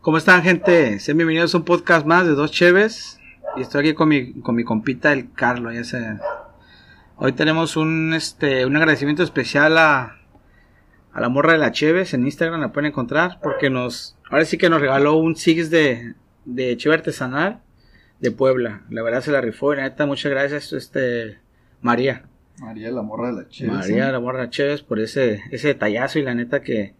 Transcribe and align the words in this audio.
¿Cómo 0.00 0.16
están, 0.16 0.44
gente? 0.44 1.00
Sean 1.00 1.18
bienvenidos 1.18 1.52
a 1.52 1.58
un 1.58 1.64
podcast 1.64 2.06
más 2.06 2.24
de 2.24 2.32
Dos 2.32 2.52
Cheves. 2.52 3.18
Y 3.56 3.62
estoy 3.62 3.80
aquí 3.80 3.94
con 3.94 4.08
mi, 4.08 4.32
con 4.42 4.54
mi 4.54 4.62
compita, 4.62 5.12
el 5.12 5.32
Carlos, 5.32 5.74
ya 5.74 5.82
sé. 5.82 5.98
Hoy 7.16 7.32
tenemos 7.32 7.76
un, 7.76 8.14
este, 8.14 8.64
un 8.64 8.76
agradecimiento 8.76 9.24
especial 9.24 9.76
a, 9.76 10.20
a 11.12 11.20
la 11.20 11.28
morra 11.28 11.54
de 11.54 11.58
la 11.58 11.72
Cheves. 11.72 12.14
En 12.14 12.24
Instagram 12.24 12.60
la 12.60 12.72
pueden 12.72 12.92
encontrar 12.92 13.40
porque 13.42 13.70
nos, 13.70 14.16
ahora 14.30 14.44
sí 14.44 14.56
que 14.56 14.70
nos 14.70 14.80
regaló 14.80 15.16
un 15.16 15.34
Six 15.34 15.68
de, 15.68 16.14
de 16.44 16.76
Cheve 16.76 16.94
artesanal 16.94 17.60
de 18.20 18.30
Puebla. 18.30 18.82
La 18.90 19.02
verdad 19.02 19.20
se 19.20 19.32
la 19.32 19.40
rifó. 19.40 19.74
Y 19.74 19.78
neta, 19.78 20.06
muchas 20.06 20.30
gracias, 20.30 20.72
este, 20.72 21.38
María. 21.82 22.24
María, 22.58 22.92
la 22.92 23.02
morra 23.02 23.32
de 23.32 23.42
la 23.42 23.48
Cheves. 23.48 23.74
María, 23.74 24.12
la 24.12 24.20
morra 24.20 24.38
de 24.38 24.44
la 24.44 24.50
Cheves, 24.50 24.82
por 24.82 25.00
ese, 25.00 25.42
ese 25.50 25.66
detallazo 25.68 26.20
y 26.20 26.22
la 26.22 26.36
neta 26.36 26.62
que, 26.62 26.94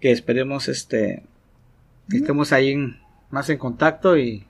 que 0.00 0.10
esperemos, 0.10 0.68
este, 0.68 1.22
que 2.10 2.18
estemos 2.18 2.52
ahí 2.52 2.72
en- 2.72 2.98
más 3.30 3.48
en 3.50 3.58
contacto 3.58 4.16
y, 4.16 4.46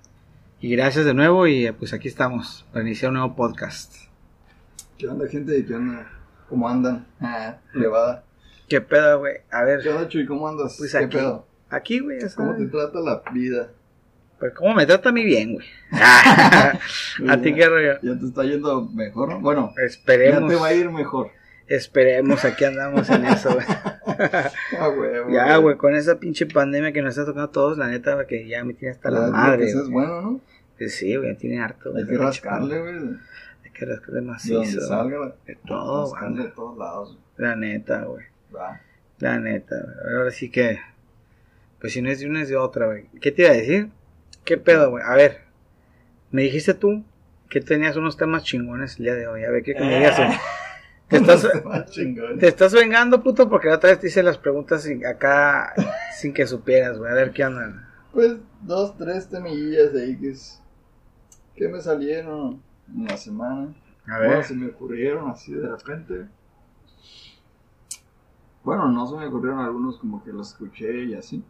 y 0.60 0.70
gracias 0.70 1.04
de 1.04 1.14
nuevo 1.14 1.46
y 1.46 1.70
pues 1.72 1.92
aquí 1.92 2.08
estamos 2.08 2.64
para 2.72 2.84
iniciar 2.84 3.10
un 3.10 3.18
nuevo 3.18 3.34
podcast. 3.34 3.94
¿Qué 4.96 5.08
onda, 5.08 5.28
gente? 5.28 5.64
¿Qué 5.66 5.74
onda? 5.74 6.10
¿Cómo 6.48 6.68
andan? 6.68 7.06
Ah, 7.20 7.56
Levada. 7.74 8.24
¿Qué 8.68 8.80
pedo, 8.80 9.20
güey? 9.20 9.36
A 9.50 9.64
ver, 9.64 9.80
¿Qué 9.82 9.88
onda, 9.90 10.08
Chuy? 10.08 10.26
¿Cómo 10.26 10.48
andas? 10.48 10.76
Pues 10.78 10.92
¿Qué 10.92 10.98
aquí. 10.98 11.16
pedo? 11.16 11.46
aquí, 11.70 12.00
güey, 12.00 12.20
ya 12.20 12.28
¿Cómo 12.34 12.54
te 12.56 12.66
trata 12.66 12.98
la 13.00 13.22
vida? 13.32 13.68
Pues 14.38 14.54
cómo 14.54 14.74
me 14.74 14.86
trata 14.86 15.08
a 15.08 15.12
mí 15.12 15.24
bien, 15.24 15.54
güey. 15.54 15.66
a 17.28 17.40
ti 17.42 17.54
qué 17.54 17.66
rollo. 17.68 17.94
Ya 18.02 18.18
te 18.18 18.26
está 18.26 18.44
yendo 18.44 18.82
mejor, 18.86 19.30
¿no? 19.30 19.40
Bueno, 19.40 19.74
ya 19.76 19.82
Esperemos, 19.84 20.48
te 20.48 20.56
va 20.56 20.68
a 20.68 20.74
ir 20.74 20.90
mejor. 20.90 21.30
esperemos, 21.66 22.44
aquí 22.44 22.64
andamos 22.64 23.10
en 23.10 23.24
eso, 23.26 23.52
güey. 23.52 23.66
Ah, 24.78 24.88
güey, 24.88 25.10
Ya, 25.32 25.56
güey, 25.56 25.76
con 25.76 25.94
esa 25.94 26.18
pinche 26.18 26.46
pandemia 26.46 26.92
que 26.92 27.02
nos 27.02 27.10
está 27.10 27.24
tocando 27.24 27.48
a 27.48 27.52
todos, 27.52 27.78
la 27.78 27.88
neta, 27.88 28.14
güey, 28.14 28.26
que 28.26 28.46
ya 28.48 28.64
me 28.64 28.74
tiene 28.74 28.92
hasta 28.92 29.10
la 29.10 29.30
madre. 29.30 29.66
Eso 29.66 29.82
es 29.82 29.88
güey. 29.88 30.06
bueno, 30.06 30.22
¿no? 30.22 30.40
Pues 30.76 30.94
Sí, 30.94 31.16
güey, 31.16 31.36
tiene 31.36 31.60
harto. 31.60 31.88
Hay 31.90 32.04
güey, 32.04 32.06
que 32.06 32.12
la 32.18 32.24
rascarle, 32.24 32.80
güey. 32.80 32.94
Hay 33.64 33.70
que 33.72 33.84
rascarle 33.86 34.20
De 34.20 34.26
donde 34.26 34.32
macizo. 34.32 34.80
salga. 34.86 35.34
De 35.46 35.56
todo, 35.66 36.04
rascarle 36.12 36.36
güey. 36.36 36.46
de 36.48 36.52
todos 36.54 36.78
lados. 36.78 37.18
La 37.36 37.56
neta, 37.56 38.04
güey. 38.04 38.24
Va. 38.54 38.80
La 39.18 39.38
neta, 39.38 39.76
güey. 39.76 40.16
Ahora 40.16 40.30
sí 40.30 40.50
que. 40.50 40.78
Pues 41.80 41.92
si 41.92 42.02
no 42.02 42.10
es 42.10 42.20
de 42.20 42.26
una, 42.28 42.42
es 42.42 42.48
de 42.48 42.56
otra, 42.56 42.86
güey. 42.86 43.06
¿Qué 43.20 43.30
te 43.32 43.42
iba 43.42 43.50
a 43.52 43.54
decir? 43.54 43.88
¿Qué 44.44 44.56
pedo, 44.56 44.90
güey? 44.90 45.04
A 45.06 45.14
ver. 45.14 45.38
Me 46.30 46.42
dijiste 46.42 46.74
tú 46.74 47.04
que 47.48 47.60
tenías 47.60 47.96
unos 47.96 48.16
temas 48.16 48.44
chingones 48.44 48.98
el 48.98 49.04
día 49.04 49.14
de 49.14 49.26
hoy. 49.26 49.44
A 49.44 49.50
ver, 49.50 49.62
¿qué 49.62 49.74
que 49.74 49.80
me 49.80 49.96
digas? 49.96 50.18
¿Te 51.08 51.16
estás, 51.18 51.46
te 52.38 52.48
estás 52.48 52.72
vengando, 52.74 53.22
puto, 53.22 53.48
porque 53.48 53.68
la 53.68 53.76
otra 53.76 53.90
vez 53.90 54.00
te 54.00 54.08
hice 54.08 54.22
las 54.22 54.36
preguntas 54.38 54.82
sin- 54.82 55.06
acá 55.06 55.72
sin 56.16 56.34
que 56.34 56.46
supieras, 56.46 56.98
güey. 56.98 57.10
A 57.10 57.14
ver 57.14 57.32
qué 57.32 57.44
onda. 57.46 57.88
Pues 58.12 58.36
dos, 58.62 58.96
tres 58.98 59.28
temillas 59.28 59.90
que 59.92 60.28
es. 60.30 60.62
que 61.56 61.68
me 61.68 61.80
salieron 61.80 62.62
en 62.94 63.04
la 63.06 63.16
semana. 63.16 63.74
A 64.06 64.18
Bueno, 64.18 64.34
ver. 64.36 64.44
se 64.44 64.54
me 64.54 64.66
ocurrieron 64.68 65.30
así 65.30 65.52
de 65.52 65.68
repente. 65.68 66.26
Bueno, 68.64 68.88
no 68.88 69.06
se 69.06 69.16
me 69.16 69.26
ocurrieron 69.26 69.60
algunos 69.60 69.98
como 69.98 70.22
que 70.22 70.32
los 70.32 70.50
escuché 70.52 71.04
y 71.04 71.14
así. 71.14 71.42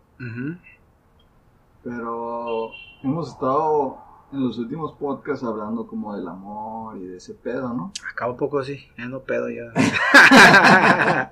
Pero 1.82 2.70
hemos 3.02 3.28
estado 3.30 3.98
en 4.32 4.44
los 4.44 4.58
últimos 4.58 4.92
podcasts 4.92 5.44
hablando 5.44 5.86
como 5.86 6.14
del 6.14 6.28
amor 6.28 6.96
y 6.98 7.06
de 7.06 7.16
ese 7.16 7.32
pedo, 7.34 7.72
¿no? 7.72 7.92
Acá 8.12 8.28
un 8.28 8.36
poco 8.36 8.62
sí. 8.62 8.78
Ando 8.98 9.22
pedo 9.22 9.48
ya. 9.48 9.72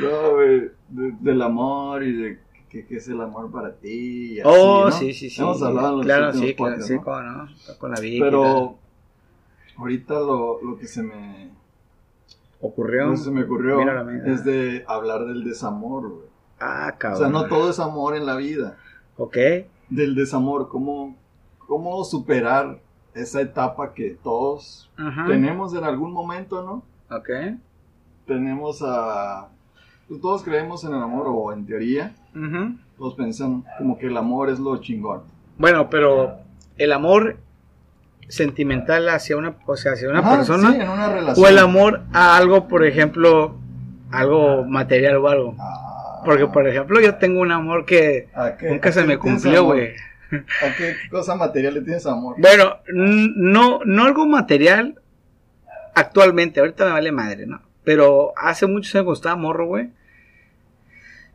No, 0.00 0.34
güey, 0.34 0.70
de- 0.88 1.12
del 1.20 1.42
amor 1.42 2.02
y 2.02 2.12
de 2.12 2.40
qué 2.68 2.86
qué 2.86 2.96
es 2.96 3.08
el 3.08 3.20
amor 3.20 3.50
para 3.50 3.72
ti. 3.74 4.34
Y 4.34 4.40
así, 4.40 4.48
oh, 4.52 4.84
¿no? 4.86 4.92
sí, 4.92 5.12
sí, 5.12 5.30
sí. 5.30 5.40
Hemos 5.42 5.62
hablado 5.62 5.88
en 5.90 5.96
los 5.98 6.06
Claro, 6.06 6.26
últimos 6.28 6.46
sí, 6.48 6.54
claro, 6.54 6.70
podcasts, 6.70 6.86
sí, 6.88 6.94
¿no? 6.94 7.02
cómo 7.04 7.22
no. 7.22 7.48
Con 7.78 7.90
la 7.92 8.00
Vicky. 8.00 8.20
Pero 8.20 8.78
ahorita 9.78 10.14
lo, 10.14 10.62
lo 10.62 10.78
que 10.78 10.86
se 10.86 11.02
me, 11.02 11.50
Ocurrió. 12.60 13.10
que 13.10 13.16
se 13.16 13.30
me 13.30 13.42
ocurrió 13.44 13.80
es 14.24 14.44
de 14.44 14.84
hablar 14.88 15.24
del 15.26 15.44
desamor, 15.44 16.08
güey. 16.08 16.26
Ah, 16.60 16.92
O 16.94 16.98
cabrón. 16.98 17.18
sea, 17.20 17.28
no 17.28 17.46
todo 17.46 17.70
es 17.70 17.78
amor 17.80 18.16
en 18.16 18.24
la 18.26 18.36
vida. 18.36 18.78
Ok. 19.18 19.36
Del 19.88 20.14
desamor, 20.14 20.68
cómo, 20.68 21.16
cómo 21.66 22.04
superar 22.04 22.78
esa 23.14 23.40
etapa 23.40 23.92
que 23.94 24.16
todos 24.22 24.90
tenemos 25.26 25.74
en 25.74 25.84
algún 25.84 26.12
momento, 26.12 26.62
¿no? 26.62 26.82
Ok. 27.16 27.30
Tenemos 28.26 28.82
a... 28.86 29.48
pues, 30.08 30.20
Todos 30.20 30.42
creemos 30.42 30.84
en 30.84 30.94
el 30.94 31.02
amor, 31.02 31.26
o 31.28 31.52
en 31.52 31.64
teoría, 31.66 32.14
todos 32.98 33.14
piensan 33.14 33.64
como 33.78 33.96
que 33.98 34.06
el 34.06 34.16
amor 34.16 34.50
es 34.50 34.58
lo 34.58 34.76
chingón. 34.78 35.22
Bueno, 35.58 35.88
pero 35.88 36.38
el 36.76 36.92
amor 36.92 37.36
sentimental 38.28 39.08
hacia 39.08 39.36
una, 39.36 39.54
o 39.66 39.76
sea, 39.76 39.92
hacia 39.92 40.08
una 40.10 40.18
Ajá, 40.20 40.36
persona 40.36 40.72
sí, 40.72 40.80
en 40.80 40.88
una 40.88 41.08
relación. 41.12 41.44
o 41.44 41.48
el 41.48 41.58
amor 41.58 42.02
a 42.12 42.36
algo, 42.36 42.66
por 42.68 42.84
ejemplo, 42.84 43.54
algo 44.10 44.64
material 44.64 45.16
o 45.18 45.28
algo. 45.28 45.54
Ah, 45.58 46.22
Porque, 46.24 46.46
por 46.48 46.66
ejemplo, 46.66 47.00
yo 47.00 47.14
tengo 47.16 47.40
un 47.40 47.52
amor 47.52 47.86
que 47.86 48.28
¿a 48.34 48.56
qué- 48.56 48.70
nunca 48.70 48.90
se 48.92 49.04
me 49.04 49.16
cumplió, 49.18 49.64
güey. 49.64 49.90
¿A 50.30 50.74
qué 50.76 50.94
cosa 51.10 51.34
material 51.36 51.74
le 51.74 51.82
tienes 51.82 52.06
amor? 52.06 52.36
Bueno, 52.38 52.78
no, 52.92 53.80
no 53.84 54.04
algo 54.04 54.26
material 54.26 55.00
actualmente, 55.94 56.60
ahorita 56.60 56.84
me 56.86 56.90
vale 56.92 57.12
madre, 57.12 57.46
¿no? 57.46 57.62
Pero 57.84 58.32
hace 58.36 58.66
muchos 58.66 58.94
años 58.94 59.04
cuando 59.04 59.14
estaba 59.18 59.36
morro, 59.36 59.66
güey, 59.66 59.90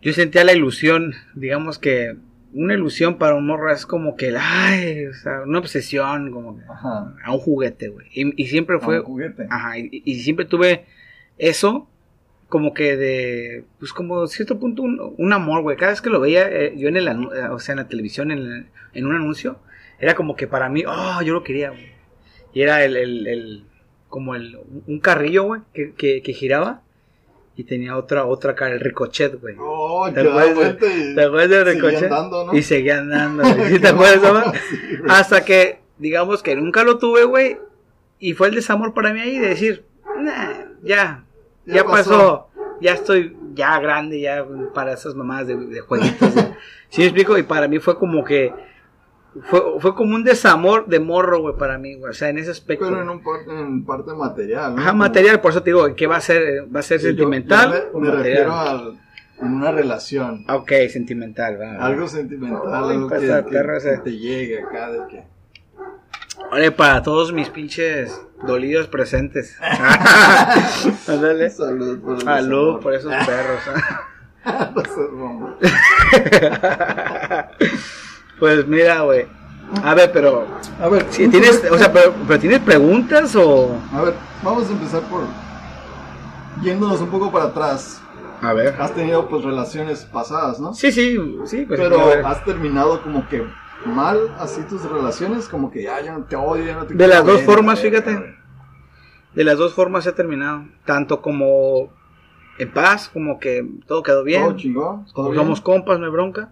yo 0.01 0.13
sentía 0.13 0.43
la 0.43 0.53
ilusión, 0.53 1.13
digamos 1.35 1.77
que 1.79 2.15
una 2.53 2.73
ilusión 2.73 3.17
para 3.17 3.35
un 3.35 3.45
morro 3.47 3.71
es 3.71 3.85
como 3.85 4.15
que, 4.17 4.35
ay, 4.37 5.05
o 5.05 5.13
sea, 5.13 5.43
una 5.43 5.59
obsesión, 5.59 6.31
como 6.31 6.57
que 6.57 6.63
Ajá. 6.69 7.13
a 7.23 7.31
un 7.33 7.39
juguete, 7.39 7.87
güey. 7.87 8.07
Y, 8.11 8.43
y 8.43 8.47
siempre 8.47 8.75
a 8.75 8.79
fue, 8.79 8.99
un 8.99 9.05
juguete. 9.05 9.47
ajá, 9.49 9.77
y, 9.77 10.01
y 10.03 10.15
siempre 10.19 10.45
tuve 10.45 10.85
eso, 11.37 11.87
como 12.51 12.73
que 12.73 12.97
de, 12.97 13.63
pues 13.79 13.93
como 13.93 14.27
cierto 14.27 14.59
punto, 14.59 14.81
un, 14.81 15.15
un 15.17 15.31
amor, 15.33 15.61
güey. 15.61 15.77
Cada 15.77 15.91
vez 15.93 16.01
que 16.01 16.09
lo 16.09 16.19
veía 16.19 16.49
eh, 16.51 16.73
yo 16.77 16.89
en 16.89 16.97
el, 16.97 17.07
eh, 17.07 17.47
o 17.49 17.59
sea, 17.59 17.71
en 17.71 17.77
la 17.79 17.87
televisión, 17.87 18.29
en, 18.29 18.39
el- 18.39 18.65
en 18.93 19.05
un 19.05 19.15
anuncio, 19.15 19.59
era 19.99 20.15
como 20.15 20.35
que 20.35 20.47
para 20.47 20.67
mí, 20.67 20.83
oh, 20.85 21.21
yo 21.21 21.33
lo 21.33 21.43
quería, 21.43 21.69
güey. 21.69 21.93
Y 22.53 22.61
era 22.61 22.83
el, 22.83 22.97
el, 22.97 23.27
el- 23.27 23.63
como 24.09 24.35
el, 24.35 24.59
un 24.85 24.99
carrillo, 24.99 25.43
güey, 25.45 25.61
que, 25.73 25.93
que, 25.93 26.21
que 26.21 26.33
giraba. 26.33 26.81
Y 27.55 27.63
tenía 27.63 27.95
otra, 27.95 28.25
otra 28.25 28.53
cara, 28.53 28.73
el 28.73 28.81
ricochet, 28.81 29.39
güey. 29.39 29.55
Oh, 29.57 30.09
¿Te 30.13 30.19
acuerdas 30.19 30.77
¿Te 30.77 31.21
acuerdas 31.23 31.49
del 31.49 31.63
seguía 31.65 31.73
ricochet? 31.89 32.03
andando, 32.11 32.45
¿no? 32.47 32.53
Y 32.57 32.61
seguía 32.63 32.97
andando, 32.99 33.43
güey. 33.55 33.69
¿Sí 33.73 33.79
te 33.79 33.87
acuerdas? 33.87 34.55
Sí. 34.69 34.77
Hasta 35.07 35.45
que, 35.45 35.79
digamos 35.99 36.43
que 36.43 36.55
nunca 36.57 36.83
lo 36.83 36.97
tuve, 36.97 37.23
güey. 37.23 37.57
Y 38.19 38.33
fue 38.33 38.49
el 38.49 38.55
desamor 38.55 38.93
para 38.93 39.13
mí 39.13 39.21
ahí 39.21 39.37
de 39.39 39.47
decir, 39.47 39.85
"Nah, 40.19 40.65
ya, 40.83 41.23
ya, 41.65 41.75
Ya 41.75 41.83
pasó. 41.85 42.09
pasó. 42.09 42.47
ya 42.81 42.93
estoy 42.93 43.37
ya 43.53 43.79
grande, 43.79 44.19
ya 44.21 44.45
para 44.73 44.93
esas 44.93 45.13
mamadas 45.15 45.47
de, 45.47 45.55
de 45.57 45.79
jueguitos. 45.81 46.33
güey". 46.33 46.47
¿Sí 46.89 47.01
me 47.01 47.07
explico? 47.07 47.37
Y 47.37 47.43
para 47.43 47.67
mí 47.67 47.79
fue 47.79 47.97
como 47.97 48.23
que, 48.23 48.53
fue, 49.43 49.61
fue 49.79 49.95
como 49.95 50.15
un 50.15 50.23
desamor 50.23 50.87
de 50.87 50.99
morro, 50.99 51.39
güey, 51.41 51.55
para 51.55 51.77
mí, 51.77 51.95
güey. 51.95 52.11
O 52.11 52.13
sea, 52.13 52.29
en 52.29 52.37
ese 52.37 52.51
aspecto. 52.51 52.85
Pero 52.85 53.01
en, 53.01 53.09
un 53.09 53.23
par- 53.23 53.41
en 53.49 53.85
parte 53.85 54.13
material, 54.13 54.75
¿no? 54.75 54.81
Ajá, 54.81 54.93
material, 54.93 55.39
por 55.41 55.51
eso 55.51 55.63
te 55.63 55.69
digo, 55.69 55.95
¿qué 55.95 56.07
va 56.07 56.17
a 56.17 56.21
ser? 56.21 56.67
¿Va 56.73 56.79
a 56.79 56.83
ser 56.83 56.99
Sí, 56.99 57.05
yo- 57.05 57.09
sentimental? 57.11 57.71
yo 57.71 57.97
o 57.97 57.99
me, 58.01 58.09
me 58.09 58.15
refiero 58.15 58.53
en 59.41 59.53
una 59.53 59.71
relación. 59.71 60.45
Ok, 60.49 60.71
sentimental, 60.89 61.59
va. 61.61 61.77
Algo 61.85 62.07
sentimental, 62.07 62.61
Ay, 62.67 62.95
algo 62.95 63.07
que, 63.07 63.15
pasa, 63.15 63.45
que- 63.45 63.51
perro 63.51 63.77
ese. 63.77 63.91
que 63.91 63.97
te 63.99 64.17
llegue 64.17 64.59
acá 64.63 64.91
de 64.91 64.99
que... 65.07 65.23
Oye, 66.53 66.69
para 66.69 67.01
todos 67.01 67.31
mis 67.31 67.47
pinches 67.49 68.21
dolidos 68.45 68.87
presentes. 68.87 69.57
Ándale. 71.07 71.49
Salud 71.49 71.99
por 72.01 72.15
el 72.15 72.21
Salud 72.21 72.79
por 72.81 72.93
esos 72.93 73.13
perros. 73.25 73.61
Mamón. 75.13 75.55
pues 78.37 78.67
mira, 78.67 79.01
güey. 79.01 79.27
A 79.81 79.93
ver, 79.93 80.11
pero 80.11 80.45
A 80.81 80.89
ver, 80.89 81.05
si 81.09 81.29
tienes, 81.29 81.63
o 81.71 81.77
sea, 81.77 81.93
pero, 81.93 82.13
pero 82.27 82.37
tienes 82.37 82.59
preguntas 82.59 83.33
o 83.37 83.73
A 83.93 84.01
ver, 84.01 84.15
vamos 84.43 84.67
a 84.67 84.71
empezar 84.73 85.01
por... 85.03 85.21
Yéndonos 86.61 86.99
un 86.99 87.07
poco 87.07 87.31
para 87.31 87.45
atrás. 87.45 88.01
a 88.41 88.51
ver. 88.51 88.75
Has 88.77 88.93
tenido 88.93 89.29
pues 89.29 89.45
relaciones 89.45 90.03
pasadas, 90.03 90.59
¿no? 90.59 90.73
Sí, 90.73 90.91
sí, 90.91 91.17
sí, 91.45 91.65
pues 91.65 91.79
Pero 91.79 92.27
has 92.27 92.43
terminado 92.43 93.01
como 93.01 93.25
que 93.29 93.47
mal 93.85 94.35
así 94.39 94.61
tus 94.63 94.83
relaciones, 94.89 95.47
como 95.47 95.71
que 95.71 95.83
ya, 95.83 96.01
ya 96.01 96.13
no 96.13 96.23
te 96.25 96.35
odio, 96.35 96.65
ya 96.65 96.75
no 96.75 96.85
te 96.85 96.93
De 96.93 96.97
quiero 96.97 97.13
las 97.13 97.25
dos 97.25 97.41
formas, 97.41 97.79
fíjate. 97.79 98.35
de 99.33 99.43
las 99.43 99.57
dos 99.57 99.73
formas 99.73 100.05
he 100.07 100.11
terminado, 100.11 100.65
tanto 100.85 101.21
como 101.21 101.91
en 102.59 102.71
paz, 102.71 103.09
como 103.09 103.39
que 103.39 103.65
todo 103.87 104.03
quedó 104.03 104.23
bien. 104.23 104.41
Todo 104.43 104.55
chingón, 104.57 105.05
todo 105.05 105.13
como 105.15 105.29
bien. 105.31 105.41
somos 105.43 105.61
compas, 105.61 105.99
no 105.99 106.05
hay 106.05 106.11
bronca. 106.11 106.49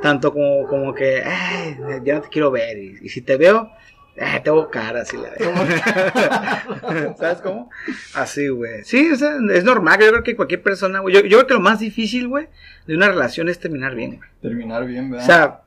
Tanto 0.00 0.32
como, 0.32 0.66
como 0.68 0.94
que, 0.94 1.22
"Ay, 1.24 1.76
ya 2.04 2.14
no 2.16 2.20
te 2.22 2.28
quiero 2.28 2.50
ver. 2.50 2.78
Y, 2.78 2.98
y 3.02 3.08
si 3.08 3.20
te 3.22 3.36
veo, 3.36 3.70
eh, 4.16 4.40
tengo 4.42 4.68
cara 4.70 5.02
así 5.02 5.16
la 5.16 5.30
de. 5.30 7.14
¿Sabes 7.18 7.40
cómo? 7.40 7.70
Así, 8.14 8.48
güey. 8.48 8.84
Sí, 8.84 9.10
o 9.10 9.16
sea, 9.16 9.36
es 9.52 9.64
normal. 9.64 9.98
Yo 10.00 10.08
creo 10.08 10.22
que 10.22 10.36
cualquier 10.36 10.62
persona, 10.62 11.00
güey. 11.00 11.14
Yo, 11.14 11.20
yo 11.22 11.38
creo 11.38 11.46
que 11.46 11.54
lo 11.54 11.60
más 11.60 11.78
difícil, 11.80 12.28
güey, 12.28 12.48
de 12.86 12.96
una 12.96 13.08
relación 13.08 13.48
es 13.48 13.58
terminar 13.60 13.94
bien, 13.94 14.16
güey. 14.16 14.28
Terminar 14.40 14.86
bien, 14.86 15.08
O 15.08 15.10
¿verdad? 15.12 15.26
sea, 15.26 15.61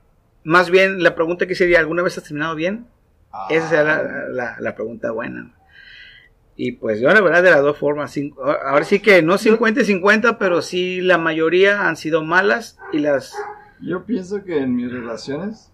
más 0.45 0.69
bien 0.71 1.03
la 1.03 1.13
pregunta 1.15 1.45
que 1.47 1.56
sería, 1.56 1.80
¿alguna 1.80 2.01
vez 2.03 2.18
has 2.18 2.24
terminado 2.24 2.56
bien? 2.56 2.88
Esa 3.50 3.68
sería 3.68 3.83
la, 3.83 3.95
Ah, 3.97 4.03
la- 4.30 4.56
la 4.59 4.75
pregunta 4.75 5.12
buena. 5.12 5.51
Y 6.56 6.71
pues 6.74 7.01
yo 7.01 7.09
la 7.09 7.19
verdad 7.19 7.44
de 7.44 7.51
las 7.51 7.62
dos 7.62 7.77
formas, 7.77 8.15
cin- 8.15 8.33
ahora 8.65 8.86
sí 8.86 9.01
que 9.01 9.21
no 9.21 9.38
50 9.38 9.81
y 9.81 9.86
50, 9.86 10.38
pero 10.39 10.62
sí 10.62 11.01
la 11.01 11.18
mayoría 11.18 11.86
han 11.89 11.97
sido 11.97 12.24
malas 12.24 12.77
y 12.94 13.00
las... 13.00 13.33
Yo 13.81 14.06
pienso 14.06 14.42
que 14.45 14.59
en 14.59 14.74
mis 14.74 14.89
relaciones, 14.89 15.74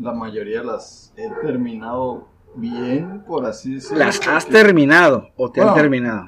la 0.00 0.12
mayoría 0.12 0.64
las 0.64 1.12
he 1.16 1.30
terminado 1.46 2.26
bien, 2.56 3.22
por 3.28 3.46
así 3.46 3.74
decirlo. 3.76 3.98
las 3.98 4.26
has 4.26 4.44
porque 4.46 4.58
terminado 4.58 5.28
o 5.36 5.52
te 5.52 5.60
han 5.60 5.72
terminado. 5.74 6.26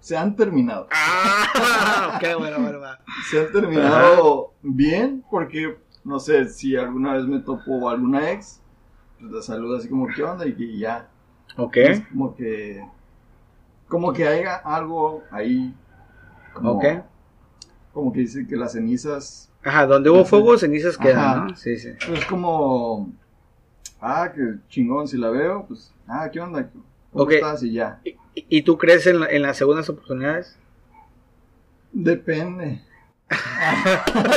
Se 0.00 0.16
han 0.16 0.36
terminado. 0.36 0.86
Ah, 0.90 2.18
ok, 2.22 2.38
bueno, 2.38 2.58
bueno. 2.60 2.78
Se 3.30 3.40
han 3.40 3.52
terminado 3.52 4.52
bien 4.60 5.24
porque, 5.30 5.78
no 6.04 6.18
sé, 6.20 6.48
si 6.48 6.76
alguna 6.76 7.14
vez 7.14 7.26
me 7.26 7.38
topo 7.40 7.88
alguna 7.88 8.30
ex, 8.32 8.60
pues 9.20 9.30
la 9.32 9.42
saludo 9.42 9.76
así 9.76 9.88
como, 9.88 10.06
¿qué 10.08 10.22
onda? 10.22 10.46
Y 10.46 10.54
que 10.54 10.78
ya. 10.78 11.08
Ok, 11.56 11.76
Es 11.76 12.00
como 12.08 12.34
que. 12.34 12.84
Como 13.88 14.12
que 14.12 14.26
haya 14.26 14.56
algo 14.56 15.22
ahí. 15.30 15.74
Como, 16.54 16.72
ok. 16.72 16.84
Como 17.92 18.12
que 18.12 18.20
dice 18.20 18.46
que 18.46 18.56
las 18.56 18.72
cenizas. 18.72 19.50
Ajá, 19.62 19.86
donde 19.86 20.10
hubo 20.10 20.24
fuego, 20.24 20.56
cenizas 20.58 20.96
quedan. 20.96 21.48
¿no? 21.48 21.56
Sí, 21.56 21.76
sí. 21.76 21.90
Pues 22.06 22.24
como. 22.24 23.12
Ah, 24.00 24.32
que 24.34 24.54
chingón, 24.68 25.06
si 25.06 25.16
la 25.18 25.30
veo, 25.30 25.66
pues. 25.68 25.92
Ah, 26.08 26.28
¿qué 26.32 26.40
onda? 26.40 26.68
¿Cómo 27.12 27.24
Ok. 27.24 27.32
estás? 27.32 27.62
Y 27.62 27.72
ya. 27.74 28.00
¿Y, 28.04 28.16
y 28.34 28.62
tú 28.62 28.78
crees 28.78 29.06
en, 29.06 29.20
la- 29.20 29.26
en 29.30 29.42
las 29.42 29.56
segundas 29.58 29.88
oportunidades? 29.90 30.56
Depende. 31.92 32.80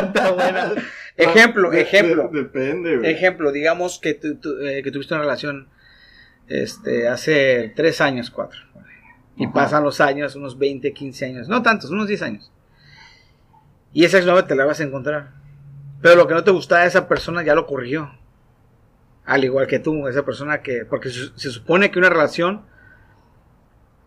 Está 0.03 0.31
buena. 0.31 0.73
Ejemplo, 1.17 1.69
De- 1.69 1.81
ejemplo. 1.81 2.27
de- 2.31 2.43
depende, 2.43 2.97
güey. 2.97 3.09
Ejemplo, 3.11 3.51
digamos 3.51 3.99
que, 3.99 4.19
eh, 4.19 4.81
que 4.83 4.91
tuviste 4.91 5.13
una 5.13 5.23
relación 5.23 5.69
este, 6.47 7.07
hace 7.07 7.71
tres 7.75 8.01
años, 8.01 8.29
cuatro. 8.29 8.59
Y 9.37 9.45
Ajá. 9.45 9.53
pasan 9.53 9.83
los 9.83 10.01
años, 10.01 10.35
unos 10.35 10.57
20, 10.59 10.93
15 10.93 11.25
años. 11.25 11.47
No 11.47 11.61
tantos, 11.61 11.89
unos 11.89 12.07
10 12.07 12.21
años. 12.21 12.51
Y 13.93 14.03
esa 14.03 14.17
exnovia 14.17 14.45
te 14.45 14.55
la 14.55 14.65
vas 14.65 14.79
a 14.81 14.83
encontrar. 14.83 15.29
Pero 16.01 16.15
lo 16.15 16.27
que 16.27 16.33
no 16.33 16.43
te 16.43 16.51
gustaba 16.51 16.81
de 16.81 16.87
esa 16.89 17.07
persona 17.07 17.43
ya 17.43 17.55
lo 17.55 17.65
corrigió. 17.65 18.11
Al 19.25 19.43
igual 19.45 19.67
que 19.67 19.79
tú, 19.79 20.07
esa 20.07 20.23
persona 20.25 20.61
que... 20.61 20.85
Porque 20.85 21.09
se, 21.09 21.29
se 21.35 21.49
supone 21.49 21.91
que 21.91 21.99
una 21.99 22.09
relación... 22.09 22.65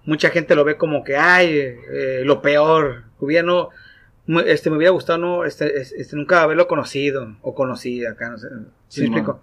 Mucha 0.05 0.31
gente 0.31 0.55
lo 0.55 0.65
ve 0.65 0.77
como 0.77 1.05
que, 1.05 1.17
ay, 1.17 1.49
eh, 1.59 2.23
lo 2.25 2.41
peor. 2.43 3.05
Hubiera 3.19 3.45
no... 3.47 3.71
Este, 4.47 4.69
me 4.71 4.77
hubiera 4.77 4.93
gustado 4.93 5.19
no, 5.19 5.45
este, 5.45 5.81
es- 5.81 5.93
este, 5.93 6.15
nunca 6.17 6.43
haberlo 6.43 6.69
conocido 6.69 7.37
o 7.43 7.55
conocida 7.55 8.11
acá, 8.11 8.29
no 8.31 8.39
sé, 8.39 8.49
¿sí 8.49 8.55
Sí, 8.89 9.01
me 9.03 9.07
explico? 9.07 9.43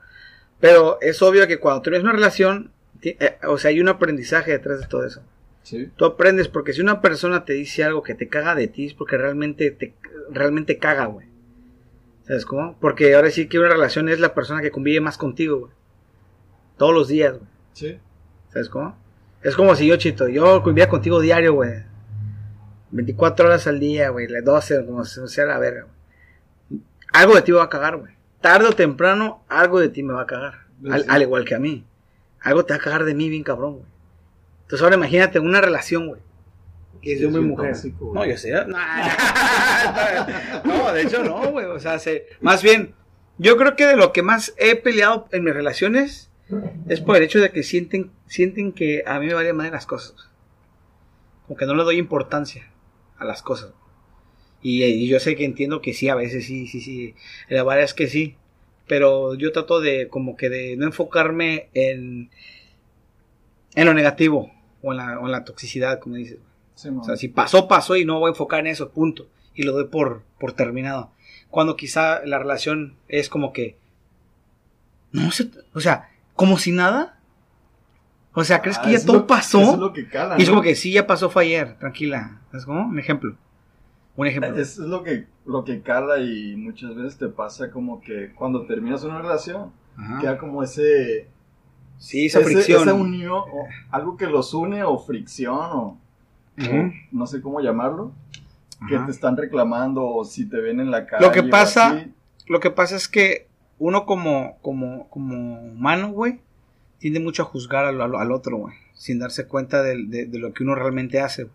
Pero 0.60 1.00
es 1.02 1.22
obvio 1.22 1.48
que 1.48 1.60
cuando 1.60 1.82
tienes 1.82 2.04
una 2.04 2.12
relación, 2.14 2.72
eh, 3.02 3.38
o 3.48 3.58
sea, 3.58 3.70
hay 3.70 3.80
un 3.82 3.90
aprendizaje 3.90 4.52
detrás 4.52 4.80
de 4.82 4.88
todo 4.88 5.06
eso. 5.06 5.22
Sí. 5.64 5.90
Tú 5.96 6.06
aprendes 6.06 6.48
porque 6.48 6.74
si 6.74 6.82
una 6.82 7.02
persona 7.02 7.44
te 7.46 7.54
dice 7.54 7.84
algo 7.84 8.04
que 8.04 8.14
te 8.14 8.28
caga 8.28 8.54
de 8.56 8.68
ti 8.68 8.86
es 8.86 8.94
porque 8.94 9.18
realmente 9.18 9.72
te 9.72 9.96
realmente 10.30 10.78
caga, 10.78 11.06
güey. 11.06 11.28
¿Sabes 12.28 12.46
cómo? 12.46 12.78
Porque 12.80 13.16
ahora 13.16 13.30
sí 13.32 13.48
que 13.48 13.60
una 13.60 13.70
relación 13.70 14.08
es 14.10 14.20
la 14.20 14.34
persona 14.36 14.62
que 14.62 14.72
convive 14.72 15.00
más 15.02 15.18
contigo, 15.18 15.60
güey. 15.60 15.72
Todos 16.78 16.94
los 16.94 17.08
días, 17.08 17.34
güey. 17.34 17.50
Sí. 17.74 17.98
¿Sabes 18.54 18.70
cómo? 18.70 18.96
Es 19.44 19.56
como 19.56 19.76
si 19.76 19.88
yo, 19.88 19.96
Chito, 19.98 20.28
yo 20.28 20.62
convivía 20.64 20.90
contigo 20.90 21.20
diario, 21.20 21.54
güey. 21.54 21.84
24 22.92 23.48
horas 23.48 23.68
al 23.68 23.80
día, 23.80 24.10
güey. 24.10 24.28
Las 24.28 24.44
12, 24.44 24.86
como 24.86 25.04
si 25.06 25.28
sea 25.28 25.46
la 25.46 25.58
verga, 25.60 25.84
güey. 25.84 26.82
Algo 27.14 27.36
de 27.36 27.42
ti 27.42 27.52
me 27.52 27.58
va 27.60 27.66
a 27.66 27.70
cagar, 27.70 27.98
güey. 27.98 28.14
Tarde 28.42 28.68
o 28.68 28.74
temprano, 28.74 29.44
algo 29.48 29.80
de 29.80 29.90
ti 29.90 30.04
me 30.04 30.14
va 30.14 30.22
a 30.24 30.28
cagar. 30.28 30.66
Al, 30.90 31.02
Sí. 31.02 31.08
al 31.10 31.22
igual 31.22 31.46
que 31.46 31.56
a 31.56 31.60
mí. 31.60 31.86
Algo 32.42 32.66
te 32.66 32.74
va 32.74 32.78
a 32.78 32.82
cagar 32.84 33.06
de 33.06 33.16
mí 33.16 33.30
bien 33.30 33.44
cabrón, 33.44 33.74
güey. 33.76 33.86
Entonces 34.64 34.84
ahora 34.84 34.96
imagínate 34.98 35.40
una 35.40 35.62
relación, 35.62 36.08
güey. 36.08 36.22
Que 37.02 37.14
es 37.14 37.20
de 37.20 37.28
hombre 37.28 37.42
mujer. 37.42 37.72
tóxico, 37.74 38.12
no, 38.14 38.26
yo 38.26 38.36
sé. 38.38 38.52
No, 38.52 38.78
no, 40.66 40.92
de 40.94 41.02
hecho 41.04 41.24
no, 41.24 41.52
güey. 41.52 41.66
O 41.66 41.80
sea, 41.80 42.00
se- 42.00 42.26
más 42.42 42.62
bien, 42.64 42.94
yo 43.38 43.58
creo 43.58 43.76
que 43.76 43.86
de 43.86 43.96
lo 43.96 44.12
que 44.12 44.22
más 44.24 44.54
he 44.58 44.76
peleado 44.76 45.28
en 45.32 45.44
mis 45.44 45.54
relaciones 45.54 46.30
es 46.88 47.02
por 47.02 47.16
el 47.18 47.24
hecho 47.24 47.40
de 47.40 47.52
que 47.52 47.64
sienten, 47.64 48.12
sienten 48.28 48.72
que 48.72 49.04
a 49.06 49.20
mí 49.20 49.28
me 49.28 49.34
valen 49.34 49.56
más 49.56 49.72
las 49.72 49.86
cosas. 49.86 50.16
Como 51.48 51.58
que 51.58 51.66
no 51.66 51.76
le 51.76 51.84
doy 51.84 51.98
importancia 51.98 52.68
a 53.18 53.26
las 53.26 53.42
cosas. 53.42 53.72
Y, 54.62 54.84
y 54.84 55.08
yo 55.08 55.20
sé 55.20 55.36
que 55.36 55.46
entiendo 55.46 55.82
que 55.82 55.94
sí, 55.94 56.10
a 56.10 56.16
veces 56.16 56.46
sí, 56.46 56.68
sí, 56.68 56.82
sí. 56.82 57.16
La 57.50 57.64
verdad 57.64 57.84
es 57.84 57.94
que 57.94 58.08
sí. 58.08 58.36
Pero 58.88 59.36
yo 59.36 59.52
trato 59.52 59.80
de 59.80 60.08
como 60.08 60.38
que 60.38 60.50
de 60.50 60.76
no 60.78 60.86
enfocarme 60.86 61.70
en, 61.74 62.30
en 63.76 63.86
lo 63.86 63.94
negativo 63.94 64.52
o 64.82 64.92
en 64.92 64.98
la, 64.98 65.20
o 65.20 65.26
en 65.26 65.32
la 65.32 65.44
toxicidad, 65.44 66.00
como 66.00 66.16
dices. 66.16 66.40
Sí. 66.76 66.90
O 66.90 67.04
sea, 67.04 67.16
si 67.16 67.28
pasó, 67.28 67.68
pasó 67.68 67.96
y 67.96 68.06
no 68.06 68.20
voy 68.20 68.28
a 68.28 68.32
enfocar 68.32 68.60
en 68.60 68.68
eso, 68.68 68.90
punto. 68.90 69.28
Y 69.54 69.64
lo 69.64 69.72
doy 69.72 69.86
por, 69.86 70.24
por 70.40 70.54
terminado. 70.54 71.12
Cuando 71.50 71.76
quizá 71.76 72.26
la 72.26 72.38
relación 72.38 72.96
es 73.08 73.30
como 73.30 73.54
que... 73.54 73.78
No 75.12 75.32
sé, 75.32 75.50
o 75.74 75.80
sea, 75.80 76.10
como 76.36 76.58
si 76.58 76.72
nada. 76.72 77.15
O 78.36 78.44
sea, 78.44 78.62
¿crees 78.62 78.78
Ah, 78.78 78.82
que 78.84 78.92
ya 78.92 79.06
todo 79.06 79.18
lo- 79.18 79.28
pasó? 79.28 79.62
Eso 79.62 79.74
es 79.74 79.80
lo 79.80 79.94
que 79.94 80.08
cala. 80.08 80.36
Y 80.38 80.42
es 80.44 80.48
¿no? 80.50 80.54
como 80.56 80.62
que 80.64 80.76
sí, 80.76 80.92
ya 80.92 81.08
pasó, 81.08 81.30
fue 81.30 81.44
ayer, 81.46 81.78
tranquila. 81.80 82.42
¿Es 82.54 82.66
como? 82.66 82.86
Un 82.88 83.00
ejemplo. 83.00 83.36
Un 84.18 84.28
ejemplo. 84.28 84.56
Eso 84.58 84.84
es 84.84 84.90
lo 84.90 85.04
que, 85.04 85.26
lo 85.46 85.64
que 85.64 85.82
cala 85.82 86.20
y 86.20 86.56
muchas 86.56 86.96
veces 86.96 87.18
te 87.18 87.28
pasa 87.30 87.72
como 87.72 88.02
que 88.02 88.32
cuando 88.36 88.66
terminas 88.66 89.04
una 89.04 89.20
relación, 89.22 89.72
Ajá. 89.98 90.20
queda 90.20 90.38
como 90.38 90.64
ese... 90.64 91.28
Sí, 91.98 92.26
esa 92.26 92.40
ese- 92.42 92.50
fricción. 92.52 92.82
Esa 92.84 92.94
unión, 92.94 93.34
o 93.52 93.68
algo 93.92 94.18
que 94.18 94.28
los 94.28 94.54
une 94.54 94.84
o 94.84 94.98
fricción 95.00 95.56
o, 95.56 95.98
Ujú. 96.60 96.78
o 96.78 96.92
no 97.14 97.26
sé 97.28 97.42
cómo 97.42 97.62
llamarlo, 97.62 98.12
que 98.90 98.98
Ajá. 98.98 99.06
te 99.06 99.12
están 99.12 99.38
reclamando 99.38 100.06
o 100.06 100.26
si 100.26 100.46
te 100.50 100.60
ven 100.60 100.82
en 100.82 100.92
la 100.92 101.06
calle. 101.08 101.26
Lo 101.26 101.32
que 101.32 101.44
pasa-. 101.44 102.06
Lo 102.48 102.60
que 102.60 102.70
pasa 102.70 102.96
es 102.98 103.08
que 103.08 103.48
uno 103.80 104.06
como, 104.06 104.58
como, 104.62 105.10
como 105.10 105.60
humano, 105.62 106.10
güey, 106.10 106.42
tiende 107.00 107.20
mucho 107.20 107.44
a 107.44 107.46
juzgar 107.46 107.86
al, 107.86 108.32
otro, 108.32 108.58
güey, 108.58 108.76
sin 108.94 109.20
darse 109.20 109.48
cuenta 109.48 109.84
de, 109.84 110.06
de 110.06 110.40
lo 110.40 110.54
que 110.54 110.64
uno 110.64 110.76
realmente 110.76 111.20
hace. 111.20 111.48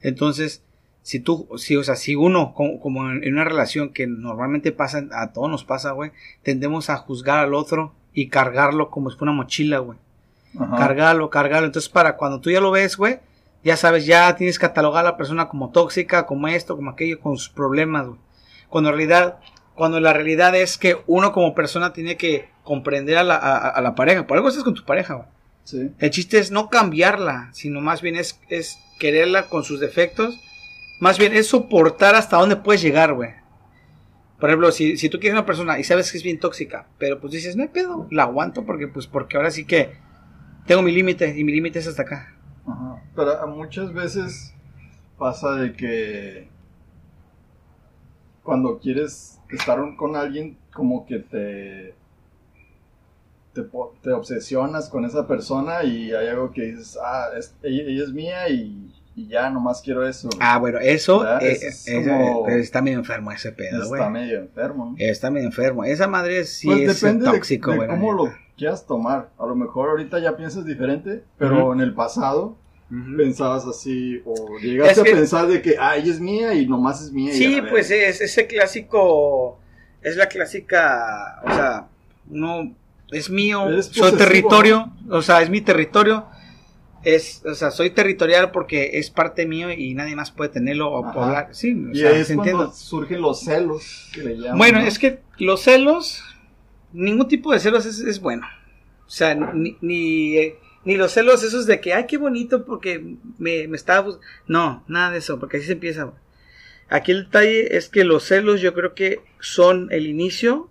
Entonces, 0.00 0.62
si 1.06 1.20
tú, 1.20 1.46
si, 1.56 1.76
o 1.76 1.84
sea, 1.84 1.94
si 1.94 2.16
uno, 2.16 2.52
como, 2.52 2.80
como 2.80 3.08
en, 3.08 3.32
una 3.32 3.44
relación 3.44 3.90
que 3.90 4.08
normalmente 4.08 4.72
pasa, 4.72 5.04
a 5.12 5.32
todos 5.32 5.48
nos 5.48 5.62
pasa, 5.62 5.92
güey, 5.92 6.10
tendemos 6.42 6.90
a 6.90 6.96
juzgar 6.96 7.38
al 7.38 7.54
otro 7.54 7.94
y 8.12 8.26
cargarlo 8.26 8.90
como 8.90 9.08
si 9.08 9.16
fuera 9.16 9.30
una 9.30 9.42
mochila, 9.42 9.78
güey. 9.78 9.98
Cargarlo, 10.76 11.30
cargarlo. 11.30 11.66
Entonces, 11.66 11.88
para 11.88 12.16
cuando 12.16 12.40
tú 12.40 12.50
ya 12.50 12.60
lo 12.60 12.72
ves, 12.72 12.96
güey, 12.96 13.20
ya 13.62 13.76
sabes, 13.76 14.04
ya 14.04 14.34
tienes 14.34 14.58
catalogar 14.58 15.06
a 15.06 15.10
la 15.10 15.16
persona 15.16 15.48
como 15.48 15.70
tóxica, 15.70 16.26
como 16.26 16.48
esto, 16.48 16.74
como 16.74 16.90
aquello, 16.90 17.20
con 17.20 17.36
sus 17.36 17.50
problemas, 17.50 18.08
güey. 18.08 18.18
Cuando 18.68 18.90
en 18.90 18.96
realidad, 18.96 19.38
cuando 19.76 20.00
la 20.00 20.12
realidad 20.12 20.56
es 20.56 20.78
que 20.78 20.96
uno 21.06 21.32
como 21.32 21.54
persona 21.54 21.92
tiene 21.92 22.16
que 22.16 22.48
comprender 22.64 23.18
a 23.18 23.22
la, 23.22 23.36
a, 23.36 23.68
a 23.68 23.80
la 23.82 23.94
pareja. 23.94 24.26
Por 24.26 24.38
algo 24.38 24.48
estás 24.48 24.64
con 24.64 24.74
tu 24.74 24.84
pareja, 24.84 25.14
güey. 25.14 25.28
Sí. 25.64 25.90
El 25.98 26.10
chiste 26.10 26.38
es 26.38 26.50
no 26.50 26.70
cambiarla, 26.70 27.50
sino 27.52 27.80
más 27.80 28.00
bien 28.00 28.16
es, 28.16 28.40
es 28.48 28.78
quererla 28.98 29.48
con 29.48 29.64
sus 29.64 29.78
defectos. 29.78 30.40
Más 31.00 31.18
bien 31.18 31.34
es 31.34 31.48
soportar 31.48 32.14
hasta 32.14 32.38
dónde 32.38 32.56
puedes 32.56 32.80
llegar, 32.80 33.12
güey. 33.12 33.30
Por 34.40 34.48
ejemplo, 34.48 34.72
si, 34.72 34.96
si 34.96 35.08
tú 35.08 35.18
quieres 35.18 35.34
una 35.34 35.46
persona 35.46 35.78
y 35.78 35.84
sabes 35.84 36.10
que 36.10 36.18
es 36.18 36.24
bien 36.24 36.40
tóxica, 36.40 36.88
pero 36.98 37.20
pues 37.20 37.32
dices, 37.32 37.56
no 37.56 37.62
hay 37.62 37.68
pedo, 37.68 38.06
la 38.10 38.24
aguanto 38.24 38.64
porque 38.64 38.86
pues 38.88 39.06
porque 39.06 39.36
ahora 39.36 39.50
sí 39.50 39.64
que 39.66 39.96
tengo 40.66 40.82
mi 40.82 40.92
límite 40.92 41.38
y 41.38 41.44
mi 41.44 41.52
límite 41.52 41.78
es 41.78 41.86
hasta 41.86 42.02
acá. 42.02 42.34
Ajá. 42.66 43.02
Pero 43.14 43.46
muchas 43.48 43.92
veces 43.92 44.54
pasa 45.18 45.52
de 45.52 45.72
que 45.72 46.48
cuando 48.42 48.78
quieres 48.78 49.35
estar 49.50 49.78
con 49.96 50.16
alguien, 50.16 50.56
como 50.72 51.06
que 51.06 51.18
te, 51.20 51.94
te, 53.52 53.62
te 54.02 54.10
obsesionas 54.12 54.88
con 54.88 55.04
esa 55.04 55.26
persona 55.26 55.82
y 55.84 56.12
hay 56.12 56.28
algo 56.28 56.50
que 56.52 56.62
dices, 56.62 56.98
ah, 57.02 57.28
es- 57.36 57.54
ella, 57.62 57.82
ella 57.86 58.04
es 58.04 58.12
mía 58.12 58.48
y, 58.48 58.92
y 59.14 59.28
ya, 59.28 59.48
nomás 59.50 59.80
quiero 59.80 60.06
eso. 60.06 60.28
Ah, 60.40 60.58
bueno, 60.58 60.78
eso 60.78 61.24
eh, 61.40 61.52
Eso 61.52 61.66
es 61.68 61.88
eh, 61.88 62.04
como- 62.04 62.48
eh, 62.48 62.60
está 62.60 62.82
medio 62.82 62.98
enfermo 62.98 63.32
ese 63.32 63.52
pedo, 63.52 63.88
güey. 63.88 64.00
Está 64.00 64.10
medio 64.10 64.38
enfermo. 64.40 64.94
Está 64.98 65.30
medio 65.30 65.46
enfermo. 65.46 65.84
Esa 65.84 66.06
madre 66.06 66.44
sí 66.44 66.66
Pues 66.66 66.80
es 66.82 67.00
depende 67.00 67.24
de- 67.24 67.30
tóxico, 67.30 67.70
de, 67.72 67.78
la 67.78 67.86
cómo 67.88 68.12
lo 68.12 68.32
quieras 68.58 68.86
tomar. 68.86 69.30
A 69.38 69.46
lo 69.46 69.54
mejor 69.54 69.88
ahorita 69.90 70.18
ya 70.18 70.36
piensas 70.36 70.64
diferente, 70.66 71.24
pero 71.38 71.72
en 71.72 71.80
el 71.80 71.94
pasado 71.94 72.56
Pensabas 72.88 73.64
así 73.66 74.22
o 74.24 74.58
llegaste 74.60 75.00
Es 75.00 75.02
que- 75.04 75.12
a 75.12 75.16
pensar 75.16 75.46
de 75.48 75.60
que, 75.60 75.76
ah, 75.78 75.96
ella 75.96 76.12
es 76.12 76.20
mía 76.20 76.54
y 76.54 76.66
nomás 76.66 77.02
es 77.02 77.10
mía. 77.12 77.32
Sí, 77.32 77.60
pues 77.68 77.90
es 77.90 78.20
ese 78.20 78.46
clásico, 78.46 79.58
es 80.02 80.16
la 80.16 80.26
clásica, 80.28 81.40
o 81.44 81.48
sea, 81.52 81.88
no, 82.30 82.72
es 83.10 83.28
mío, 83.28 83.66
soy 83.82 84.12
territorio, 84.16 84.92
o 85.10 85.20
sea, 85.20 85.42
es 85.42 85.50
mi 85.50 85.60
territorio, 85.62 86.26
es, 87.02 87.42
o 87.44 87.54
sea, 87.56 87.72
soy 87.72 87.90
territorial 87.90 88.52
porque 88.52 88.98
es 88.98 89.10
parte 89.10 89.46
mío 89.46 89.72
y 89.72 89.94
nadie 89.94 90.14
más 90.14 90.30
puede 90.30 90.50
tenerlo 90.50 90.90
o 90.92 91.04
hablar, 91.20 91.48
sí, 91.52 91.72
o 91.72 91.90
Y 91.92 91.96
sea, 91.98 92.10
ahí 92.10 92.20
es 92.20 92.28
¿se 92.28 92.36
cuando 92.36 92.72
surgen 92.72 93.20
los 93.20 93.40
celos 93.40 94.10
que 94.14 94.22
le 94.22 94.36
llaman. 94.38 94.58
Bueno, 94.58 94.80
¿no? 94.80 94.86
es 94.86 94.98
que 95.00 95.18
los 95.38 95.60
celos, 95.62 96.22
ningún 96.92 97.26
tipo 97.26 97.52
de 97.52 97.58
celos 97.58 97.84
es, 97.84 97.98
es 97.98 98.20
bueno. 98.20 98.46
O 99.06 99.10
sea, 99.10 99.34
ni, 99.34 99.76
ni, 99.80 100.36
eh, 100.36 100.56
ni 100.86 100.96
los 100.96 101.12
celos 101.12 101.42
esos 101.42 101.66
de 101.66 101.80
que, 101.80 101.92
ay, 101.92 102.06
qué 102.06 102.16
bonito 102.16 102.64
porque 102.64 103.16
me, 103.38 103.68
me 103.68 103.76
estaba... 103.76 104.00
bus-". 104.00 104.20
No, 104.46 104.84
nada 104.88 105.10
de 105.10 105.18
eso, 105.18 105.38
porque 105.38 105.58
así 105.58 105.66
se 105.66 105.72
empieza. 105.72 106.12
Aquí 106.88 107.10
el 107.12 107.24
detalle 107.24 107.76
es 107.76 107.88
que 107.88 108.04
los 108.04 108.22
celos 108.24 108.60
yo 108.60 108.72
creo 108.72 108.94
que 108.94 109.20
son 109.40 109.88
el 109.90 110.06
inicio, 110.06 110.70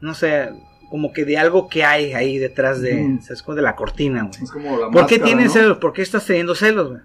no 0.00 0.14
sé, 0.14 0.50
como 0.90 1.12
que 1.12 1.24
de 1.24 1.38
algo 1.38 1.68
que 1.68 1.84
hay 1.84 2.12
ahí 2.12 2.38
detrás 2.38 2.80
de, 2.80 2.94
Ujú. 3.04 3.18
o 3.20 3.22
sea, 3.22 3.34
es 3.34 3.42
como 3.42 3.54
de 3.56 3.62
la 3.62 3.76
cortina, 3.76 4.24
güey. 4.24 4.42
Es 4.42 4.50
como 4.50 4.78
la 4.78 4.90
¿Por 4.90 5.06
qué 5.06 5.18
tienes 5.18 5.46
¿no? 5.46 5.52
celos? 5.52 5.78
¿Por 5.78 5.92
qué 5.92 6.02
estás 6.02 6.26
teniendo 6.26 6.54
celos, 6.54 6.88
güey? 6.90 7.00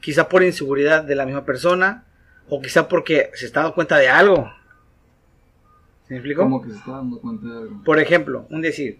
Quizá 0.00 0.28
por 0.28 0.42
inseguridad 0.42 1.04
de 1.04 1.14
la 1.14 1.24
misma 1.24 1.44
persona, 1.44 2.04
o 2.48 2.60
quizá 2.60 2.88
porque 2.88 3.30
se 3.34 3.46
está 3.46 3.60
dando 3.60 3.74
cuenta 3.74 3.96
de 3.96 4.08
algo. 4.08 4.52
¿Se 6.06 6.14
me 6.14 6.18
explico? 6.18 6.42
Como 6.42 6.60
que 6.60 6.70
se 6.70 6.76
está 6.76 6.90
dando 6.90 7.20
cuenta 7.20 7.46
de 7.46 7.56
algo. 7.56 7.84
Por 7.84 7.98
ejemplo, 8.00 8.46
un 8.50 8.60
decir, 8.60 8.98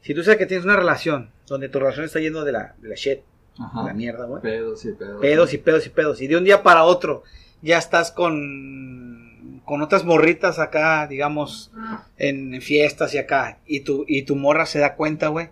si 0.00 0.14
tú 0.14 0.22
sabes 0.24 0.38
que 0.38 0.46
tienes 0.46 0.64
una 0.64 0.76
relación 0.76 1.30
donde 1.50 1.68
tu 1.68 1.80
relación 1.80 2.06
está 2.06 2.20
yendo 2.20 2.44
de 2.44 2.52
la, 2.52 2.74
de 2.78 2.88
la 2.88 2.94
shit, 2.94 3.18
de 3.18 3.84
la 3.84 3.92
mierda, 3.92 4.24
güey. 4.24 4.40
Pedos 4.40 4.84
y 4.84 4.92
pedos. 4.92 5.20
Pedos 5.20 5.52
y 5.52 5.58
pedos 5.58 5.86
y 5.86 5.90
pedos. 5.90 6.22
Y 6.22 6.28
de 6.28 6.36
un 6.36 6.44
día 6.44 6.62
para 6.62 6.84
otro 6.84 7.24
ya 7.60 7.76
estás 7.76 8.12
con, 8.12 9.60
con 9.64 9.82
otras 9.82 10.04
morritas 10.04 10.58
acá, 10.58 11.06
digamos, 11.08 11.72
en, 12.16 12.54
en 12.54 12.62
fiestas 12.62 13.12
y 13.14 13.18
acá. 13.18 13.58
Y 13.66 13.80
tu, 13.80 14.04
y 14.08 14.22
tu 14.22 14.36
morra 14.36 14.64
se 14.64 14.78
da 14.78 14.94
cuenta, 14.94 15.28
güey. 15.28 15.48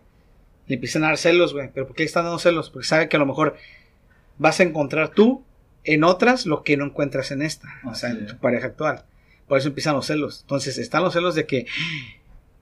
Le 0.68 0.76
empiezan 0.76 1.02
a 1.02 1.08
dar 1.08 1.18
celos, 1.18 1.52
güey. 1.52 1.70
¿Pero 1.74 1.86
por 1.86 1.96
qué 1.96 2.04
le 2.04 2.06
están 2.06 2.24
dando 2.24 2.38
celos? 2.38 2.70
Porque 2.70 2.86
sabe 2.86 3.08
que 3.08 3.16
a 3.16 3.20
lo 3.20 3.26
mejor 3.26 3.56
vas 4.38 4.60
a 4.60 4.62
encontrar 4.62 5.08
tú 5.10 5.42
en 5.84 6.04
otras 6.04 6.46
lo 6.46 6.62
que 6.62 6.76
no 6.76 6.84
encuentras 6.84 7.32
en 7.32 7.42
esta. 7.42 7.68
O 7.84 7.94
sea, 7.94 8.10
en 8.10 8.26
tu 8.26 8.36
pareja 8.38 8.68
actual. 8.68 9.04
Por 9.48 9.58
eso 9.58 9.68
empiezan 9.68 9.94
los 9.94 10.06
celos. 10.06 10.42
Entonces 10.42 10.78
están 10.78 11.02
los 11.02 11.14
celos 11.14 11.34
de 11.34 11.46
que, 11.46 11.66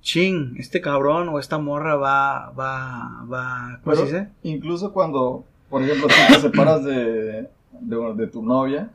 ching, 0.07 0.55
este 0.59 0.81
cabrón 0.81 1.29
o 1.31 1.41
esta 1.41 1.59
morra 1.59 1.97
va, 1.97 2.51
va, 2.51 3.25
va, 3.31 3.81
¿cómo 3.83 3.97
se 3.97 4.03
dice? 4.05 4.29
incluso 4.45 4.93
cuando, 4.93 5.45
por 5.69 5.83
ejemplo, 5.83 6.07
tú 6.07 6.15
te 6.35 6.41
separas 6.41 6.85
de, 6.85 7.49
de, 7.81 8.15
de 8.15 8.27
tu 8.29 8.41
novia 8.43 8.89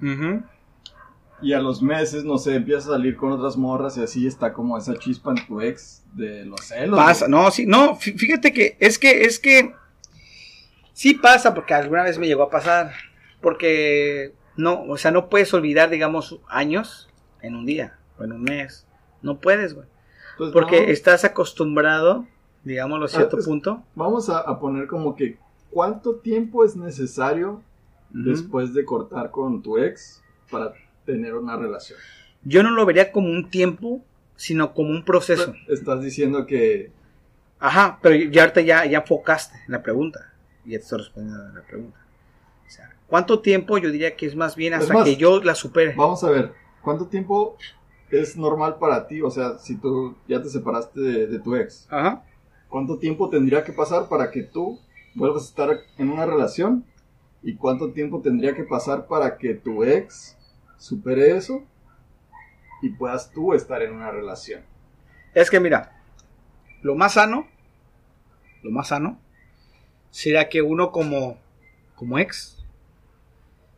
y 1.41 1.51
a 1.53 1.59
los 1.59 1.81
meses, 1.81 2.23
no 2.23 2.37
sé, 2.37 2.55
empiezas 2.55 2.87
a 2.87 2.91
salir 2.91 3.17
con 3.17 3.31
otras 3.33 3.57
morras 3.57 3.97
y 3.97 4.03
así 4.03 4.25
está 4.25 4.53
como 4.53 4.77
esa 4.77 4.95
chispa 4.97 5.31
en 5.31 5.45
tu 5.47 5.59
ex 5.59 6.03
de 6.13 6.45
los 6.45 6.61
celos. 6.61 6.97
Pasa, 6.97 7.25
güey. 7.27 7.31
no, 7.43 7.51
sí, 7.51 7.65
no, 7.65 7.95
fí- 7.97 8.17
fíjate 8.17 8.53
que 8.53 8.77
es 8.79 8.97
que, 8.97 9.23
es 9.23 9.37
que 9.39 9.73
sí 10.93 11.13
pasa 11.15 11.53
porque 11.53 11.73
alguna 11.73 12.03
vez 12.03 12.17
me 12.19 12.27
llegó 12.27 12.43
a 12.43 12.49
pasar, 12.49 12.93
porque 13.41 14.33
no, 14.55 14.83
o 14.83 14.97
sea, 14.97 15.11
no 15.11 15.29
puedes 15.29 15.53
olvidar, 15.53 15.89
digamos, 15.89 16.39
años 16.47 17.09
en 17.41 17.55
un 17.55 17.65
día 17.65 17.97
o 18.17 18.23
en 18.23 18.31
un 18.31 18.43
mes, 18.43 18.85
no 19.21 19.39
puedes, 19.39 19.73
güey, 19.73 19.87
Entonces, 20.31 20.53
porque 20.53 20.91
estás 20.91 21.23
acostumbrado, 21.25 22.25
digámoslo 22.63 23.05
a 23.05 23.09
cierto 23.09 23.37
Ah, 23.37 23.39
es- 23.39 23.45
punto. 23.45 23.83
vamos 23.95 24.29
a, 24.29 24.39
a 24.39 24.59
poner 24.59 24.87
como 24.87 25.15
que 25.15 25.37
cuánto 25.69 26.15
tiempo 26.15 26.63
es 26.65 26.75
necesario 26.75 27.61
después 28.09 28.73
de 28.73 28.83
cortar 28.83 29.31
con 29.31 29.61
tu 29.61 29.77
ex 29.77 30.21
para 30.49 30.73
tener 31.05 31.35
una 31.35 31.55
relación. 31.57 31.97
Yo 32.43 32.61
no 32.63 32.71
lo 32.71 32.85
vería 32.85 33.11
como 33.11 33.29
un 33.29 33.49
tiempo, 33.49 34.03
sino 34.35 34.73
como 34.73 34.89
un 34.89 35.05
proceso. 35.05 35.53
Estás 35.67 36.01
diciendo 36.01 36.45
que 36.45 36.91
Ajá, 37.59 37.99
pero 38.01 38.15
ya 38.15 38.41
ahorita 38.41 38.61
ya, 38.61 38.85
ya 38.85 38.97
enfocaste 38.99 39.55
en 39.67 39.71
la 39.73 39.83
pregunta. 39.83 40.33
Y 40.65 40.71
ya 40.71 40.79
te 40.79 40.83
estoy 40.83 40.97
respondiendo 40.99 41.43
a 41.43 41.53
la 41.53 41.61
pregunta. 41.61 41.97
O 42.67 42.69
sea, 42.69 42.89
¿cuánto 43.05 43.39
tiempo? 43.39 43.77
Yo 43.77 43.91
diría 43.91 44.15
que 44.15 44.25
es 44.25 44.35
más 44.35 44.55
bien 44.55 44.73
hasta 44.73 44.91
más, 44.93 45.03
que 45.05 45.15
yo 45.15 45.41
la 45.43 45.53
supere. 45.53 45.93
Vamos 45.95 46.23
a 46.23 46.31
ver, 46.31 46.53
¿cuánto 46.81 47.05
tiempo 47.05 47.57
es 48.11 48.37
normal 48.37 48.77
para 48.79 49.07
ti? 49.07 49.21
O 49.21 49.29
sea, 49.31 49.57
si 49.57 49.75
tú 49.77 50.15
ya 50.27 50.41
te 50.41 50.49
separaste 50.49 50.99
de, 50.99 51.27
de 51.27 51.39
tu 51.39 51.55
ex, 51.55 51.87
Ajá. 51.89 52.23
¿cuánto 52.69 52.97
tiempo 52.97 53.29
tendría 53.29 53.63
que 53.63 53.73
pasar 53.73 54.09
para 54.09 54.31
que 54.31 54.43
tú 54.43 54.79
vuelvas 55.15 55.43
a 55.43 55.47
estar 55.47 55.79
en 55.97 56.09
una 56.09 56.25
relación? 56.25 56.85
¿Y 57.43 57.55
cuánto 57.55 57.91
tiempo 57.91 58.21
tendría 58.21 58.55
que 58.55 58.63
pasar 58.63 59.07
para 59.07 59.37
que 59.37 59.55
tu 59.55 59.83
ex 59.83 60.37
supere 60.77 61.35
eso 61.35 61.63
y 62.81 62.89
puedas 62.89 63.31
tú 63.31 63.53
estar 63.53 63.81
en 63.81 63.93
una 63.93 64.11
relación? 64.11 64.63
Es 65.33 65.49
que 65.49 65.59
mira, 65.59 66.01
lo 66.81 66.95
más 66.95 67.13
sano, 67.13 67.47
lo 68.63 68.71
más 68.71 68.89
sano, 68.89 69.19
será 70.09 70.49
que 70.49 70.61
uno 70.61 70.91
como, 70.91 71.37
como 71.95 72.19
ex 72.19 72.57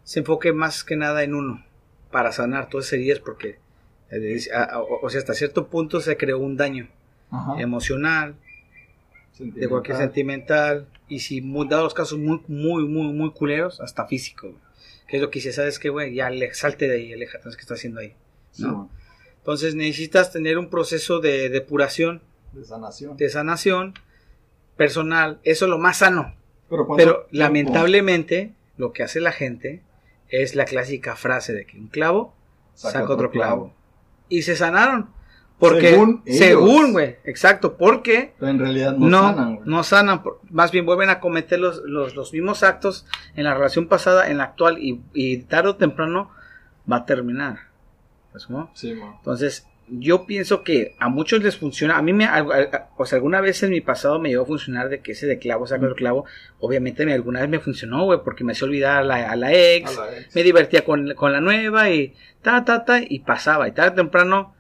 se 0.04 0.20
enfoque 0.20 0.52
más 0.52 0.84
que 0.84 0.96
nada 0.96 1.24
en 1.24 1.34
uno 1.34 1.64
para 2.12 2.32
sanar 2.32 2.70
todas 2.70 2.88
esas 2.88 2.94
heridas 3.00 3.20
porque, 3.20 3.60
o 5.02 5.10
sea, 5.10 5.20
hasta 5.20 5.34
cierto 5.34 5.68
punto 5.68 6.02
se 6.02 6.18
creó 6.18 6.40
un 6.40 6.58
daño 6.58 6.88
Ajá. 7.32 7.60
emocional, 7.62 8.36
de 9.40 9.68
cualquier 9.68 9.98
sentimental 9.98 10.88
y 11.08 11.20
si 11.20 11.42
muy, 11.42 11.68
dados 11.68 11.86
los 11.86 11.94
casos 11.94 12.20
muy, 12.20 12.42
muy, 12.48 12.88
muy, 12.88 13.12
muy 13.14 13.32
culeros, 13.32 13.82
hasta 13.82 14.06
físico. 14.06 14.48
güey. 14.50 14.60
Que 15.08 15.18
es 15.18 15.22
lo 15.22 15.30
que 15.32 15.40
dice, 15.40 15.52
¿sabes 15.52 15.80
qué, 15.80 15.90
güey? 15.90 16.14
Ya 16.14 16.28
ale- 16.28 16.54
salte 16.54 16.88
de 16.88 16.96
ahí, 16.96 17.14
aléjate, 17.14 17.44
¿qué 17.50 17.62
estás 17.62 17.80
haciendo 17.80 18.00
ahí? 18.00 18.14
¿no? 18.60 18.90
Entonces 19.40 19.74
necesitas 19.76 20.32
tener 20.32 20.58
un 20.58 20.70
proceso 20.70 21.20
de 21.20 21.50
depuración, 21.50 22.22
de 22.54 22.64
sanación. 22.64 23.18
de 23.18 23.30
sanación 23.30 23.94
personal. 24.78 25.40
Eso 25.44 25.66
es 25.66 25.70
lo 25.70 25.78
más 25.80 25.98
sano. 25.98 26.36
Pero, 26.70 26.86
¿cuánto 26.88 27.04
Pero 27.04 27.14
tiempo? 27.26 27.30
lamentablemente, 27.32 28.54
lo 28.78 28.94
que 28.94 29.04
hace 29.04 29.20
la 29.20 29.32
gente 29.32 29.82
es 30.30 30.56
la 30.56 30.66
clásica 30.66 31.16
frase 31.16 31.54
de 31.54 31.66
que 31.66 31.78
un 31.78 31.88
clavo 31.88 32.34
saca, 32.76 33.04
otro 33.12 33.30
clavo. 33.32 33.74
Y 34.34 34.42
se 34.42 34.56
sanaron. 34.56 35.10
Porque, 35.60 35.92
Según 35.92 36.24
ellos. 36.26 36.38
según, 36.40 36.92
güey, 36.92 37.18
exacto, 37.24 37.78
porque 37.78 38.34
Pero 38.40 38.52
en 38.52 38.60
realidad 38.60 38.98
no, 38.98 39.08
no, 39.08 39.22
sanan, 39.22 39.56
güey. 39.56 39.70
no 39.70 39.84
sanan, 39.84 40.24
más 40.50 40.72
bien 40.72 40.86
vuelven 40.86 41.10
a 41.10 41.20
cometer 41.20 41.60
los, 41.60 41.82
los, 41.86 42.16
los 42.16 42.34
mismos 42.34 42.64
actos 42.64 43.06
en 43.36 43.44
la 43.46 43.54
relación 43.54 43.88
pasada, 43.88 44.30
en 44.30 44.40
la 44.40 44.46
actual, 44.46 44.80
y, 44.80 45.02
y 45.14 45.38
tarde 45.44 45.70
o 45.70 45.76
temprano 45.76 46.32
va 46.92 46.98
a 46.98 47.06
terminar. 47.06 47.60
¿Sabes 48.30 48.48
cómo? 48.48 48.72
Sí. 48.74 48.92
Entonces, 48.92 49.68
yo 49.90 50.26
pienso 50.26 50.64
que 50.64 50.96
a 51.00 51.10
muchos 51.10 51.44
les 51.44 51.58
funciona. 51.58 51.98
A 51.98 52.02
mí, 52.02 52.14
me, 52.14 52.26
al- 52.26 52.48
o 52.98 53.06
sea, 53.06 53.18
alguna 53.18 53.42
vez 53.42 53.62
en 53.64 53.72
mi 53.72 53.82
pasado 53.82 54.20
me 54.20 54.30
llegó 54.30 54.44
a 54.44 54.48
funcionar 54.48 54.90
de 54.90 55.02
que 55.02 55.12
ese 55.12 55.28
de 55.28 55.38
clavo 55.40 55.68
saca 55.68 55.84
otro 55.86 55.96
clavo. 55.96 56.26
Obviamente, 56.60 57.06
me, 57.06 57.14
alguna 57.14 57.42
vez 57.42 57.50
me 57.50 57.60
funcionó, 57.60 58.06
güey, 58.06 58.20
porque 58.24 58.44
me 58.44 58.54
hacía 58.54 58.68
olvidar 58.68 58.98
a 58.98 59.04
la, 59.04 59.30
a 59.32 59.36
la 59.36 59.52
ex, 59.54 59.98
A 59.98 60.06
la 60.06 60.18
ex. 60.18 60.36
me 60.36 60.44
divertía 60.44 60.84
con, 60.86 61.14
con 61.16 61.32
la 61.32 61.42
nueva 61.42 61.90
y 61.90 62.14
ta, 62.42 62.64
ta, 62.66 62.86
ta, 62.86 63.00
y 63.02 63.20
pasaba. 63.20 63.68
Y 63.68 63.72
tarde 63.74 63.92
o 63.92 63.96
temprano 63.96 64.56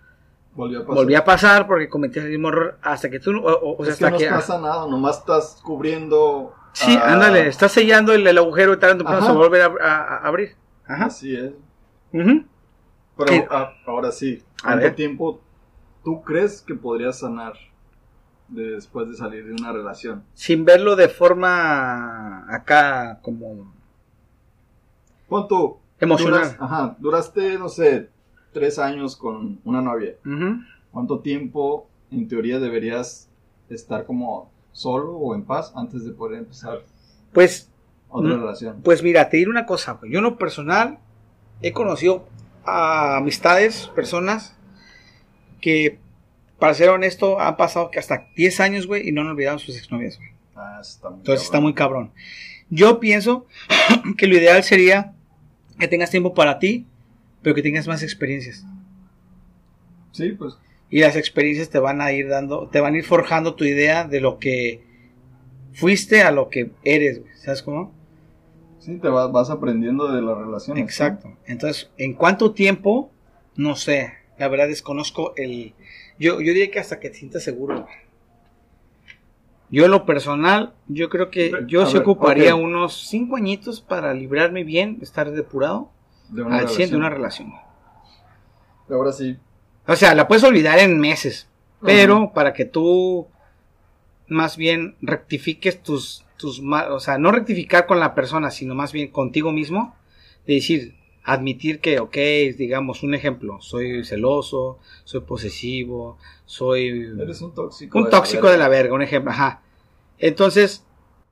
Volvió 0.55 0.79
a 0.79 0.81
pasar. 0.81 0.95
volvía 0.95 1.19
a 1.19 1.25
pasar 1.25 1.67
porque 1.67 1.89
cometías 1.89 2.25
el 2.25 2.31
mismo 2.31 2.49
error 2.49 2.77
hasta 2.83 3.09
que 3.09 3.19
tú, 3.19 3.31
o, 3.37 3.51
o- 3.51 3.77
o 3.81 3.83
sea, 3.85 3.93
es 3.93 3.99
que 3.99 4.05
hasta 4.05 4.11
no 4.11 4.17
que. 4.19 4.23
estás 4.25 4.45
sanado, 4.45 4.87
nomás 4.89 5.17
estás 5.19 5.59
cubriendo. 5.63 6.53
Sí, 6.73 6.95
ah, 7.01 7.13
ándale, 7.13 7.47
estás 7.47 7.71
sellando 7.71 8.13
el, 8.13 8.25
el 8.27 8.37
agujero 8.37 8.73
y 8.73 8.77
tarde 8.77 8.95
o 8.95 8.97
temprano 8.97 9.25
se 9.25 9.33
va 9.49 9.57
a 9.57 9.65
a, 9.65 9.95
a- 9.95 10.17
a 10.17 10.27
abrir. 10.27 10.55
Ajá. 10.87 11.05
Así 11.05 11.35
es. 11.35 11.51
Ujú. 12.11 12.45
Pero 13.17 13.47
ah, 13.51 13.73
ahora 13.85 14.11
sí, 14.11 14.41
¿cuánto 14.61 14.93
tiempo 14.93 15.39
tú 16.03 16.21
crees 16.23 16.61
que 16.61 16.73
podrías 16.75 17.19
sanar 17.19 17.53
de- 18.47 18.71
después 18.71 19.07
de 19.09 19.15
salir 19.15 19.45
de 19.45 19.53
una 19.53 19.71
relación? 19.71 20.23
Sin 20.33 20.65
verlo 20.65 20.95
de 20.95 21.09
forma 21.09 22.45
acá 22.53 23.19
como 23.21 23.73
tú. 25.47 25.77
emocional. 25.99 26.41
duras- 26.41 26.57
ajá, 26.59 26.95
duraste, 26.99 27.57
no 27.57 27.69
sé, 27.69 28.09
tres 28.51 28.77
años 28.79 29.15
con 29.15 29.59
una 29.63 29.81
novia. 29.81 30.15
¿Cuánto 30.91 31.19
tiempo, 31.19 31.87
en 32.11 32.27
teoría, 32.27 32.59
deberías 32.59 33.29
estar 33.69 34.05
como 34.05 34.51
solo 34.71 35.13
o 35.13 35.33
en 35.35 35.43
paz 35.43 35.71
antes 35.75 36.03
de 36.05 36.11
poder 36.11 36.39
empezar 36.39 36.81
Pues 37.31 37.69
otra 38.09 38.35
Mm. 38.35 38.39
relación? 38.41 38.81
Pues 38.83 39.01
mira, 39.01 39.29
te 39.29 39.37
diré 39.37 39.49
una 39.49 39.65
cosa. 39.65 39.99
Yo 40.03 40.19
en 40.19 40.23
lo 40.23 40.37
personal 40.37 40.99
he 41.61 41.71
conocido 41.73 42.27
a 42.65 43.17
amistades, 43.17 43.87
personas 43.95 44.55
que, 45.61 45.99
para 46.59 46.73
ser 46.73 46.89
honesto, 46.89 47.39
han 47.39 47.57
pasado 47.57 47.91
que 47.91 47.99
hasta 47.99 48.27
10 48.35 48.59
años, 48.59 48.87
güey, 48.87 49.07
y 49.07 49.11
no 49.11 49.21
han 49.21 49.27
olvidado 49.27 49.59
sus 49.59 49.77
exnovias, 49.77 50.17
güey. 50.17 50.29
Ah, 50.55 50.79
está 50.81 51.09
muy 51.09 51.19
Entonces 51.19 51.45
está 51.45 51.59
muy 51.59 51.73
cabrón. 51.73 52.11
Yo 52.69 52.99
pienso 52.99 53.45
que 54.17 54.27
lo 54.27 54.37
ideal 54.37 54.63
sería 54.63 55.13
que 55.79 55.87
tengas 55.87 56.11
tiempo 56.11 56.33
para 56.33 56.59
ti, 56.59 56.85
pero 57.41 57.55
que 57.55 57.61
tengas 57.61 57.87
más 57.87 58.03
experiencias. 58.03 58.65
Sí, 60.11 60.31
pues 60.31 60.57
Y 60.89 60.99
las 60.99 61.15
experiencias 61.15 61.69
te 61.69 61.79
van 61.79 62.01
a 62.01 62.11
ir 62.11 62.29
dando, 62.29 62.69
te 62.69 62.79
van 62.79 62.93
a 62.93 62.97
ir 62.97 63.03
forjando 63.03 63.55
tu 63.55 63.65
idea 63.65 64.07
de 64.07 64.21
lo 64.21 64.37
que 64.37 64.83
fuiste 65.73 66.21
a 66.21 66.31
lo 66.31 66.49
que 66.49 66.71
eres, 66.83 67.19
güey. 67.21 67.33
¿Sabes 67.35 67.63
cómo? 67.63 67.93
Sí, 68.83 68.97
te 68.97 69.07
vas, 69.07 69.31
vas 69.31 69.49
aprendiendo 69.49 70.11
de 70.11 70.21
las 70.21 70.37
relaciones. 70.37 70.83
Exacto. 70.83 71.29
Entonces, 71.45 71.91
¿en 71.97 72.13
cuánto 72.13 72.51
tiempo? 72.51 73.11
No 73.55 73.75
sé. 73.75 74.13
La 74.37 74.47
verdad 74.47 74.67
desconozco 74.67 75.33
el... 75.35 75.73
Yo, 76.19 76.41
yo 76.41 76.53
diría 76.53 76.71
que 76.71 76.79
hasta 76.79 76.99
que 76.99 77.09
te 77.09 77.15
sientas 77.15 77.43
seguro. 77.43 77.87
Yo 79.69 79.85
en 79.85 79.91
lo 79.91 80.05
personal, 80.05 80.73
yo 80.87 81.09
creo 81.09 81.31
que 81.31 81.51
yo 81.65 81.87
se 81.87 81.93
ver, 81.93 82.01
ocuparía 82.03 82.53
unos 82.53 83.07
cinco 83.07 83.37
añitos 83.37 83.81
para 83.81 84.13
librarme 84.13 84.63
bien, 84.63 84.99
estar 85.01 85.31
depurado 85.31 85.89
De 86.29 86.43
una 86.43 86.59
al 86.59 86.69
100 86.69 86.91
de 86.91 86.95
una 86.95 87.09
relación. 87.09 87.53
Ahora 88.87 89.11
sí, 89.11 89.37
O 89.87 89.95
sea, 89.95 90.13
la 90.13 90.27
puedes 90.27 90.43
olvidar 90.43 90.77
en 90.77 90.99
meses, 90.99 91.49
Pero 91.81 92.31
para 92.33 92.53
que 92.53 92.65
tú 92.65 93.27
más 94.27 94.57
bien 94.57 94.95
rectifiques 95.01 95.81
tus, 95.81 96.22
tus, 96.37 96.61
o 96.61 96.99
sea, 96.99 97.17
no 97.17 97.31
rectificar 97.31 97.85
con 97.85 97.99
la 97.99 98.13
persona, 98.15 98.51
sino 98.51 98.75
más 98.75 98.91
bien 98.91 99.09
contigo 99.09 99.51
mismo, 99.51 99.95
de 100.47 100.55
decir, 100.55 100.95
admitir 101.23 101.79
que, 101.79 101.99
ok, 101.99 102.15
digamos 102.57 103.01
un 103.03 103.13
ejemplo, 103.15 103.61
soy 103.61 104.03
celoso, 104.03 104.79
soy 105.05 105.21
posesivo, 105.21 106.17
soy 106.45 107.13
Eres 107.19 107.41
un 107.41 107.53
tóxico. 107.53 107.97
un 107.97 108.05
la 108.05 108.09
tóxico 108.09 108.47
de 108.47 108.53
verga. 108.53 108.63
la 108.65 108.69
verga, 108.69 108.93
un 108.95 109.01
ejemplo, 109.01 109.31
ajá. 109.31 109.61
Entonces, 110.19 110.85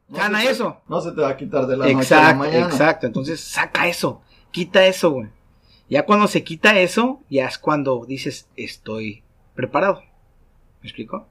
No 0.07 0.17
gana 0.17 0.41
te- 0.41 0.49
eso. 0.49 0.77
No 0.87 1.01
se 1.01 1.11
te 1.11 1.21
va 1.21 1.29
a 1.29 1.37
quitar 1.37 1.67
de 1.67 1.77
la 1.77 1.85
noche 1.85 1.93
a 1.93 1.93
la 1.93 2.01
Exacto, 2.01 2.37
mañana. 2.37 2.65
exacto. 2.67 3.07
Entonces, 3.07 3.39
saca 3.41 3.87
eso, 3.87 4.21
quita 4.51 4.85
eso, 4.85 5.11
güey. 5.11 5.29
Ya 5.89 6.05
cuando 6.05 6.27
se 6.29 6.43
quita 6.45 6.79
eso, 6.79 7.21
ya 7.29 7.47
es 7.47 7.57
cuando 7.57 8.05
dices, 8.05 8.47
estoy 8.55 9.23
preparado. 9.55 10.01
¿Me 10.81 10.87
explico? 10.89 11.27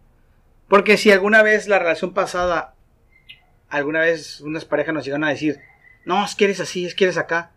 Porque 0.69 0.99
si 0.99 1.11
alguna 1.11 1.43
vez 1.43 1.67
la 1.67 1.79
relación 1.79 2.13
pasada, 2.13 2.75
alguna 3.71 4.01
vez 4.01 4.41
unas 4.41 4.65
parejas 4.65 4.95
nos 4.95 5.05
llegan 5.05 5.25
a 5.25 5.29
decir, 5.31 5.61
no, 6.05 6.25
es 6.25 6.35
que 6.35 6.45
eres 6.45 6.61
así, 6.61 6.85
es 6.85 6.95
que 6.95 7.05
eres 7.05 7.17
acá, 7.17 7.53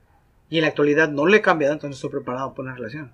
y 0.50 0.58
en 0.58 0.64
la 0.64 0.68
actualidad 0.70 1.10
no 1.10 1.26
le 1.26 1.38
he 1.38 1.42
cambiado, 1.42 1.74
entonces 1.74 1.98
estoy 1.98 2.12
preparado 2.12 2.54
para 2.54 2.68
una 2.70 2.76
relación, 2.76 3.12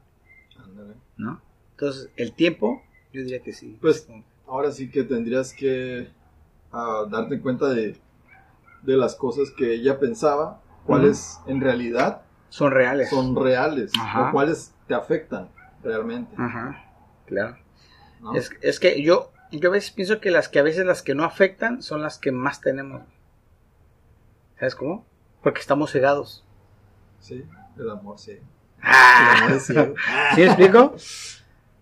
Ándale. 0.58 0.94
¿no? 1.18 1.42
Entonces, 1.72 2.10
el 2.18 2.34
tiempo, 2.34 2.84
yo 3.14 3.22
diría 3.22 3.42
que 3.42 3.54
sí. 3.54 3.78
Pues, 3.82 4.08
ahora 4.48 4.72
sí 4.72 4.90
que 4.90 5.04
tendrías 5.04 5.54
que 5.54 6.10
ah, 6.72 7.06
darte 7.10 7.40
cuenta 7.40 7.70
de, 7.70 7.96
de 8.82 8.98
las 8.98 9.16
cosas 9.16 9.50
que 9.52 9.74
ella 9.74 10.00
pensaba, 10.00 10.62
cuáles 10.86 11.40
en 11.48 11.62
realidad 11.62 12.24
son 12.50 12.72
reales. 12.72 13.10
son 13.10 13.36
reales 13.36 13.92
Ajá. 14.00 14.30
o 14.30 14.32
cuáles 14.32 14.74
te 14.88 14.96
afectan 14.96 15.50
realmente. 15.84 16.34
Ajá, 16.38 16.84
claro. 17.28 17.58
¿no? 18.22 18.34
Es, 18.36 18.50
es 18.62 18.80
que 18.80 19.02
yo, 19.04 19.32
yo 19.52 19.70
a 19.70 19.74
veces 19.74 19.92
pienso 19.92 20.20
que 20.20 20.32
las 20.32 20.48
que 20.50 20.60
a 20.60 20.64
veces 20.64 20.86
las 20.86 21.02
que 21.02 21.16
no 21.16 21.24
afectan 21.24 21.82
son 21.82 22.02
las 22.02 22.18
que 22.20 22.32
más 22.32 22.62
tenemos. 22.62 23.02
¿Sabes 24.60 24.76
cómo? 24.76 25.06
Porque 25.42 25.62
estamos 25.62 25.92
cegados. 25.92 26.44
Sí, 27.20 27.44
el 27.78 27.90
amor 27.90 28.20
sí. 28.20 28.32
El 28.32 28.40
¡Ah! 28.82 29.38
amor 29.40 29.52
es 29.58 29.64
ciego. 29.68 29.96
¿Sí 30.36 30.42
me 30.42 30.46
explico? 30.48 30.96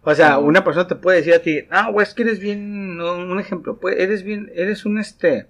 O 0.04 0.16
sea, 0.16 0.38
una 0.40 0.64
persona 0.64 0.88
te 0.88 0.96
puede 0.96 1.18
decir 1.18 1.34
a 1.34 1.42
ti, 1.42 1.66
ah, 1.70 1.90
güey, 1.92 2.06
es 2.08 2.14
que 2.14 2.24
eres 2.24 2.40
bien, 2.40 3.02
un 3.02 3.40
ejemplo, 3.40 3.78
pues, 3.78 3.98
eres 4.00 4.24
bien, 4.24 4.50
eres 4.56 4.86
un 4.86 5.00
este, 5.00 5.48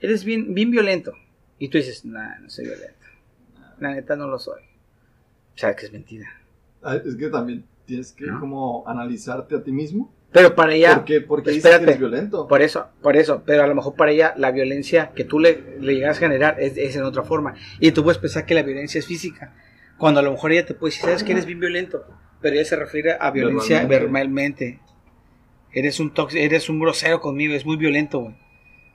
eres 0.00 0.24
bien, 0.24 0.52
bien 0.52 0.70
violento. 0.70 1.12
Y 1.58 1.68
tú 1.70 1.78
dices, 1.78 2.04
nah, 2.04 2.38
no 2.40 2.50
soy 2.50 2.66
violento. 2.66 3.06
La 3.78 3.94
neta 3.94 4.14
no 4.14 4.26
lo 4.26 4.38
soy. 4.38 4.60
O 5.54 5.58
sea, 5.58 5.74
que 5.74 5.86
es 5.86 5.92
mentira. 5.92 6.28
Ah, 6.82 6.96
Es 6.96 7.16
que 7.16 7.28
también 7.28 7.64
tienes 7.86 8.12
que 8.12 8.26
¿No? 8.26 8.40
como 8.40 8.86
analizarte 8.86 9.54
a 9.56 9.62
ti 9.62 9.72
mismo. 9.72 10.12
Pero 10.32 10.54
para 10.54 10.74
ella, 10.74 10.96
¿Por 10.96 11.04
qué, 11.04 11.20
por 11.20 11.42
qué 11.42 11.50
dices 11.50 11.64
espérate. 11.64 11.84
que 11.84 11.90
eres 11.92 12.00
violento? 12.00 12.46
Por 12.46 12.60
eso, 12.60 12.88
por 13.00 13.16
eso, 13.16 13.42
pero 13.46 13.62
a 13.62 13.66
lo 13.66 13.74
mejor 13.74 13.94
para 13.94 14.10
ella 14.10 14.34
la 14.36 14.50
violencia 14.50 15.12
que 15.14 15.24
tú 15.24 15.38
le, 15.38 15.78
le 15.80 15.94
llegas 15.94 16.16
a 16.18 16.20
generar 16.20 16.60
es, 16.60 16.76
es 16.76 16.94
en 16.96 17.04
otra 17.04 17.22
forma. 17.22 17.54
Y 17.80 17.92
tú 17.92 18.02
puedes 18.02 18.18
pensar 18.18 18.44
que 18.44 18.54
la 18.54 18.62
violencia 18.62 18.98
es 18.98 19.06
física. 19.06 19.54
Cuando 19.98 20.20
a 20.20 20.22
lo 20.22 20.32
mejor 20.32 20.52
ella 20.52 20.66
te 20.66 20.74
puede 20.74 20.90
decir, 20.90 21.04
sabes 21.06 21.24
que 21.24 21.32
eres 21.32 21.46
bien 21.46 21.58
violento, 21.60 22.04
pero 22.42 22.54
ella 22.56 22.64
se 22.66 22.76
refiere 22.76 23.16
a 23.18 23.30
violencia 23.30 23.86
Verbalmente. 23.86 24.80
Eres 25.72 26.00
un 26.00 26.12
tóxico, 26.12 26.42
eres 26.42 26.68
un 26.68 26.80
grosero 26.80 27.20
conmigo, 27.20 27.54
es 27.54 27.64
muy 27.64 27.76
violento, 27.76 28.20
güey. 28.20 28.34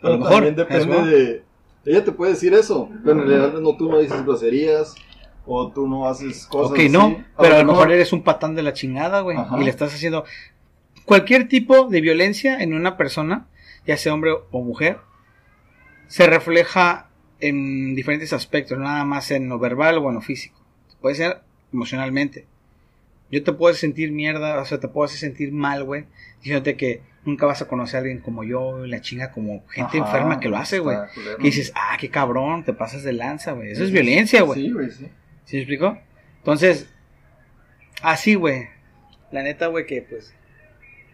A 0.04 0.10
lo 0.10 0.18
mejor. 0.20 0.34
también 0.34 0.56
depende 0.56 1.06
de... 1.06 1.44
Ella 1.86 2.04
te 2.04 2.12
puede 2.12 2.34
decir 2.34 2.54
eso, 2.54 2.90
pero 3.04 3.20
en 3.22 3.28
realidad 3.28 3.54
no, 3.60 3.76
tú 3.76 3.90
no 3.90 4.00
dices 4.00 4.24
groserías 4.24 4.94
o 5.46 5.72
tú 5.72 5.88
no 5.88 6.08
haces 6.08 6.46
cosas 6.46 6.72
Ok, 6.72 6.78
así. 6.80 6.90
no, 6.90 7.24
pero 7.40 7.56
a 7.56 7.60
lo 7.60 7.66
mejor 7.66 7.92
eres 7.92 8.14
un 8.14 8.24
patán 8.24 8.54
de 8.54 8.62
la 8.62 8.74
chingada, 8.74 9.22
güey. 9.22 9.38
Ajá. 9.38 9.60
Y 9.60 9.64
le 9.64 9.70
estás 9.72 9.92
haciendo 9.94 10.24
cualquier 11.06 11.48
tipo 11.48 11.88
de 11.88 12.02
violencia 12.02 12.62
en 12.62 12.74
una 12.74 12.98
persona, 12.98 13.48
ya 13.86 13.98
sea 13.98 14.14
hombre 14.14 14.32
o 14.52 14.64
mujer, 14.64 14.98
se 16.08 16.28
refleja 16.28 17.10
en 17.40 17.96
diferentes 17.96 18.34
aspectos, 18.34 18.78
no 18.78 18.84
nada 18.86 19.06
más 19.06 19.32
en 19.32 19.50
lo 19.50 19.60
verbal 19.60 19.98
o 19.98 20.10
en 20.10 20.16
lo 20.16 20.22
físico. 20.22 20.60
Puede 21.02 21.16
ser 21.16 21.42
emocionalmente. 21.74 22.46
Yo 23.32 23.44
te 23.44 23.54
puedo 23.54 23.74
sentir 23.74 24.12
mierda, 24.12 24.60
o 24.60 24.66
sea, 24.66 24.80
te 24.80 24.88
puedo 24.88 25.06
hacer 25.06 25.20
sentir 25.20 25.52
mal, 25.52 25.84
güey, 25.84 26.06
diciéndote 26.40 26.76
que 26.76 27.02
nunca 27.24 27.46
vas 27.46 27.62
a 27.62 27.68
conocer 27.68 27.98
a 27.98 28.00
alguien 28.00 28.20
como 28.20 28.44
yo, 28.44 28.86
la 28.86 29.00
chinga 29.02 29.32
como 29.32 29.66
gente 29.70 30.00
Ajá, 30.00 30.08
enferma 30.08 30.40
que 30.40 30.50
lo 30.50 30.58
hace, 30.58 30.80
güey. 30.80 30.98
Y 31.40 31.44
dices, 31.44 31.72
ah, 31.76 31.96
qué 32.00 32.10
cabrón, 32.10 32.66
te 32.66 32.74
pasas 32.74 33.04
de 33.04 33.14
lanza, 33.14 33.54
güey. 33.54 33.72
Eso 33.72 33.84
es 33.84 33.92
violencia, 33.92 34.42
güey. 34.42 34.62
Sí, 34.62 34.72
güey, 34.72 34.92
sí. 34.92 35.08
¿Sí 35.46 35.56
me 35.56 35.62
explicó? 35.62 35.98
Entonces, 36.40 36.90
así, 38.02 38.36
güey. 38.36 38.68
La 39.32 39.44
neta, 39.44 39.68
güey, 39.68 39.86
que 39.86 40.02
pues 40.02 40.36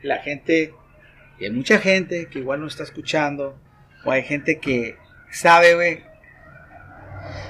la 0.07 0.19
gente, 0.19 0.73
y 1.39 1.45
hay 1.45 1.51
mucha 1.51 1.79
gente 1.79 2.27
que 2.27 2.39
igual 2.39 2.61
no 2.61 2.67
está 2.67 2.83
escuchando, 2.83 3.59
o 4.05 4.11
hay 4.11 4.23
gente 4.23 4.59
que 4.59 4.97
sabe, 5.29 5.75
güey, 5.75 6.03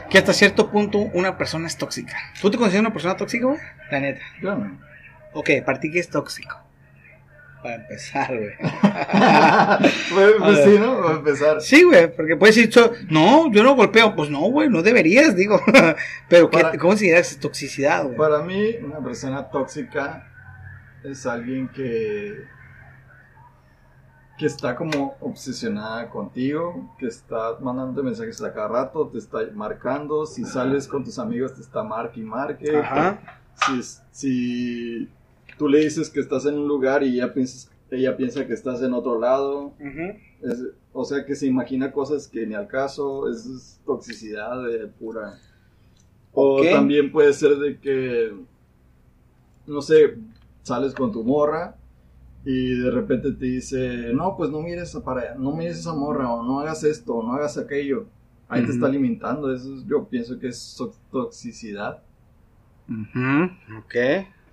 que 0.10 0.18
hasta 0.18 0.34
cierto 0.34 0.72
punto 0.72 0.98
una 0.98 1.38
persona 1.38 1.68
es 1.68 1.78
tóxica. 1.78 2.16
¿Tú 2.42 2.50
te 2.50 2.58
consideras 2.58 2.82
una 2.82 2.94
persona 2.94 3.16
tóxica, 3.16 3.46
güey? 3.46 3.60
La 3.92 4.00
neta. 4.00 4.22
Yo 4.42 4.56
no. 4.56 4.80
Ok, 5.34 5.50
para 5.66 5.80
ti, 5.80 5.92
¿qué 5.92 6.00
es 6.00 6.10
tóxico? 6.10 6.58
Para 7.62 7.76
empezar, 7.76 8.36
güey. 8.36 8.54
pues, 10.14 10.34
pues 10.40 10.64
sí. 10.64 10.80
¿no? 10.80 11.02
Va 11.02 11.12
a 11.12 11.16
empezar. 11.16 11.62
Sí, 11.62 11.84
güey, 11.84 12.12
porque 12.16 12.36
puedes 12.38 12.56
decir, 12.56 12.74
no, 13.10 13.52
yo 13.52 13.64
no 13.64 13.76
golpeo. 13.76 14.16
Pues 14.16 14.30
no, 14.30 14.40
güey, 14.40 14.70
no 14.70 14.82
deberías, 14.82 15.36
digo. 15.36 15.62
Pero, 16.30 16.50
¿qué, 16.50 16.60
Para- 16.60 16.72
¿cómo 16.78 16.92
consideras 16.92 17.38
toxicidad, 17.40 18.04
güey? 18.06 18.18
Para 18.18 18.40
mí, 18.40 18.78
una 18.84 19.04
persona 19.04 19.50
tóxica 19.50 20.28
es 21.04 21.26
alguien 21.26 21.68
que 21.70 22.44
que 24.38 24.46
está 24.46 24.76
como 24.76 25.16
obsesionada 25.20 26.12
contigo, 26.12 26.94
que 27.00 27.08
está 27.08 27.58
mandándote 27.60 28.04
mensajes 28.06 28.40
a 28.44 28.54
cada 28.54 28.68
rato, 28.68 29.08
te 29.08 29.18
está 29.18 29.40
marcando, 29.56 30.28
si 30.28 30.44
sales 30.46 30.88
con 30.88 31.04
tus 31.04 31.18
amigos 31.18 31.56
te 31.56 31.62
está 31.62 31.82
marque 31.82 32.20
y 32.20 32.24
marque, 32.24 32.78
Ajá. 32.78 33.20
si, 33.66 33.82
si 34.12 35.10
tú 35.58 35.68
le 35.68 35.80
dices 35.80 36.12
que 36.12 36.20
estás 36.20 36.46
en 36.46 36.54
un 36.54 36.68
lugar 36.68 37.02
y 37.02 37.16
ella 37.16 37.34
piensa, 37.34 37.72
ella 37.90 38.16
piensa 38.16 38.46
que 38.46 38.54
estás 38.54 38.84
en 38.84 38.94
otro 38.94 39.20
lado, 39.20 39.74
es- 40.44 40.66
o 40.94 41.04
sea 41.04 41.26
que 41.26 41.34
se 41.34 41.48
imagina 41.48 41.92
cosas 41.92 42.28
que 42.28 42.46
ni 42.46 42.54
al 42.54 42.68
caso, 42.68 43.28
es 43.32 43.80
toxicidad 43.88 44.64
de 44.68 44.86
pura. 44.86 45.34
O 46.32 46.62
también 46.72 47.12
puede 47.12 47.34
ser 47.34 47.56
de 47.58 47.80
que, 47.80 48.36
no 49.66 49.82
sé, 49.82 50.16
sales 50.68 50.94
con 50.94 51.12
tu 51.12 51.24
morra 51.24 51.76
y 52.46 52.80
de 52.80 52.92
repente 52.92 53.32
te 53.32 53.46
dice, 53.46 54.12
no, 54.14 54.36
pues 54.38 54.50
no 54.50 54.62
mires 54.62 54.96
para 55.04 55.22
allá, 55.22 55.36
no 55.38 55.52
mires 55.52 55.80
esa 55.80 55.94
morra, 55.94 56.32
o 56.32 56.44
no 56.44 56.60
hagas 56.60 56.84
esto, 56.84 57.16
o 57.16 57.24
no 57.24 57.34
hagas 57.34 57.58
aquello. 57.58 58.06
Ahí 58.50 58.66
te 58.66 58.72
está 58.72 58.86
alimentando, 58.86 59.54
eso 59.54 59.76
es- 59.76 59.86
yo 59.88 60.06
pienso 60.06 60.40
que 60.40 60.48
es 60.48 60.78
toxicidad. 61.12 62.02
Ujú, 62.90 63.52
Ok. 63.80 63.96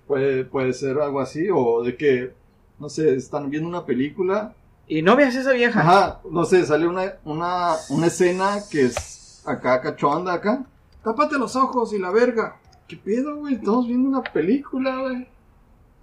Puede, 0.07 0.45
puede 0.45 0.73
ser 0.73 0.99
algo 0.99 1.19
así, 1.21 1.47
o 1.51 1.81
de 1.83 1.95
que, 1.95 2.33
no 2.79 2.89
sé, 2.89 3.15
están 3.15 3.49
viendo 3.49 3.67
una 3.69 3.85
película 3.85 4.53
Y 4.87 5.01
no 5.01 5.15
veas 5.15 5.33
esa 5.35 5.53
vieja. 5.53 5.79
Ajá, 5.79 6.21
no 6.29 6.45
sé, 6.45 6.63
sale 6.65 6.87
una, 6.87 7.13
una, 7.23 7.73
una 7.89 8.05
escena 8.07 8.57
que 8.69 8.81
es 8.83 9.41
acá 9.45 9.81
cachonda 9.81 10.33
acá. 10.33 10.63
Tápate 11.03 11.39
los 11.39 11.55
ojos 11.55 11.91
y 11.93 11.97
la 11.99 12.11
verga. 12.11 12.57
¿Qué 12.87 12.97
pedo, 12.97 13.37
güey? 13.37 13.55
Estamos 13.55 13.87
viendo 13.87 14.07
una 14.09 14.21
película, 14.21 14.95
güey. 15.01 15.27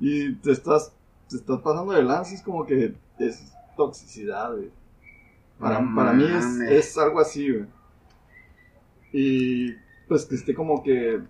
Y 0.05 0.35
te 0.35 0.51
estás, 0.51 0.93
te 1.31 1.37
estás 1.37 1.61
pasando 1.61 1.93
de 1.93 2.03
lanza, 2.03 2.35
es 2.35 2.43
como 2.43 2.67
que 2.67 2.97
es 3.21 3.53
toxicidad, 3.77 4.53
güey. 4.53 4.69
Para, 5.61 5.81
No 5.81 5.95
para 5.95 6.13
mí 6.13 6.25
es, 6.25 6.61
es 6.61 6.99
algo 6.99 7.21
así, 7.21 7.53
güey. 7.53 7.67
Y 9.13 9.75
pues 10.09 10.25
que 10.27 10.35
esté 10.35 10.57
como 10.57 10.83
que, 10.83 11.23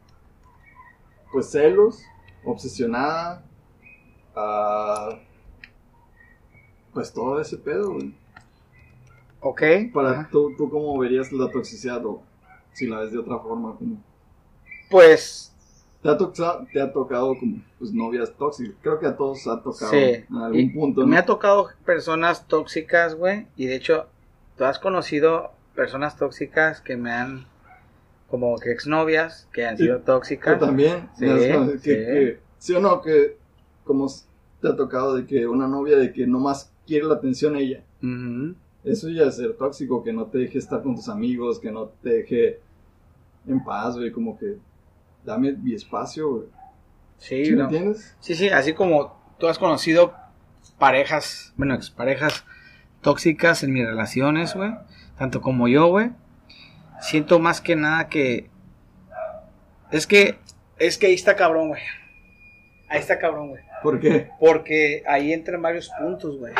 pues 1.30 1.50
celos, 1.50 2.02
obsesionada, 2.46 3.44
ah, 4.34 5.18
pues 6.94 7.12
todo 7.12 7.42
ese 7.42 7.58
pedo, 7.58 7.92
güey. 7.92 8.14
Ok. 9.40 9.62
Para 9.92 10.30
tú, 10.30 10.54
tú 10.56 10.70
cómo 10.70 10.96
verías 10.98 11.30
la 11.30 11.50
toxicidad 11.50 12.06
o 12.06 12.22
si 12.72 12.86
la 12.86 13.00
ves 13.00 13.12
de 13.12 13.18
otra 13.18 13.38
forma, 13.38 13.76
como 13.76 14.02
Pues, 14.88 15.51
te 16.02 16.08
ha 16.08 16.16
tocado, 16.16 16.66
te 16.72 16.80
ha 16.80 16.92
tocado 16.92 17.34
como 17.38 17.62
pues 17.78 17.92
novias 17.92 18.32
tóxicas. 18.36 18.74
Creo 18.82 18.98
que 18.98 19.06
a 19.06 19.16
todos 19.16 19.46
ha 19.46 19.62
tocado 19.62 19.90
Sí. 19.92 19.96
en 19.98 20.36
algún 20.36 20.60
Y 20.60 20.68
punto, 20.70 21.06
me 21.06 21.16
ha 21.16 21.24
tocado 21.24 21.68
personas 21.84 22.46
tóxicas, 22.48 23.14
güey. 23.14 23.46
Y 23.56 23.66
de 23.66 23.76
hecho, 23.76 24.06
tú 24.56 24.64
has 24.64 24.78
conocido 24.78 25.52
personas 25.74 26.16
tóxicas 26.16 26.80
que 26.80 26.96
me 26.96 27.12
han, 27.12 27.46
como 28.28 28.56
que 28.58 28.72
exnovias, 28.72 29.48
que 29.52 29.64
han 29.64 29.76
Sí. 29.76 29.84
sido 29.84 30.00
tóxicas. 30.00 30.58
Tú 30.58 30.66
también, 30.66 31.08
Sí, 31.16 31.24
que, 31.24 31.78
sí. 31.78 31.88
que- 31.90 32.40
sí 32.58 32.74
o 32.74 32.80
no, 32.80 33.00
que 33.00 33.36
como 33.84 34.08
te 34.60 34.68
ha 34.68 34.76
tocado 34.76 35.14
de 35.16 35.26
que 35.26 35.46
una 35.46 35.66
novia 35.68 35.96
de 35.96 36.12
que 36.12 36.26
nomás 36.26 36.72
quiere 36.86 37.06
la 37.06 37.14
atención 37.14 37.56
ella. 37.56 37.82
Ujú. 38.02 38.54
Eso 38.84 39.08
ya 39.08 39.24
es 39.24 39.36
ser 39.36 39.54
tóxico, 39.56 40.02
que 40.02 40.12
no 40.12 40.26
te 40.26 40.38
deje 40.38 40.58
estar 40.58 40.82
con 40.82 40.96
tus 40.96 41.08
amigos, 41.08 41.60
que 41.60 41.70
no 41.70 41.90
te 42.02 42.08
deje 42.10 42.60
en 43.46 43.62
paz, 43.64 43.96
güey, 43.96 44.10
como 44.10 44.36
que 44.38 44.56
dame 45.24 45.52
mi 45.52 45.74
espacio, 45.74 46.30
güey. 46.30 46.48
Sí, 47.18 47.44
¿Sí 47.44 47.50
me 47.52 47.58
no. 47.58 47.64
entiendes? 47.64 48.16
Sí, 48.20 48.34
sí, 48.34 48.48
así 48.48 48.72
como 48.72 49.20
tú 49.38 49.46
has 49.48 49.58
conocido 49.58 50.14
parejas, 50.78 51.52
bueno, 51.56 51.74
exparejas 51.74 52.44
tóxicas 53.00 53.62
en 53.62 53.72
mis 53.72 53.86
relaciones, 53.86 54.54
güey. 54.54 54.72
Tanto 55.18 55.40
como 55.40 55.68
yo, 55.68 55.86
güey. 55.88 56.10
Siento 57.00 57.38
más 57.38 57.60
que 57.60 57.76
nada 57.76 58.08
que. 58.08 58.50
Es 59.90 60.06
que. 60.06 60.38
Es 60.78 60.98
que 60.98 61.06
ahí 61.06 61.14
está 61.14 61.36
cabrón, 61.36 61.68
güey. 61.68 61.82
Ahí 62.88 62.98
está 62.98 63.18
cabrón, 63.18 63.50
güey. 63.50 63.62
¿Por 63.82 64.00
qué? 64.00 64.30
Porque 64.40 65.02
ahí 65.06 65.32
entran 65.32 65.62
varios 65.62 65.90
puntos, 65.98 66.38
güey. 66.38 66.54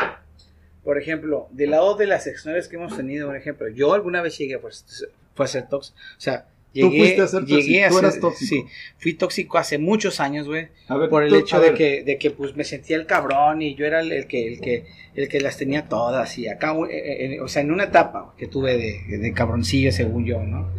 Por 0.85 0.99
ejemplo, 0.99 1.49
del 1.51 1.71
lado 1.71 1.95
de 1.95 2.07
las 2.07 2.27
exnovias 2.27 2.69
que 2.69 2.77
hemos 2.77 2.97
tenido, 2.97 3.29
por 3.29 3.37
ejemplo, 3.37 3.69
yo 3.69 3.93
alguna 3.95 4.21
vez 4.21 4.37
llegué 4.39 4.59
pues, 4.59 5.07
fue 5.35 5.45
a 5.45 5.49
ser 5.49 5.69
tóxico. 5.69 5.97
O 5.99 6.21
sea, 6.21 6.47
llegué, 6.73 6.99
fuiste 6.99 7.23
a 7.23 7.27
ser 7.27 7.41
tóxico, 7.41 7.61
llegué 7.61 7.85
a 7.85 7.89
tú 7.91 7.99
eras 7.99 8.13
ser- 8.15 8.21
tóxico. 8.21 8.49
Sí, 8.69 8.75
fui 8.99 9.15
tóxico 9.15 9.59
hace 9.59 9.79
muchos 9.79 10.21
años, 10.21 10.47
güey. 10.47 10.69
Por 11.09 11.25
el 11.25 11.31
tú- 11.31 11.37
hecho 11.37 11.61
de 11.61 11.75
que, 11.75 12.03
de 12.03 12.19
que 12.19 12.31
pues 12.31 12.57
me 12.57 12.65
sentía 12.65 12.97
el 12.97 13.07
cabrón 13.07 13.63
y 13.63 13.75
yo 13.75 13.87
era 13.87 14.01
el, 14.01 14.13
el 14.13 14.27
que, 14.27 14.49
el 14.55 14.61
que, 14.61 14.87
el 15.15 15.29
que 15.29 15.41
las 15.41 15.57
tenía 15.57 15.89
todas 15.89 16.39
y 16.39 16.49
acá, 16.49 16.73
eh, 16.73 16.87
eh, 16.93 17.35
eh, 17.35 17.41
o 17.41 17.49
sea, 17.49 17.63
en 17.63 17.71
una 17.73 17.85
etapa 17.85 18.35
que 18.39 18.47
tuve 18.49 18.77
de, 18.77 19.19
de 19.19 19.33
cabroncillo 19.33 19.93
según 19.93 20.25
yo, 20.25 20.43
¿no? 20.43 20.71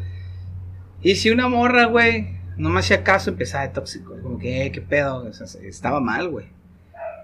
Y 1.01 1.15
si 1.15 1.29
una 1.31 1.47
morra, 1.49 1.85
güey, 1.85 2.27
no 2.57 2.69
me 2.69 2.79
hacía 2.79 3.03
caso, 3.03 3.29
empezaba 3.31 3.67
de 3.67 3.73
tóxico, 3.73 4.15
como 4.21 4.39
que, 4.39 4.65
eh, 4.65 4.71
qué 4.71 4.81
pedo, 4.81 5.17
o 5.25 5.33
sea, 5.33 5.47
estaba 5.63 5.99
mal, 5.99 6.29
güey. 6.29 6.45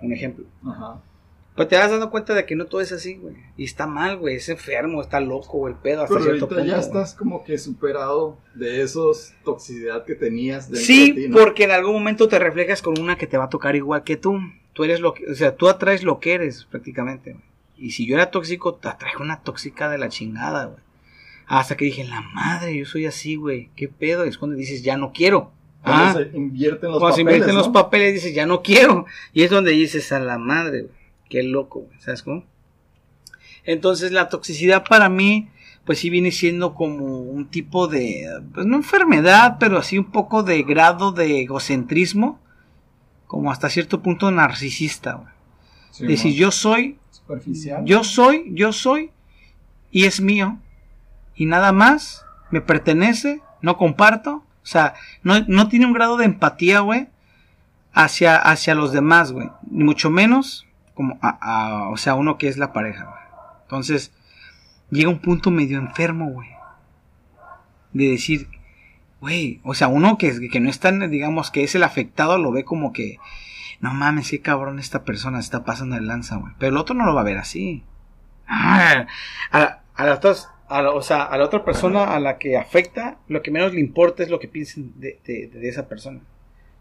Un 0.02 0.14
ejemplo. 0.14 0.46
Ajá. 0.66 1.02
Pero 1.60 1.68
te 1.68 1.78
vas 1.78 1.92
dando 1.92 2.10
cuenta 2.10 2.34
de 2.34 2.46
que 2.46 2.56
no 2.56 2.66
todo 2.66 2.82
es 2.82 2.92
así, 2.92 3.16
güey. 3.16 3.36
Y 3.58 3.66
está 3.66 3.86
mal, 3.86 4.18
güey. 4.18 4.38
Es 4.38 4.48
enfermo, 4.50 5.02
está 5.02 5.20
loco, 5.20 5.58
güey, 5.60 5.74
el 5.74 5.80
pedo 5.80 6.04
hasta 6.04 6.14
Pero 6.16 6.24
cierto 6.26 6.46
ahorita 6.46 6.56
punto. 6.62 6.66
ya 6.72 6.78
güey. 6.78 6.88
estás 6.88 7.14
como 7.16 7.44
que 7.44 7.58
superado 7.58 8.38
de 8.56 8.82
esos 8.82 9.34
toxicidad 9.44 10.06
que 10.06 10.16
tenías 10.16 10.72
de 10.72 10.78
Sí, 10.78 11.14
ti, 11.14 11.28
¿no? 11.28 11.38
porque 11.38 11.66
en 11.66 11.72
algún 11.72 11.94
momento 11.94 12.28
te 12.28 12.40
reflejas 12.40 12.82
con 12.82 12.98
una 13.00 13.18
que 13.18 13.28
te 13.28 13.38
va 13.38 13.44
a 13.46 13.50
tocar 13.50 13.76
igual 13.76 14.04
que 14.04 14.16
tú. 14.18 14.40
Tú 14.74 14.84
eres 14.86 15.02
lo 15.02 15.14
que, 15.14 15.26
o 15.30 15.36
sea, 15.36 15.56
tú 15.56 15.68
atraes 15.68 16.04
lo 16.04 16.20
que 16.20 16.34
eres 16.34 16.66
prácticamente. 16.66 17.34
güey. 17.34 17.44
Y 17.78 17.92
si 17.92 18.08
yo 18.08 18.16
era 18.16 18.32
tóxico, 18.32 18.76
te 18.76 18.88
atraje 18.88 19.22
una 19.22 19.42
tóxica 19.42 19.90
de 19.90 19.98
la 19.98 20.10
chingada, 20.10 20.66
güey. 20.66 20.80
Hasta 21.48 21.76
que 21.76 21.86
dije, 21.86 22.04
la 22.04 22.22
madre, 22.22 22.78
yo 22.78 22.86
soy 22.86 23.06
así, 23.06 23.36
güey. 23.36 23.70
¿Qué 23.76 23.88
pedo? 23.88 24.26
Y 24.26 24.30
es 24.30 24.38
cuando 24.38 24.56
dices, 24.56 24.84
ya 24.84 24.98
no 24.98 25.12
quiero. 25.14 25.52
Ah, 25.84 26.12
Cuando 26.14 26.30
se 26.32 26.38
invierten 26.38 26.92
los 26.92 27.00
cuando 27.00 27.16
se 27.16 27.22
papeles, 27.24 27.38
invierten 27.38 27.56
los 27.56 27.68
¿no? 27.68 27.74
papeles, 27.74 28.14
dices, 28.14 28.34
ya 28.36 28.46
no 28.46 28.62
quiero. 28.62 29.06
Y 29.34 29.44
es 29.44 29.50
donde 29.50 29.72
dices, 29.72 30.12
a 30.12 30.20
la 30.20 30.38
madre, 30.38 30.84
güey. 30.84 30.99
Qué 31.30 31.44
loco, 31.44 31.82
güey. 31.82 32.00
¿Sabes 32.02 32.24
cómo? 32.24 32.44
Entonces, 33.64 34.12
la 34.12 34.30
toxicidad 34.30 34.84
para 34.84 35.10
mí, 35.10 35.50
pues 35.86 36.00
sí 36.00 36.10
viene 36.10 36.32
siendo 36.32 36.74
como 36.74 37.06
un 37.22 37.48
tipo 37.48 37.88
de, 37.88 38.28
pues 38.54 38.66
no 38.66 38.76
enfermedad, 38.78 39.58
pero 39.60 39.78
así 39.78 39.98
un 39.98 40.12
poco 40.12 40.44
de 40.44 40.64
grado 40.64 41.12
de 41.12 41.42
egocentrismo, 41.42 42.40
como 43.28 43.52
hasta 43.52 43.70
cierto 43.70 44.02
punto 44.02 44.32
narcisista, 44.32 45.14
güey. 45.14 45.34
Sí, 45.92 46.04
Es 46.04 46.10
decir, 46.10 46.34
yo 46.34 46.52
soy, 46.52 46.98
Superficial. 47.12 47.86
yo 47.86 48.04
soy, 48.04 48.46
yo 48.54 48.74
soy, 48.74 49.12
y 49.92 50.06
es 50.06 50.22
mío, 50.22 50.58
y 51.36 51.46
nada 51.46 51.72
más, 51.72 52.26
me 52.52 52.62
pertenece, 52.62 53.42
no 53.62 53.78
comparto, 53.78 54.44
o 54.64 54.66
sea, 54.66 54.94
no, 55.24 55.40
no 55.48 55.68
tiene 55.68 55.86
un 55.86 55.94
grado 55.94 56.18
de 56.18 56.26
empatía, 56.26 56.80
güey, 56.82 57.08
hacia, 57.94 58.36
hacia 58.36 58.76
los 58.76 58.92
demás, 58.94 59.32
güey, 59.32 59.50
ni 59.70 59.84
mucho 59.84 60.10
menos, 60.10 60.66
como, 61.00 61.18
a, 61.22 61.30
a- 61.86 61.90
o 61.92 61.96
sea, 61.96 62.16
uno 62.16 62.38
que 62.38 62.50
es 62.50 62.58
la 62.58 62.74
pareja. 62.74 63.08
Entonces, 63.62 64.12
llega 64.92 65.08
un 65.08 65.20
punto 65.20 65.50
medio 65.50 65.78
enfermo, 65.78 66.30
güey, 66.30 66.50
de 67.94 68.10
decir, 68.10 68.50
güey, 69.22 69.62
o 69.64 69.74
sea, 69.76 69.88
uno 69.88 70.18
que, 70.18 70.50
que 70.50 70.60
no 70.60 70.70
es 70.70 70.82
tan, 70.82 71.10
digamos, 71.10 71.52
que 71.52 71.64
es 71.64 71.74
el 71.76 71.84
afectado, 71.84 72.38
lo 72.38 72.52
ve 72.52 72.66
como 72.66 72.92
que, 72.92 73.18
no 73.80 73.94
mames, 73.94 74.30
qué 74.30 74.42
cabrón 74.42 74.78
esta 74.78 75.06
persona 75.06 75.40
está 75.40 75.64
pasando 75.64 75.96
de 75.96 76.02
lanza, 76.02 76.36
güey. 76.36 76.52
Pero 76.60 76.72
el 76.74 76.78
otro 76.78 76.96
no 76.96 77.06
lo 77.06 77.16
va 77.16 77.22
a 77.22 77.24
ver 77.24 77.38
así. 77.38 77.86
A, 78.48 79.06
a 79.96 80.06
las 80.06 80.18
otras- 80.18 80.50
a 80.68 80.82
la- 80.82 80.92
o 80.92 81.02
sea, 81.02 81.24
a 81.24 81.38
la 81.38 81.46
otra 81.46 81.64
persona 81.64 82.04
a 82.14 82.20
la 82.20 82.38
que 82.38 82.58
afecta, 82.58 83.20
lo 83.30 83.42
que 83.42 83.52
menos 83.52 83.74
le 83.74 83.80
importa 83.80 84.22
es 84.22 84.30
lo 84.30 84.38
que 84.40 84.50
piensen 84.50 84.92
de 85.00 85.50
esa 85.64 85.88
persona. 85.88 86.20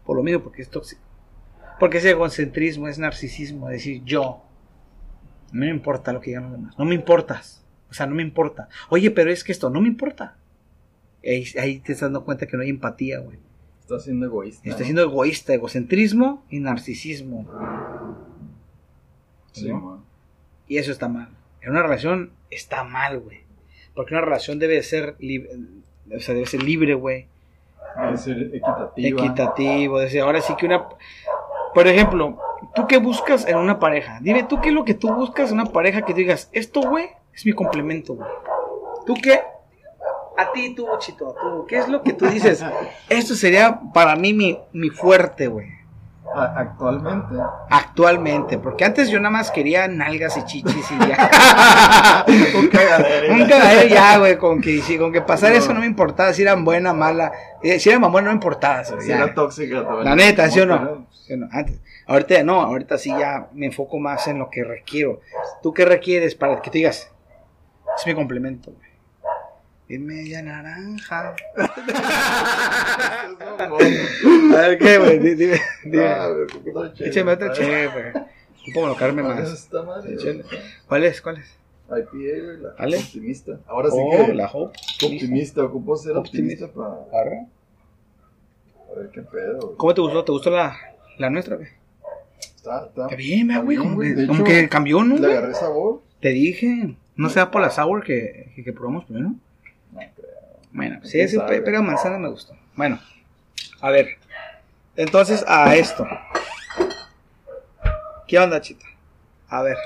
Por 0.05 0.17
lo 0.17 0.23
mismo, 0.23 0.41
porque 0.43 0.61
es 0.61 0.69
tóxico. 0.69 1.01
Porque 1.79 1.97
es 1.99 2.05
egocentrismo, 2.05 2.87
es 2.87 2.99
narcisismo, 2.99 3.69
es 3.69 3.77
decir, 3.77 4.03
yo. 4.03 4.43
No 5.51 5.61
me 5.61 5.69
importa 5.69 6.13
lo 6.13 6.21
que 6.21 6.31
digan 6.31 6.43
los 6.43 6.51
demás. 6.51 6.75
No 6.77 6.85
me 6.85 6.93
importas. 6.95 7.65
O 7.89 7.93
sea, 7.93 8.05
no 8.05 8.13
me 8.15 8.21
importa. 8.21 8.69
Oye, 8.89 9.09
pero 9.09 9.31
es 9.31 9.43
que 9.43 9.51
esto 9.51 9.69
no 9.69 9.81
me 9.81 9.87
importa. 9.87 10.37
Ahí, 11.25 11.43
ahí 11.59 11.79
te 11.79 11.93
estás 11.93 12.07
dando 12.11 12.23
cuenta 12.23 12.45
que 12.45 12.55
no 12.55 12.61
hay 12.63 12.69
empatía, 12.69 13.19
güey. 13.19 13.39
Estás 13.81 14.03
siendo 14.03 14.27
egoísta. 14.27 14.61
Está 14.69 14.81
¿no? 14.81 14.85
siendo 14.85 15.01
egoísta, 15.01 15.53
egocentrismo 15.55 16.45
y 16.49 16.59
narcisismo. 16.59 17.47
Sí, 19.51 19.69
¿no? 19.69 20.03
Y 20.67 20.77
eso 20.77 20.91
está 20.91 21.07
mal. 21.07 21.29
En 21.61 21.71
una 21.71 21.81
relación 21.81 22.31
está 22.51 22.83
mal, 22.83 23.19
güey. 23.19 23.39
Porque 23.95 24.13
una 24.13 24.21
relación 24.23 24.59
debe 24.59 24.81
ser 24.83 25.15
libre, 25.19 25.49
o 26.15 26.19
sea, 26.19 26.35
debe 26.35 26.45
ser 26.45 26.61
libre, 26.63 26.93
güey. 26.93 27.27
Debe 27.99 28.17
ser 28.17 28.37
equitativa. 28.53 29.07
Equitativo, 29.23 29.97
debe 29.99 30.11
ser- 30.11 30.21
ahora 30.21 30.41
sí 30.41 30.53
que 30.57 30.67
una 30.67 30.85
por 31.73 31.87
ejemplo, 31.87 32.37
¿tú 32.75 32.87
qué 32.87 32.97
buscas 32.97 33.47
en 33.47 33.57
una 33.57 33.79
pareja? 33.79 34.19
Dime 34.21 34.43
tú 34.43 34.59
qué 34.61 34.69
es 34.69 34.75
lo 34.75 34.85
que 34.85 34.93
tú 34.93 35.13
buscas 35.13 35.49
en 35.51 35.59
una 35.59 35.65
pareja 35.71 36.01
que 36.03 36.13
digas, 36.13 36.49
esto, 36.51 36.81
güey, 36.81 37.09
es 37.33 37.45
mi 37.45 37.53
complemento, 37.53 38.13
güey. 38.15 38.29
¿Tú 39.05 39.13
qué? 39.21 39.41
A 40.37 40.51
ti, 40.53 40.73
tú, 40.75 40.87
Chito, 40.99 41.35
tú, 41.41 41.65
¿qué 41.67 41.77
es 41.79 41.87
lo 41.89 42.01
que 42.01 42.13
tú 42.13 42.25
dices? 42.27 42.63
Esto 43.09 43.35
sería 43.35 43.79
para 43.93 44.15
mí 44.15 44.33
mi, 44.33 44.57
mi 44.71 44.89
fuerte, 44.89 45.47
güey. 45.47 45.67
A- 46.33 46.59
actualmente. 46.59 47.35
Actualmente, 47.69 48.57
porque 48.59 48.85
antes 48.85 49.09
yo 49.09 49.19
nada 49.19 49.31
más 49.31 49.49
quería 49.51 49.87
nalgas 49.87 50.37
y 50.37 50.45
chichis 50.45 50.91
y 50.91 51.07
ya. 51.07 52.23
Un 52.57 52.67
cagadero. 52.67 53.33
Un 53.33 53.45
cagadero 53.47 53.87
ya, 53.89 54.17
güey, 54.19 54.37
con 54.37 54.61
que, 54.61 54.79
sí, 54.81 54.97
con 54.97 55.11
que 55.11 55.21
pasar 55.21 55.51
No. 55.51 55.57
eso 55.57 55.73
no 55.73 55.79
me 55.81 55.87
importaba, 55.87 56.31
si 56.33 56.43
eran 56.43 56.63
buena, 56.63 56.93
mala, 56.93 57.31
eh, 57.63 57.79
si 57.79 57.89
eran 57.89 58.01
mamón 58.01 58.23
no 58.25 58.29
me 58.29 58.35
importaba, 58.35 58.83
Si 58.83 59.07
ya. 59.07 59.17
era 59.17 59.33
tóxica. 59.33 59.81
La 60.03 60.15
neta, 60.15 60.49
¿sí 60.51 60.59
o 60.59 60.65
no? 60.67 61.05
Antes, 61.51 61.79
ahorita 62.07 62.43
no, 62.43 62.61
ahorita 62.61 62.97
sí 62.97 63.09
ya 63.09 63.49
me 63.53 63.67
enfoco 63.67 63.99
más 63.99 64.27
en 64.27 64.39
lo 64.39 64.49
que 64.49 64.63
requiero. 64.63 65.21
¿Tú 65.61 65.73
qué 65.73 65.85
requieres 65.85 66.35
para 66.35 66.61
que 66.61 66.69
te 66.71 66.77
digas? 66.79 67.09
Es 67.97 68.05
mi 68.07 68.13
complemento, 68.15 68.71
güey. 68.71 68.89
Y 69.89 69.97
media 69.97 70.41
naranja. 70.43 71.35
A 73.59 73.67
ver, 74.61 74.77
¿qué, 74.77 74.97
güey? 74.97 75.19
Di- 75.19 75.35
Dime, 75.35 75.59
dime. 75.83 76.05
Ah. 76.07 76.29
Échame 76.99 77.31
otra 77.33 77.51
chévere. 77.53 78.13
No 78.13 78.23
puedo 78.73 78.87
colocarme 78.87 79.21
¿Cuál 79.23 79.39
es 79.39 79.49
más. 79.49 79.69
¿Cuál 80.87 81.03
es? 81.05 81.21
¿Cuál 81.21 81.37
es? 81.37 81.55
IPA, 81.87 82.05
güey, 82.11 82.57
la 82.61 82.97
optimista. 82.99 83.59
Ahora 83.67 83.89
sí 83.89 83.97
Oh, 83.99 84.25
que 84.27 84.33
la 84.35 84.47
Hope. 84.51 84.77
optimista, 85.03 85.63
ocupo 85.63 85.95
ser 85.95 86.15
Optimista. 86.17 86.65
optimista 86.65 87.01
para 87.11 87.21
Arre. 87.21 87.47
a 88.91 88.99
ver 88.99 89.09
qué 89.09 89.21
pedo. 89.23 89.59
güey. 89.59 89.75
¿Cómo 89.77 89.93
te 89.95 90.01
gustó? 90.01 90.23
¿Te 90.23 90.31
gustó 90.31 90.49
la, 90.51 90.77
la 91.19 91.29
nuestra, 91.29 91.55
güey? 91.57 91.67
Está, 92.39 92.85
está, 92.87 93.03
Está 93.03 93.15
bien, 93.15 93.51
está 93.51 93.63
güey. 93.63 93.77
Como, 93.77 93.99
que- 93.99 94.15
De 94.15 94.27
como 94.27 94.39
hecho, 94.39 94.43
que 94.45 94.69
cambió, 94.69 95.03
¿no? 95.03 95.17
Le 95.17 95.27
agarré 95.37 95.53
sabor. 95.53 96.01
Te 96.19 96.29
dije. 96.29 96.95
No 97.15 97.29
sea 97.29 97.51
por 97.51 97.61
la 97.61 97.69
sour 97.69 98.03
que, 98.03 98.51
que, 98.55 98.63
que 98.63 98.73
probamos 98.73 99.05
primero. 99.05 99.29
No 99.91 99.99
creo. 99.99 100.09
Bueno, 100.71 100.97
pues 100.99 101.11
Sí 101.11 101.27
sí, 101.27 101.37
pega 101.47 101.81
manzana 101.81 102.17
me 102.17 102.29
gustó. 102.29 102.55
Bueno, 102.75 102.99
a 103.81 103.89
ver. 103.89 104.17
Entonces, 104.95 105.43
a 105.47 105.75
esto. 105.75 106.05
¿Qué 108.27 108.39
onda, 108.39 108.61
chita? 108.61 108.85
A 109.49 109.61
ver. 109.63 109.77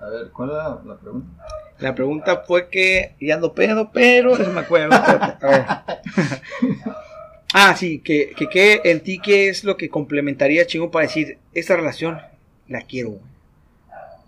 A 0.00 0.06
ver, 0.08 0.30
¿cuál 0.30 0.50
era 0.50 0.68
la 0.84 0.96
pregunta? 0.96 1.46
La 1.78 1.94
pregunta 1.94 2.44
fue 2.46 2.68
que. 2.68 3.14
Y 3.18 3.30
ando 3.30 3.52
pedo, 3.52 3.90
pero. 3.92 4.36
No 4.38 4.50
me 4.50 4.60
acuerdo. 4.60 4.94
A 4.96 5.38
ver. 5.42 5.64
Ah, 7.56 7.76
sí, 7.76 8.00
que, 8.00 8.34
que, 8.50 8.80
en 8.82 9.00
ti, 9.04 9.20
¿qué 9.20 9.48
es 9.48 9.62
lo 9.62 9.76
que 9.76 9.88
complementaría, 9.88 10.66
chingo, 10.66 10.90
para 10.90 11.06
decir, 11.06 11.38
esta 11.52 11.76
relación 11.76 12.20
la 12.66 12.80
quiero, 12.80 13.10
güey? 13.10 13.22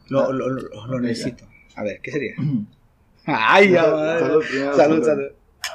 Lo, 0.08 0.32
lo, 0.32 0.48
lo, 0.48 1.00
necesito. 1.00 1.44
A 1.74 1.82
ver, 1.82 2.00
¿qué 2.00 2.12
sería? 2.12 2.36
Ay, 3.26 3.70
ya. 3.72 3.82
Salud, 3.82 4.44
Salud, 4.44 4.76
salud. 4.76 5.04
salud. 5.04 5.28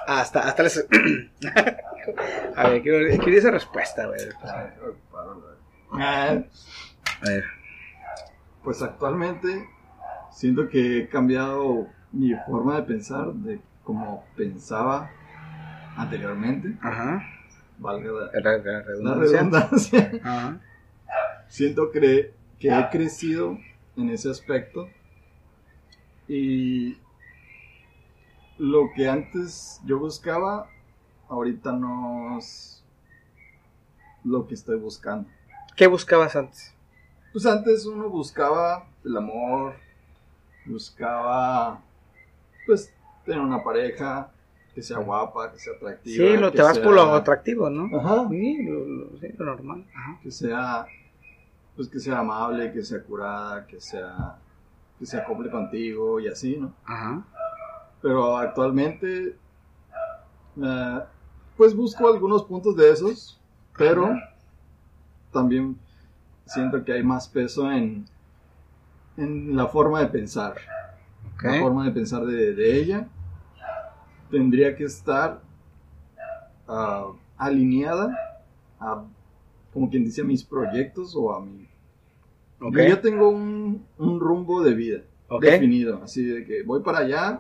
Hasta, 0.08 0.48
hasta 0.48 0.64
les... 0.64 0.88
A 2.56 2.70
ver, 2.70 2.82
quiero, 2.82 3.18
quiero 3.22 3.38
esa 3.38 3.52
respuesta, 3.52 4.06
güey. 4.08 4.20
Ah, 5.92 6.42
A 7.22 7.30
ver. 7.30 7.44
Pues 8.64 8.82
actualmente 8.82 9.68
siento 10.32 10.70
que 10.70 11.00
he 11.00 11.10
cambiado 11.10 11.88
mi 12.14 12.34
forma 12.48 12.78
de 12.78 12.84
pensar 12.84 13.34
de 13.34 13.60
como 13.84 14.24
pensaba 14.38 15.12
anteriormente, 15.98 16.78
Ajá. 16.82 17.22
Valga 17.82 18.12
la, 18.12 18.32
redundancia. 18.32 19.38
redundancia. 19.38 20.12
Ajá. 20.24 20.62
Siento 21.48 21.92
que, 21.92 22.34
que 22.60 22.70
he 22.70 22.90
crecido 22.90 23.58
en 23.98 24.10
ese 24.10 24.30
aspecto 24.30 24.88
y 26.28 26.98
lo 28.58 28.92
que 28.96 29.10
antes 29.10 29.82
yo 29.86 30.00
buscaba, 30.00 30.70
ahorita 31.28 31.74
no 31.74 32.38
es 32.38 32.84
lo 34.24 34.48
que 34.48 34.54
estoy 34.54 34.78
buscando. 34.78 35.28
¿Qué 35.76 35.88
buscabas 35.88 36.36
antes? 36.36 36.74
Pues 37.34 37.46
antes 37.46 37.86
uno 37.86 38.08
buscaba 38.10 38.88
el 39.04 39.18
amor, 39.18 39.76
buscaba, 40.66 41.82
pues, 42.66 42.94
tener 43.26 43.42
una 43.42 43.64
pareja 43.64 44.32
que 44.74 44.82
sea 44.82 44.98
guapa, 45.00 45.52
que 45.52 45.60
sea 45.60 45.74
atractiva. 45.74 46.28
Sí, 46.28 46.38
lo 46.38 46.52
te 46.52 46.62
vas 46.62 46.80
por 46.80 46.94
lo 46.94 47.14
atractivo, 47.14 47.70
¿no? 47.70 47.90
Ajá. 48.00 48.28
Sí, 48.30 48.64
lo, 48.64 48.86
lo- 48.86 49.18
sí, 49.20 49.28
lo 49.38 49.46
normal. 49.46 49.86
Ajá. 49.96 50.20
que 50.24 50.32
sea 50.32 50.86
pues 51.76 51.88
que 51.88 52.00
sea 52.00 52.20
amable, 52.20 52.72
que 52.74 52.84
sea 52.84 53.02
curada, 53.02 53.66
que 53.66 53.80
sea 53.80 54.38
que 55.00 55.06
se 55.06 55.18
acople 55.18 55.50
contigo 55.50 56.20
y 56.20 56.28
así, 56.28 56.58
¿no? 56.58 56.74
Ajá. 56.86 57.24
Pero 58.02 58.38
actualmente 58.38 59.36
eh, 60.62 61.00
pues 61.58 61.76
busco 61.76 62.08
algunos 62.08 62.44
puntos 62.44 62.76
de 62.76 62.92
esos, 62.92 63.40
pero 63.78 64.06
Ajá. 64.06 64.36
también 65.32 65.78
siento 66.46 66.84
que 66.84 66.94
hay 66.94 67.04
más 67.04 67.28
peso 67.28 67.72
en 67.72 68.06
en 69.18 69.56
la 69.56 69.68
forma 69.68 70.00
de 70.00 70.08
pensar, 70.08 70.56
Ok. 71.36 71.44
la 71.44 71.60
forma 71.60 71.86
de 71.86 71.92
pensar 71.92 72.26
de, 72.26 72.54
de 72.54 72.78
ella 72.80 73.08
tendría 74.32 74.76
que 74.76 74.86
estar 74.86 75.42
ah, 76.68 77.12
alineada 77.38 78.18
a 78.80 79.04
como 79.74 79.90
quien 79.90 80.04
dice 80.04 80.22
a 80.22 80.26
mis 80.26 80.44
proyectos 80.44 81.16
o 81.16 81.34
a 81.34 81.42
mi 81.42 81.68
Ok. 82.64 82.76
Yo 82.78 82.84
ya 82.90 83.02
tengo 83.02 83.30
un, 83.30 83.84
un 83.98 84.20
rumbo 84.20 84.62
de 84.62 84.76
vida 84.76 85.00
definido, 85.42 86.02
así 86.04 86.24
de 86.24 86.46
que 86.46 86.62
voy 86.64 86.82
para 86.84 87.00
allá 87.00 87.40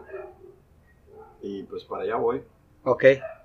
y 1.43 1.63
pues 1.63 1.83
para 1.83 2.03
allá 2.03 2.15
voy. 2.15 2.41
Ok. 2.83 3.03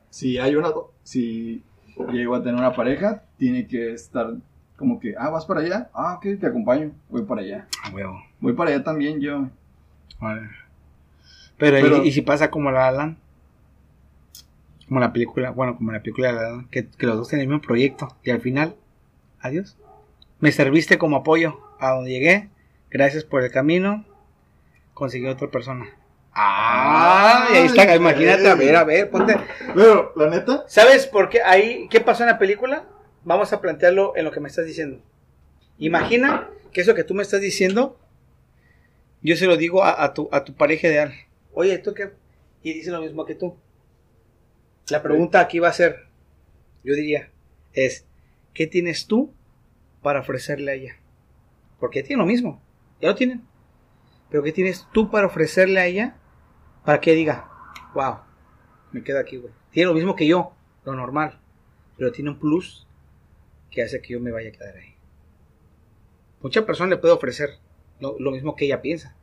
Si 0.08 0.38
hay 0.38 0.56
una, 0.56 0.70
si 1.02 1.62
llego 2.12 2.34
a 2.34 2.42
tener 2.42 2.54
una 2.54 2.74
pareja, 2.74 3.24
tiene 3.36 3.66
que 3.66 3.92
estar 3.92 4.34
como 4.76 4.98
que, 5.00 5.14
ah, 5.18 5.28
vas 5.30 5.44
para 5.44 5.60
allá, 5.60 5.90
ah, 5.92 6.14
ok, 6.16 6.38
te 6.40 6.46
acompaño, 6.46 6.92
voy 7.10 7.22
para 7.22 7.42
allá. 7.42 7.66
Huevo. 7.92 8.18
Voy 8.40 8.52
para 8.54 8.70
allá 8.70 8.82
también 8.84 9.20
yo. 9.20 9.48
Vale. 10.20 10.48
Pero, 11.58 11.78
¿y- 11.78 11.82
Pero- 11.82 12.04
¿y, 12.04 12.12
si 12.12 12.22
pasa 12.22 12.50
como 12.50 12.70
la 12.70 12.88
Alan? 12.88 13.18
Como 14.88 15.00
la 15.00 15.12
película, 15.12 15.50
bueno, 15.50 15.76
como 15.76 15.92
la 15.92 16.00
película 16.00 16.28
de 16.28 16.34
La 16.34 16.42
La 16.42 16.50
Land, 16.50 16.70
que, 16.70 16.88
que 16.88 17.06
los 17.06 17.16
dos 17.16 17.28
tienen 17.28 17.42
el 17.42 17.48
mismo 17.48 17.62
proyecto 17.62 18.16
y 18.22 18.30
al 18.30 18.40
final, 18.40 18.76
adiós. 19.40 19.76
Me 20.38 20.52
serviste 20.52 20.98
como 20.98 21.16
apoyo 21.16 21.60
a 21.80 21.92
donde 21.92 22.10
llegué, 22.10 22.50
gracias 22.90 23.24
por 23.24 23.42
el 23.42 23.50
camino, 23.50 24.04
conseguí 24.94 25.26
otra 25.26 25.50
persona. 25.50 25.86
Ah, 26.32 27.48
y 27.50 27.56
ahí 27.56 27.66
está, 27.66 27.82
Ay, 27.82 27.96
imagínate, 27.96 28.48
a 28.48 28.54
ver, 28.54 28.76
a 28.76 28.84
ver, 28.84 29.10
ponte. 29.10 29.36
Pero, 29.74 30.12
la 30.16 30.28
neta, 30.28 30.64
¿Sabes 30.68 31.06
por 31.06 31.30
qué 31.30 31.40
ahí, 31.42 31.88
qué 31.88 32.00
pasó 32.00 32.24
en 32.24 32.28
la 32.28 32.38
película? 32.38 32.84
Vamos 33.24 33.52
a 33.52 33.60
plantearlo 33.60 34.12
en 34.16 34.24
lo 34.24 34.30
que 34.30 34.40
me 34.40 34.48
estás 34.48 34.66
diciendo. 34.66 35.00
Imagina 35.78 36.50
que 36.72 36.82
eso 36.82 36.94
que 36.94 37.04
tú 37.04 37.14
me 37.14 37.22
estás 37.22 37.40
diciendo, 37.40 37.98
yo 39.22 39.34
se 39.36 39.46
lo 39.46 39.56
digo 39.56 39.82
a, 39.82 40.04
a 40.04 40.12
tu, 40.12 40.28
a 40.30 40.44
tu 40.44 40.54
pareja 40.54 40.88
ideal. 40.88 41.14
Oye, 41.54 41.78
¿tú 41.78 41.94
qué? 41.94 42.10
Y 42.62 42.74
dice 42.74 42.90
lo 42.90 43.00
mismo 43.00 43.24
que 43.24 43.34
tú. 43.34 43.56
La 44.88 45.02
pregunta 45.02 45.40
aquí 45.40 45.58
va 45.58 45.68
a 45.68 45.72
ser, 45.72 46.06
yo 46.84 46.94
diría, 46.94 47.32
es, 47.72 48.06
¿qué 48.54 48.68
tienes 48.68 49.08
tú 49.08 49.34
para 50.00 50.20
ofrecerle 50.20 50.70
a 50.70 50.74
ella? 50.74 50.96
Porque 51.80 52.04
tiene 52.04 52.22
lo 52.22 52.26
mismo, 52.26 52.62
ya 53.00 53.08
lo 53.08 53.16
tienen. 53.16 53.42
Pero 54.30 54.44
¿qué 54.44 54.52
tienes 54.52 54.86
tú 54.92 55.10
para 55.10 55.26
ofrecerle 55.26 55.80
a 55.80 55.86
ella 55.86 56.16
para 56.84 57.00
que 57.00 57.14
diga, 57.14 57.50
wow, 57.94 58.18
me 58.92 59.02
quedo 59.02 59.18
aquí, 59.18 59.38
güey? 59.38 59.52
Tiene 59.72 59.88
lo 59.88 59.94
mismo 59.94 60.14
que 60.14 60.28
yo, 60.28 60.52
lo 60.84 60.94
normal, 60.94 61.40
pero 61.96 62.12
tiene 62.12 62.30
un 62.30 62.38
plus 62.38 62.86
que 63.72 63.82
hace 63.82 64.00
que 64.00 64.12
yo 64.12 64.20
me 64.20 64.30
vaya 64.30 64.50
a 64.50 64.52
quedar 64.52 64.76
ahí. 64.76 64.94
Mucha 66.42 66.64
persona 66.64 66.90
le 66.90 66.98
puede 66.98 67.12
ofrecer 67.12 67.58
lo, 67.98 68.16
lo 68.20 68.30
mismo 68.30 68.54
que 68.54 68.66
ella 68.66 68.82
piensa. 68.82 69.16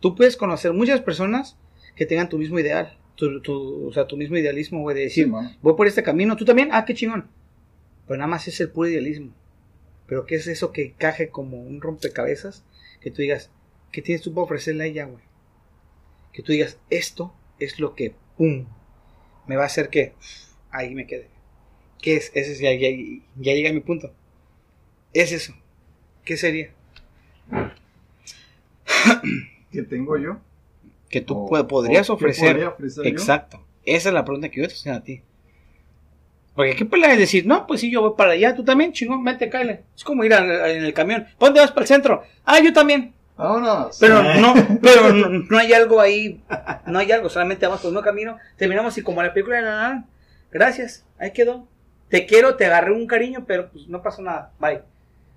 Tú 0.00 0.14
puedes 0.14 0.38
conocer 0.38 0.72
muchas 0.72 1.02
personas 1.02 1.58
que 1.96 2.06
tengan 2.06 2.30
tu 2.30 2.38
mismo 2.38 2.58
ideal, 2.58 2.98
tu, 3.16 3.40
tu- 3.40 3.88
o 3.88 3.92
sea, 3.92 4.06
tu 4.06 4.16
mismo 4.16 4.36
idealismo, 4.36 4.80
güey, 4.80 4.96
de 4.96 5.02
decir, 5.04 5.26
Sí, 5.26 5.30
voy 5.62 5.74
por 5.74 5.86
este 5.86 6.02
camino, 6.02 6.36
tú 6.36 6.44
también, 6.44 6.70
ah, 6.72 6.84
qué 6.84 6.94
chingón. 6.94 7.28
Pero 8.06 8.18
nada 8.18 8.28
más 8.28 8.48
es 8.48 8.60
el 8.60 8.70
puro 8.70 8.88
idealismo. 8.88 9.32
Pero 10.06 10.26
¿qué 10.26 10.34
es 10.36 10.46
eso 10.46 10.72
que 10.72 10.86
encaje 10.86 11.28
como 11.28 11.62
un 11.62 11.80
rompecabezas? 11.80 12.64
Que 13.00 13.10
tú 13.10 13.22
digas, 13.22 13.50
¿qué 13.92 14.02
tienes 14.02 14.22
tú 14.22 14.32
para 14.34 14.44
ofrecerle 14.44 14.84
a 14.84 14.86
ella, 14.86 15.04
güey? 15.06 15.22
Que 16.32 16.42
tú 16.42 16.52
digas, 16.52 16.78
esto 16.90 17.32
es 17.58 17.78
lo 17.78 17.94
que, 17.94 18.14
pum, 18.36 18.66
me 19.46 19.56
va 19.56 19.62
a 19.62 19.66
hacer 19.66 19.88
que 19.88 20.14
ahí 20.70 20.94
me 20.94 21.06
quede. 21.06 21.28
¿Qué 22.00 22.16
es? 22.16 22.30
Ese 22.34 22.52
es, 22.52 22.58
ya, 22.58 22.72
ya, 22.74 22.88
ya 23.36 23.54
llega 23.54 23.70
a 23.70 23.72
mi 23.72 23.80
punto. 23.80 24.12
Es 25.14 25.30
eso. 25.32 25.54
¿Qué 26.24 26.36
sería? 26.36 26.70
¿qué 29.70 29.82
tengo 29.82 30.16
yo? 30.18 30.40
Que 31.12 31.20
tú 31.20 31.36
O- 31.46 31.68
podrías 31.68 32.10
o 32.10 32.16
¿qué 32.16 32.24
ofrecer. 32.24 32.58
yo? 32.58 32.76
Exacto. 33.04 33.64
Esa 33.84 34.08
es 34.08 34.14
la 34.14 34.24
pregunta 34.24 34.48
que 34.48 34.60
yo 34.62 34.66
te 34.66 34.74
estoy 34.74 34.90
a 34.92 35.00
ti. 35.02 35.22
Porque 36.54 36.74
qué 36.74 36.84
pelea 36.84 37.12
es 37.12 37.18
decir, 37.18 37.46
no, 37.46 37.66
pues 37.66 37.80
sí, 37.80 37.90
yo 37.90 38.02
voy 38.02 38.12
para 38.16 38.32
allá, 38.32 38.54
tú 38.54 38.62
también, 38.64 38.92
chingón, 38.92 39.24
vente, 39.24 39.48
cállate. 39.48 39.84
Es 39.96 40.04
como 40.04 40.24
ir 40.24 40.34
a- 40.34 40.70
en 40.70 40.84
el 40.84 40.92
camión. 40.92 41.26
¿Dónde 41.38 41.60
vas 41.60 41.70
para 41.70 41.82
el 41.82 41.88
centro? 41.88 42.22
Ah, 42.44 42.60
yo 42.60 42.72
también. 42.72 43.14
Vámonos. 43.36 43.96
Pero 43.98 44.22
no, 44.22 44.54
pero 44.82 45.12
no, 45.12 45.28
no 45.48 45.58
hay 45.58 45.72
algo 45.72 46.00
ahí, 46.00 46.40
no 46.86 46.98
hay 46.98 47.10
algo, 47.12 47.28
solamente 47.30 47.66
vamos 47.66 47.80
por 47.80 47.94
un 47.94 48.02
camino, 48.02 48.38
terminamos 48.56 48.96
y 48.98 49.02
como 49.02 49.22
la 49.22 49.32
película 49.32 49.56
de 49.62 50.02
gracias, 50.50 51.04
ahí 51.18 51.32
quedó. 51.32 51.66
Te 52.08 52.26
quiero, 52.26 52.56
te 52.56 52.66
agarré 52.66 52.92
un 52.92 53.06
cariño, 53.06 53.44
pero 53.46 53.70
pues 53.70 53.88
no 53.88 54.02
pasó 54.02 54.20
nada, 54.20 54.52
bye. 54.60 54.82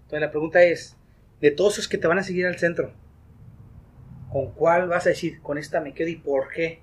Entonces 0.03 0.19
la 0.21 0.29
pregunta 0.31 0.61
es, 0.63 0.97
de 1.39 1.51
todos 1.51 1.73
esos 1.73 1.87
que 1.87 1.97
te 1.97 2.07
van 2.07 2.17
a 2.19 2.23
seguir 2.23 2.45
al 2.45 2.59
centro, 2.59 2.91
¿con 4.35 4.51
cuál 4.51 4.89
vas 4.89 5.05
a 5.05 5.11
decir, 5.11 5.39
con 5.41 5.57
esta 5.57 5.79
me 5.79 5.93
quedo 5.93 6.09
y 6.09 6.17
por 6.17 6.49
qué? 6.49 6.81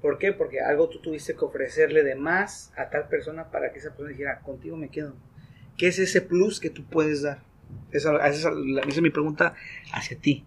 ¿Por 0.00 0.16
qué? 0.16 0.32
Porque 0.32 0.60
algo 0.60 0.88
tú 0.88 1.00
tuviste 1.00 1.34
que 1.34 1.44
ofrecerle 1.44 2.04
de 2.04 2.14
más 2.14 2.72
a 2.76 2.88
tal 2.88 3.08
persona 3.08 3.50
para 3.50 3.72
que 3.72 3.80
esa 3.80 3.88
persona 3.88 4.10
dijera, 4.10 4.38
contigo 4.38 4.76
me 4.76 4.90
quedo. 4.90 5.12
¿Qué 5.76 5.88
es 5.88 5.98
ese 5.98 6.20
plus 6.20 6.60
que 6.60 6.70
tú 6.70 6.84
puedes 6.84 7.22
dar? 7.22 7.42
Esa, 7.90 8.12
es 8.86 9.02
mi 9.02 9.10
pregunta 9.10 9.56
hacia 9.92 10.16
ti. 10.16 10.44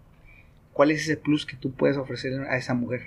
¿Cuál 0.72 0.90
es 0.90 1.02
ese 1.02 1.18
plus 1.18 1.44
que 1.44 1.54
tú 1.54 1.70
puedes 1.72 1.98
ofrecer 1.98 2.32
a 2.40 2.56
esa 2.56 2.72
mujer? 2.72 3.02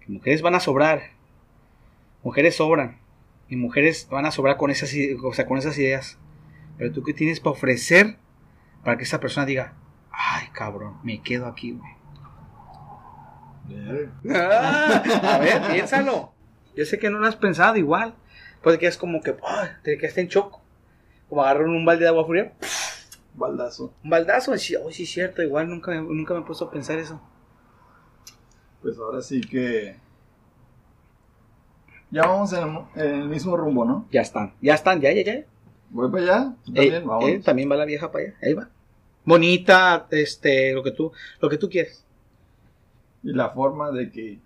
Que 0.00 0.10
mujeres 0.10 0.42
van 0.42 0.56
a 0.56 0.60
sobrar. 0.60 1.12
Mujeres 2.24 2.56
sobran. 2.56 2.98
Y 3.48 3.54
mujeres 3.54 4.08
van 4.10 4.26
a 4.26 4.32
sobrar 4.32 4.56
con 4.56 4.72
esas, 4.72 4.92
o 5.22 5.32
sea, 5.34 5.46
con 5.46 5.56
esas 5.56 5.78
ideas. 5.78 6.18
Pero 6.78 6.90
tú 6.90 7.04
qué 7.04 7.14
tienes 7.14 7.38
para 7.38 7.52
ofrecer 7.52 8.16
para 8.82 8.98
que 8.98 9.04
esa 9.04 9.20
persona 9.20 9.46
diga, 9.46 9.74
ay 10.10 10.48
cabrón, 10.52 10.96
me 11.04 11.22
quedo 11.22 11.46
aquí, 11.46 11.70
güey. 11.70 11.97
Ah, 14.30 15.02
a 15.34 15.38
ver, 15.38 15.62
piénsalo. 15.72 16.32
Yo 16.76 16.84
sé 16.84 16.98
que 16.98 17.10
no 17.10 17.18
lo 17.18 17.26
has 17.26 17.36
pensado 17.36 17.76
igual. 17.76 18.14
Puede 18.62 18.78
que 18.78 18.86
es 18.86 18.96
como 18.96 19.20
que, 19.20 19.36
ay, 19.44 19.68
te 19.82 19.98
quedaste 19.98 20.20
en 20.20 20.28
choco. 20.28 20.62
Como 21.28 21.42
agarraron 21.42 21.74
un 21.74 21.84
balde 21.84 22.04
de 22.04 22.08
agua 22.08 22.26
fría. 22.26 22.52
Baldazo. 23.34 23.92
Un 24.02 24.10
baldazo. 24.10 24.56
Sí, 24.58 24.74
oh, 24.76 24.90
sí, 24.90 25.06
cierto. 25.06 25.42
Igual 25.42 25.68
nunca 25.68 25.90
me, 25.90 26.00
nunca 26.00 26.34
me 26.34 26.40
he 26.40 26.44
puesto 26.44 26.64
a 26.64 26.70
pensar 26.70 26.98
eso. 26.98 27.20
Pues 28.82 28.98
ahora 28.98 29.20
sí 29.22 29.40
que. 29.40 29.96
Ya 32.10 32.22
vamos 32.22 32.52
en 32.54 32.62
el, 32.62 33.06
en 33.06 33.20
el 33.22 33.28
mismo 33.28 33.56
rumbo, 33.56 33.84
¿no? 33.84 34.08
Ya 34.10 34.22
están, 34.22 34.54
ya 34.62 34.74
están, 34.74 35.00
ya, 35.00 35.12
ya, 35.12 35.22
ya. 35.22 35.44
Voy 35.90 36.10
para 36.10 36.22
allá. 36.22 36.54
¿Tú 36.64 36.72
también? 36.72 37.06
Vamos. 37.06 37.28
eh, 37.28 37.40
también 37.44 37.70
va 37.70 37.76
la 37.76 37.84
vieja 37.84 38.10
para 38.10 38.24
allá. 38.24 38.34
Ahí 38.42 38.54
va. 38.54 38.70
Bonita, 39.24 40.06
este, 40.10 40.72
lo 40.72 40.82
que 40.82 40.92
tú, 40.92 41.12
lo 41.40 41.50
que 41.50 41.58
tú 41.58 41.68
quieres. 41.68 42.06
Y 43.22 43.32
la 43.32 43.50
forma 43.50 43.90
de 43.90 44.10
que. 44.10 44.38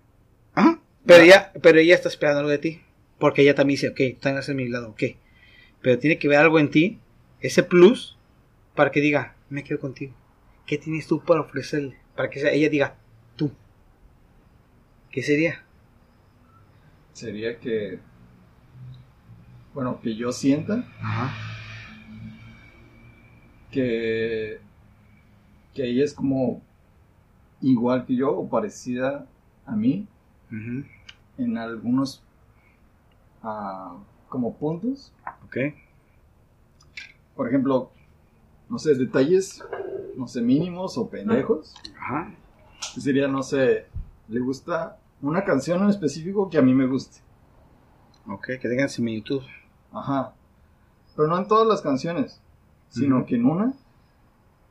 Ajá. 0.55 0.81
Pero 1.05 1.25
ella, 1.25 1.53
pero 1.63 1.79
ella 1.79 1.95
está 1.95 2.09
esperando 2.09 2.41
algo 2.41 2.51
de 2.51 2.59
ti. 2.59 2.81
Porque 3.19 3.43
ella 3.43 3.55
también 3.55 3.77
dice, 3.77 3.89
ok, 3.91 4.01
están 4.01 4.37
a 4.37 4.55
mi 4.55 4.69
lado, 4.69 4.91
ok. 4.91 5.03
Pero 5.81 5.99
tiene 5.99 6.19
que 6.19 6.29
ver 6.29 6.39
algo 6.39 6.59
en 6.59 6.71
ti, 6.71 6.99
ese 7.41 7.63
plus, 7.63 8.19
para 8.75 8.91
que 8.91 9.01
diga, 9.01 9.37
me 9.49 9.63
quedo 9.63 9.79
contigo. 9.79 10.15
¿Qué 10.67 10.79
tienes 10.79 11.07
tú 11.07 11.23
para 11.25 11.41
ofrecerle? 11.41 11.99
Para 12.17 12.31
que 12.31 12.41
ella 12.41 12.69
diga, 12.69 12.97
tú. 13.37 13.53
¿Qué 15.11 15.23
sería? 15.23 15.65
Sería 17.13 17.59
que. 17.59 18.01
Bueno, 19.75 20.01
que 20.01 20.17
yo 20.17 20.33
sienta 20.33 20.85
Ajá. 21.01 21.35
que. 23.71 24.61
Que 25.75 25.85
ella 25.85 26.05
es 26.05 26.15
como. 26.15 26.63
Igual 27.63 28.05
que 28.05 28.17
yo 28.17 28.37
o 28.37 28.49
parecida 28.49 29.27
a 29.65 29.77
mí 29.77 30.07
en 31.39 31.57
algunos. 31.57 32.23
ah, 33.43 33.97
como 34.29 34.55
puntos. 34.55 35.13
Ok. 35.45 35.57
Por 37.37 37.49
ejemplo, 37.49 37.91
no 38.69 38.79
sé, 38.79 38.95
detalles, 38.95 39.63
no 40.17 40.27
sé, 40.27 40.41
mínimos 40.41 40.97
o 40.97 41.09
pendejos. 41.09 41.75
Ajá. 41.99 42.35
Sería, 42.99 43.29
no 43.29 43.43
sé, 43.43 43.87
le 44.29 44.41
gusta 44.41 44.99
una 45.21 45.45
canción 45.45 45.83
en 45.83 45.91
específico 45.91 46.49
que 46.49 46.59
a 46.59 46.63
mí 46.63 46.75
me 46.75 46.87
guste. 46.87 47.21
Ok, 48.27 48.47
que 48.61 48.69
tengan 48.69 48.89
similitud. 48.89 49.43
Ajá. 49.93 50.33
Pero 51.15 51.29
no 51.29 51.39
en 51.39 51.47
todas 51.47 51.67
las 51.69 51.83
canciones, 51.83 52.41
sino 52.89 53.27
que 53.27 53.37
en 53.37 53.45
una 53.45 53.75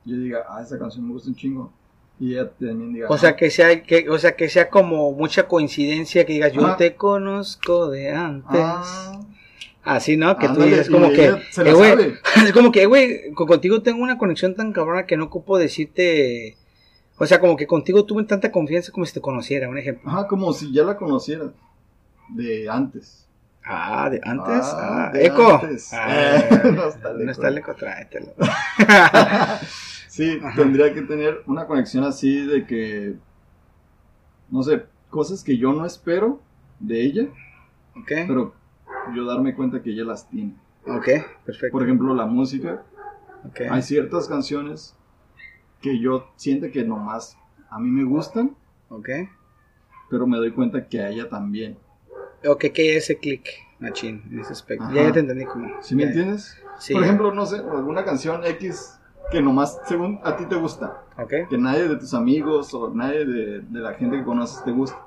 yo 0.04 0.18
diga, 0.18 0.46
ah, 0.50 0.62
esa 0.62 0.80
canción 0.80 1.06
me 1.06 1.14
gusta 1.14 1.30
un 1.30 1.36
chingo. 1.36 1.72
Y 2.22 2.34
ella 2.34 2.52
también 2.52 2.94
diga, 2.94 3.08
O 3.10 3.18
sea 3.18 3.32
"Ah". 3.32 3.36
que 3.36 3.50
sea, 3.50 3.82
que, 3.82 4.08
o 4.08 4.18
sea 4.20 4.36
que 4.36 4.48
sea 4.48 4.70
como 4.70 5.12
mucha 5.12 5.48
coincidencia 5.48 6.24
que 6.26 6.34
digas 6.34 6.54
yo 6.54 6.76
te 6.76 6.96
conozco 6.96 7.90
de 7.90 8.12
antes. 8.12 8.62
Ah, 8.62 9.20
Así, 9.84 10.16
¿no? 10.16 10.38
Que 10.38 10.46
tú 10.46 10.54
ándale, 10.54 10.70
dices 10.72 10.90
y 10.90 10.92
como 10.92 11.10
que, 11.10 11.26
eh, 11.26 11.42
sabe. 11.50 11.72
es 12.46 12.54
como 12.54 12.72
que, 12.72 12.84
eh, 12.84 12.86
güey, 12.86 13.32
con- 13.34 13.48
contigo 13.48 13.82
tengo 13.82 14.04
una 14.04 14.20
conexión 14.20 14.54
tan 14.54 14.72
cabrona 14.72 15.08
que 15.08 15.18
no 15.18 15.24
ocupo 15.26 15.58
decirte, 15.58 16.56
o 17.18 17.26
sea, 17.26 17.40
como 17.40 17.58
que 17.58 17.66
contigo 17.66 18.06
tuve 18.06 18.24
tanta 18.26 18.52
confianza 18.52 18.92
como 18.92 19.08
si 19.08 19.14
te 19.14 19.22
conociera, 19.22 19.68
un 19.68 19.80
ejemplo. 19.80 20.08
Ajá, 20.12 20.28
como 20.28 20.54
si 20.54 20.72
ya 20.72 20.84
la 20.84 20.96
conociera 20.98 21.46
de 22.30 22.70
antes. 22.70 23.28
Ah, 23.64 24.08
de 24.12 24.22
antes, 24.24 24.66
Ah, 24.66 25.08
ah, 25.08 25.12
de 25.12 25.26
Eco. 25.26 25.60
antes. 25.60 25.92
Ah, 25.94 26.44
No 26.72 26.88
está 26.88 27.12
el 27.12 27.26
no 27.26 27.32
está 27.32 27.74
tráetelo. 27.76 28.34
sí, 30.12 30.40
Ajá. 30.44 30.62
tendría 30.62 30.94
que 30.94 31.02
tener 31.04 31.42
una 31.48 31.66
conexión 31.68 32.04
así 32.04 32.46
de 32.46 32.66
que, 32.66 33.16
no 34.50 34.62
sé, 34.64 34.84
cosas 35.10 35.44
que 35.44 35.58
yo 35.58 35.72
no 35.74 35.86
espero 35.86 36.42
de 36.80 37.02
ella, 37.04 37.24
Ok, 37.96 38.12
pero 38.28 38.54
yo 39.16 39.26
darme 39.26 39.54
cuenta 39.56 39.82
que 39.82 39.92
ella 39.92 40.04
las 40.04 40.30
tiene. 40.30 40.54
ok, 40.86 41.08
perfecto. 41.46 41.72
Por 41.72 41.84
ejemplo, 41.84 42.14
la 42.14 42.26
música. 42.26 42.84
Ok, 43.46 43.62
Hay 43.70 43.82
ciertas 43.82 44.28
canciones 44.28 44.96
que 45.82 46.00
yo 46.00 46.28
siento 46.36 46.70
que 46.72 46.84
nomás 46.84 47.38
a 47.70 47.80
mí 47.80 47.90
me 47.90 48.04
gustan, 48.04 48.56
ok. 48.90 49.10
pero 50.10 50.28
me 50.28 50.38
doy 50.38 50.52
cuenta 50.52 50.88
que 50.88 51.00
a 51.02 51.10
ella 51.10 51.28
también. 51.30 51.78
Ok, 52.46 52.66
que 52.74 52.98
ese 52.98 53.18
clic, 53.18 53.48
machín, 53.80 54.24
en 54.32 54.40
ese 54.40 54.54
aspecto. 54.54 54.84
Ajá. 54.86 54.94
Ya, 54.94 55.04
ya 55.04 55.12
te 55.14 55.20
entendí 55.22 55.46
como. 55.46 55.82
¿Sí 55.82 55.96
me 55.96 56.04
ya. 56.04 56.10
entiendes? 56.10 56.58
Sí. 56.80 56.94
Por 56.94 57.04
ejemplo, 57.04 57.34
no 57.34 57.46
sé, 57.46 57.58
alguna 57.58 58.04
canción 58.06 58.44
X 58.46 59.00
que 59.30 59.42
nomás 59.42 59.80
según 59.88 60.20
a 60.24 60.36
ti 60.36 60.46
te 60.46 60.56
gusta, 60.56 61.04
Ok. 61.18 61.34
que 61.50 61.58
nadie 61.58 61.88
de 61.88 61.96
tus 61.98 62.14
amigos 62.14 62.74
o 62.74 62.90
nadie 62.94 63.26
de, 63.26 63.60
de 63.62 63.80
la 63.80 63.94
gente 63.94 64.18
que 64.18 64.24
conoces 64.24 64.64
te 64.64 64.72
gusta, 64.72 64.98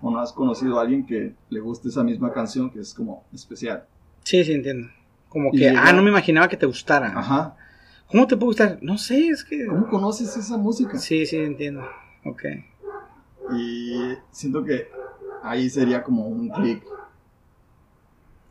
o 0.00 0.10
no 0.10 0.18
has 0.20 0.32
conocido 0.32 0.78
a 0.78 0.82
alguien 0.82 1.04
que 1.04 1.34
le 1.50 1.60
guste 1.60 1.88
esa 1.88 2.02
misma 2.02 2.32
canción 2.32 2.70
que 2.70 2.80
es 2.80 2.94
como 2.94 3.24
especial. 3.34 3.84
Sí, 4.24 4.42
sí, 4.44 4.52
entiendo. 4.52 4.88
Como 5.28 5.50
que, 5.50 5.58
llega- 5.58 5.82
ah, 5.86 5.92
no 5.92 6.02
me 6.02 6.08
imaginaba 6.10 6.48
que 6.48 6.56
te 6.56 6.64
gustara. 6.64 7.08
Ajá. 7.18 7.56
¿Cómo 8.10 8.26
te 8.26 8.36
puede 8.36 8.48
gustar? 8.48 8.78
No 8.80 8.96
sé, 8.96 9.28
es 9.28 9.44
que... 9.44 9.66
¿Cómo 9.66 9.86
conoces 9.88 10.34
esa 10.36 10.56
música? 10.56 10.96
Sí, 10.96 11.26
sí, 11.26 11.36
entiendo. 11.36 11.82
Ok. 12.24 12.42
Y 13.54 14.14
siento 14.30 14.64
que 14.64 14.88
ahí 15.42 15.68
sería 15.68 16.02
como 16.02 16.26
un 16.26 16.48
clic 16.48 16.82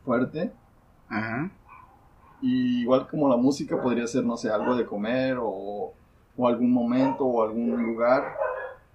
fuerte. 0.04 0.52
Ajá. 1.08 1.50
Y 2.40 2.82
igual 2.82 3.08
como 3.08 3.28
la 3.28 3.36
música 3.36 3.80
podría 3.80 4.06
ser, 4.06 4.24
no 4.24 4.36
sé, 4.36 4.50
algo 4.50 4.76
de 4.76 4.86
comer 4.86 5.38
o, 5.40 5.92
o 6.36 6.48
algún 6.48 6.72
momento 6.72 7.24
o 7.24 7.42
algún 7.42 7.82
lugar 7.82 8.36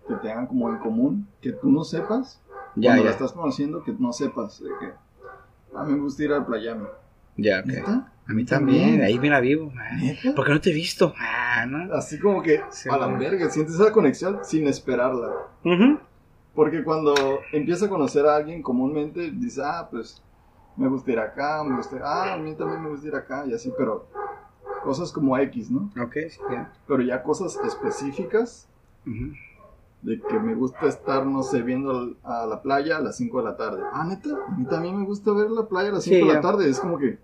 que 0.08 0.16
tengan 0.16 0.48
como 0.48 0.70
en 0.70 0.78
común, 0.78 1.28
que 1.42 1.52
tú 1.52 1.70
no 1.72 1.84
sepas, 1.84 2.40
Ya, 2.76 2.90
cuando 2.90 3.04
ya. 3.04 3.10
la 3.10 3.12
estás 3.12 3.32
conociendo, 3.34 3.84
que 3.84 3.94
no 4.00 4.14
sepas 4.14 4.60
de 4.62 4.70
que 4.80 4.94
a 5.78 5.84
mí 5.84 5.94
me 5.94 6.00
gusta 6.00 6.24
ir 6.24 6.32
al 6.34 6.46
playame. 6.46 6.88
Ya, 7.38 7.60
ok. 7.60 7.66
¿Neta? 7.66 8.12
A 8.26 8.32
mí 8.34 8.46
también, 8.46 9.02
ahí 9.02 9.20
me 9.20 9.30
la 9.30 9.40
vivo. 9.42 9.72
Ah, 9.78 9.96
¿Neta? 10.00 10.34
¿Por 10.36 10.46
qué 10.46 10.52
no 10.54 10.62
te 10.62 10.70
he 10.70 10.74
visto? 10.74 11.14
Ah, 11.20 11.66
¿no? 11.68 11.94
Así 11.94 12.20
como 12.20 12.42
que 12.42 12.62
Sí, 12.70 12.88
a 12.90 12.96
la 12.98 13.08
güey. 13.08 13.18
verga, 13.20 13.50
sientes 13.50 13.76
esa 13.76 13.92
conexión 13.92 14.40
sin 14.44 14.68
esperarla. 14.68 15.30
Ujú. 15.66 16.00
Porque 16.56 16.84
cuando 16.84 17.14
empieza 17.52 17.88
a 17.88 17.90
conocer 17.90 18.26
a 18.26 18.36
alguien 18.38 18.62
comúnmente, 18.62 19.32
dice, 19.32 19.62
ah, 19.66 19.88
pues 19.92 20.22
me 20.76 20.88
gusta 20.88 21.12
ir 21.12 21.20
acá, 21.20 21.64
me 21.64 21.76
gusta, 21.78 21.98
ah, 22.04 22.34
a 22.34 22.38
mí 22.38 22.56
también 22.56 22.82
me 22.84 22.90
gusta 22.90 23.08
ir 23.08 23.16
acá, 23.16 23.46
y 23.46 23.54
así, 23.54 23.72
pero 23.78 24.08
cosas 24.84 25.12
como 25.12 25.38
X, 25.38 25.70
¿no? 25.72 25.90
Ok, 26.02 26.14
sí. 26.30 26.40
Pero 26.88 27.02
ya 27.04 27.24
cosas 27.24 27.58
específicas 27.66 28.68
Ujú. 29.06 29.34
de 30.02 30.22
que 30.22 30.40
me 30.40 30.56
gusta 30.56 30.88
estar, 30.88 31.26
no 31.26 31.44
sé, 31.44 31.62
viendo 31.62 32.16
a 32.24 32.46
la 32.46 32.62
playa 32.62 32.98
a 32.98 33.02
las 33.02 33.16
5 33.18 33.40
de 33.40 33.46
la 33.46 33.56
tarde. 33.56 33.84
Ah, 33.94 34.06
neta, 34.08 34.30
a 34.30 34.52
mí 34.58 34.66
también 34.66 34.98
me 35.00 35.06
gusta 35.06 35.32
ver 35.32 35.50
la 35.50 35.68
playa 35.68 35.90
a 35.90 35.94
las 35.94 36.04
Sí, 36.04 36.12
5 36.12 36.26
de 36.26 36.32
ya. 36.34 36.36
la 36.36 36.42
tarde. 36.42 36.70
Es 36.70 36.80
como 36.80 36.98
que, 36.98 37.20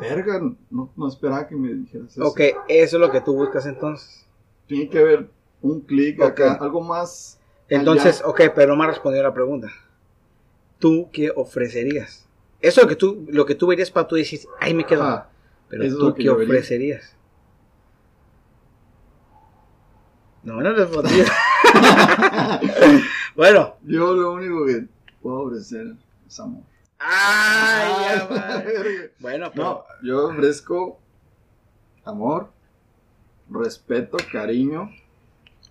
verga, 0.00 0.40
no, 0.70 0.90
no 0.96 1.08
esperaba 1.08 1.46
que 1.46 1.56
me 1.56 1.74
dijeras 1.74 2.12
eso. 2.12 2.26
Ok, 2.26 2.40
eso 2.68 2.96
es 2.96 3.00
lo 3.00 3.10
que 3.10 3.20
tú 3.20 3.34
buscas 3.34 3.66
entonces. 3.66 4.26
Tiene 4.66 4.88
que 4.88 4.98
haber 4.98 5.30
un 5.60 5.80
clic 5.80 6.22
acá, 6.22 6.54
Ok. 6.54 6.62
algo 6.62 6.80
más. 6.80 7.38
Entonces, 7.68 8.20
allá. 8.20 8.30
ok, 8.30 8.40
pero 8.54 8.68
no 8.72 8.76
me 8.76 8.84
has 8.84 8.90
respondido 8.90 9.22
la 9.22 9.34
pregunta. 9.34 9.68
¿Tú 10.78 11.10
qué 11.12 11.30
ofrecerías? 11.34 12.26
Eso 12.60 12.80
es 12.80 12.84
lo 12.84 12.88
que 12.88 12.96
tú, 12.96 13.26
lo 13.30 13.46
que 13.46 13.54
tú 13.54 13.66
verías 13.66 13.90
para 13.90 14.06
tú 14.06 14.16
decir, 14.16 14.40
ahí 14.60 14.74
me 14.74 14.84
quedo. 14.84 15.02
Ajá. 15.02 15.30
Pero 15.68 15.88
tú 15.88 15.98
lo 15.98 16.14
que 16.14 16.24
qué 16.24 16.30
vería. 16.30 16.44
ofrecerías. 16.44 17.16
No 20.42 20.60
lo 20.60 20.72
respondí. 20.72 21.10
bueno. 23.36 23.76
Yo 23.82 24.14
lo 24.14 24.32
único 24.32 24.66
que 24.66 24.86
puedo 25.22 25.40
ofrecer 25.40 25.94
es 26.26 26.40
amor. 26.40 26.62
Ay, 26.98 27.92
ya. 28.02 28.28
Bueno, 29.20 29.50
pero. 29.54 29.64
No, 29.64 29.84
yo 30.02 30.28
ofrezco 30.28 30.98
amor, 32.04 32.50
respeto, 33.50 34.18
cariño. 34.32 34.90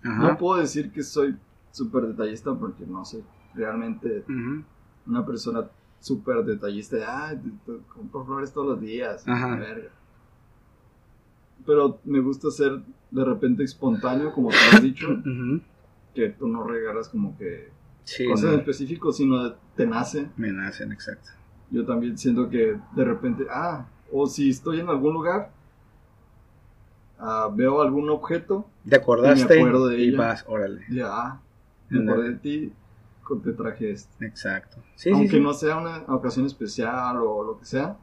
Ajá. 0.02 0.22
No 0.22 0.38
puedo 0.38 0.60
decir 0.60 0.90
que 0.92 1.02
soy 1.02 1.36
súper 1.72 2.06
detallista 2.06 2.52
porque 2.54 2.84
no 2.86 3.04
soy 3.04 3.24
realmente 3.54 4.24
una 5.06 5.26
persona 5.26 5.68
súper 6.00 6.44
detallista. 6.44 6.96
de, 6.96 7.04
Ah, 7.04 7.34
te- 7.34 7.72
te 7.72 7.78
compro 7.94 8.24
flores 8.24 8.52
todos 8.52 8.66
los 8.68 8.80
días. 8.80 9.26
Ajá. 9.28 9.56
verga". 9.56 9.90
Pero 11.66 11.98
me 12.04 12.20
gusta 12.20 12.50
ser 12.50 12.80
de 13.10 13.24
repente 13.24 13.62
espontáneo, 13.62 14.32
como 14.32 14.48
tú 14.50 14.56
has 14.72 14.82
dicho, 14.82 15.06
que 16.14 16.30
tú 16.30 16.48
no 16.48 16.64
regalas 16.64 17.08
como 17.08 17.36
que 17.38 17.68
Sí, 18.04 18.26
cosas 18.26 18.46
no, 18.46 18.52
en 18.54 18.58
específico, 18.60 19.12
sino 19.12 19.52
te 19.76 19.86
nace. 19.86 20.28
me 20.36 20.50
nacen, 20.52 20.90
exacto. 20.90 21.30
Yo 21.70 21.84
también 21.86 22.18
siento 22.18 22.48
que 22.48 22.76
de 22.96 23.04
repente, 23.04 23.46
ah, 23.50 23.86
o 24.10 24.26
si 24.26 24.50
estoy 24.50 24.80
en 24.80 24.88
algún 24.88 25.14
lugar, 25.14 25.52
ah, 27.18 27.48
veo 27.54 27.80
algún 27.82 28.08
objeto, 28.10 28.66
¿Te 28.88 28.96
acordaste? 28.96 29.54
acuerdo 29.58 29.86
de 29.88 29.98
y 30.00 30.08
ella. 30.08 30.18
vas, 30.18 30.44
órale. 30.48 30.84
y 30.88 30.98
ah, 31.00 31.40
me 31.88 32.02
acordé 32.02 32.30
de 32.30 32.36
ti, 32.36 32.72
te 33.38 33.52
traje 33.52 33.90
esto. 33.90 34.12
Exacto. 34.24 34.78
Sí, 34.96 35.10
Aunque 35.10 35.28
sí, 35.28 35.36
sí. 35.36 35.40
no 35.40 35.52
sea 35.54 35.76
una 35.78 36.04
ocasión 36.08 36.46
especial 36.46 37.16
o 37.18 37.42
lo 37.44 37.58
que 37.58 37.64
sea, 37.64 37.96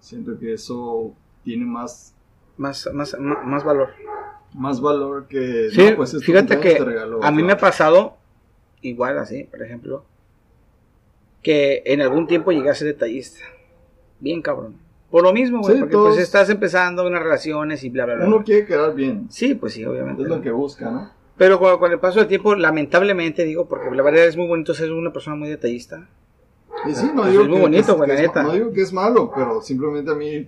siento 0.00 0.38
que 0.38 0.54
eso 0.54 1.14
tiene 1.44 1.64
más, 1.66 2.14
más, 2.56 2.88
más, 2.92 3.16
más, 3.18 3.64
valor. 3.64 3.90
más 4.54 4.80
valor 4.80 5.26
que... 5.28 5.68
No, 5.76 5.96
pues, 5.96 6.14
es 6.14 6.24
fíjate 6.24 6.58
que 6.60 6.78
a 7.22 7.30
mí 7.30 7.42
me 7.42 7.52
ha 7.52 7.58
pasado 7.58 8.16
igual 8.82 9.18
así, 9.18 9.44
por 9.44 9.62
ejemplo, 9.62 10.04
que 11.42 11.82
en 11.86 12.00
algún 12.00 12.26
tiempo 12.26 12.52
llegué 12.52 12.70
a 12.70 12.74
ser 12.74 12.88
detallista. 12.88 13.40
Bien 14.20 14.42
cabrón. 14.42 14.76
Por 15.10 15.22
lo 15.24 15.32
mismo, 15.32 15.60
güey, 15.60 15.74
Sí, 15.74 15.80
porque 15.80 15.92
todos- 15.92 16.14
pues 16.14 16.20
estás 16.22 16.50
empezando 16.50 17.06
unas 17.06 17.22
relaciones 17.22 17.82
y 17.82 17.90
bla, 17.90 18.04
bla, 18.04 18.14
bla. 18.16 18.26
Uno 18.26 18.44
quiere 18.44 18.64
quedar 18.66 18.94
bien, 18.94 19.26
Sí, 19.30 19.54
pues 19.54 19.72
sí, 19.72 19.84
obviamente. 19.84 20.22
es 20.22 20.28
lo 20.28 20.40
que 20.40 20.50
busca, 20.50 20.90
¿no? 20.90 21.10
Pero 21.40 21.58
con, 21.58 21.78
con 21.78 21.90
el 21.90 21.98
paso 21.98 22.18
del 22.18 22.28
tiempo, 22.28 22.54
lamentablemente, 22.54 23.44
digo, 23.46 23.66
porque 23.66 23.90
la 23.96 24.02
verdad 24.02 24.26
es 24.26 24.36
muy 24.36 24.46
bonito 24.46 24.74
ser 24.74 24.92
una 24.92 25.10
persona 25.10 25.36
muy 25.36 25.48
detallista. 25.48 26.06
Y 26.86 26.94
sí, 26.94 27.10
no 27.14 27.24
digo 27.26 27.44
es 27.44 27.48
muy 27.48 27.56
que- 27.56 27.62
bonito, 27.62 27.96
güey, 27.96 28.10
que 28.10 28.14
la 28.14 28.20
es- 28.20 28.26
neta. 28.28 28.42
no 28.42 28.52
digo 28.52 28.72
que 28.74 28.82
es 28.82 28.92
malo, 28.92 29.32
pero 29.34 29.62
simplemente 29.62 30.10
a 30.10 30.14
mí 30.14 30.46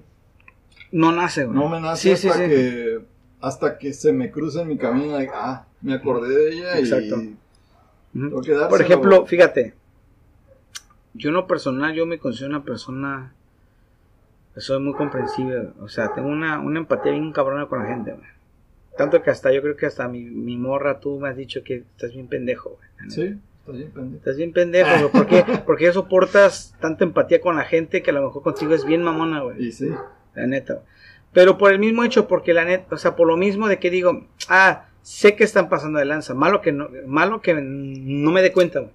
No 0.91 1.11
nace, 1.11 1.47
güey. 1.47 1.57
No 1.57 1.71
me 1.71 1.81
nace 1.81 2.15
Sí, 2.15 2.29
hasta 2.29 2.43
sí. 2.45 2.51
que 2.51 3.01
hasta 3.41 3.79
que 3.79 3.95
se 3.95 4.13
me 4.13 4.31
cruza 4.31 4.61
en 4.63 4.69
mi 4.69 4.77
camino, 4.77 5.17
ah, 5.35 5.65
me 5.81 5.95
acordé 5.95 6.29
de 6.29 6.53
ella 6.53 6.79
Exacto. 6.79 7.17
y 7.23 7.37
tengo 8.13 8.43
que. 8.43 8.53
Por 8.69 8.83
ejemplo, 8.83 9.25
fíjate, 9.25 9.73
yo 11.15 11.31
en 11.31 11.35
lo 11.37 11.47
personal, 11.47 11.95
yo 11.95 12.05
me 12.05 12.19
considero 12.19 12.51
una 12.55 12.65
persona, 12.65 13.33
soy 14.59 14.79
muy 14.81 14.93
comprensible, 14.93 15.71
o 15.81 15.89
sea, 15.89 16.13
tengo 16.13 16.29
una, 16.29 16.61
una 16.61 16.81
empatía 16.81 17.13
bien 17.13 17.33
cabrona 17.33 17.67
con 17.67 17.79
la 17.79 17.87
gente, 17.87 18.13
güey. 18.13 18.27
Tanto 18.97 19.23
que 19.23 19.31
hasta, 19.31 19.53
yo 19.53 19.63
creo 19.63 19.77
que 19.77 19.87
hasta 19.87 20.07
mi, 20.09 20.23
mi 20.23 20.57
morra, 20.57 21.01
tú 21.01 21.19
me 21.19 21.29
has 21.29 21.37
dicho 21.37 21.63
que 21.65 21.85
estás 21.97 22.13
bien 22.13 22.29
pendejo, 22.29 22.79
güey. 22.79 23.11
Sí, 23.11 23.39
está 23.61 23.73
bien 23.73 23.91
pendiente. 23.91 24.19
Estás 24.19 24.37
bien 24.37 24.53
pendejo, 24.53 24.91
güey. 24.99 25.13
¿Por 25.13 25.27
qué? 25.27 25.45
Porque 25.67 25.85
ya 25.85 25.93
soportas 25.93 26.77
tanta 26.81 27.05
empatía 27.05 27.41
con 27.41 27.57
la 27.57 27.65
gente 27.65 28.03
que 28.03 28.11
a 28.11 28.15
lo 28.15 28.23
mejor 28.23 28.43
contigo 28.43 28.75
es 28.75 28.85
bien 28.85 29.03
mamona, 29.03 29.41
güey. 29.41 29.67
Y 29.67 29.73
sí, 29.73 29.91
La 30.35 30.47
neta. 30.47 30.83
Pero 31.33 31.57
por 31.57 31.73
el 31.73 31.79
mismo 31.79 32.05
hecho, 32.05 32.29
porque 32.29 32.53
la 32.53 32.65
neta, 32.65 32.95
o 32.95 32.99
sea, 32.99 33.17
por 33.17 33.27
lo 33.27 33.39
mismo 33.39 33.67
de 33.67 33.79
que 33.79 33.91
digo, 33.91 34.27
ah, 34.49 34.87
sé 35.01 35.35
que 35.35 35.45
están 35.45 35.71
pasando 35.71 35.99
de 35.99 36.05
lanza, 36.05 36.35
malo 36.35 36.61
que 36.61 36.73
no, 36.73 36.91
malo 37.07 37.41
que 37.41 37.55
no 37.55 38.31
me 38.31 38.43
dé 38.43 38.53
cuenta, 38.53 38.81
güey. 38.81 38.93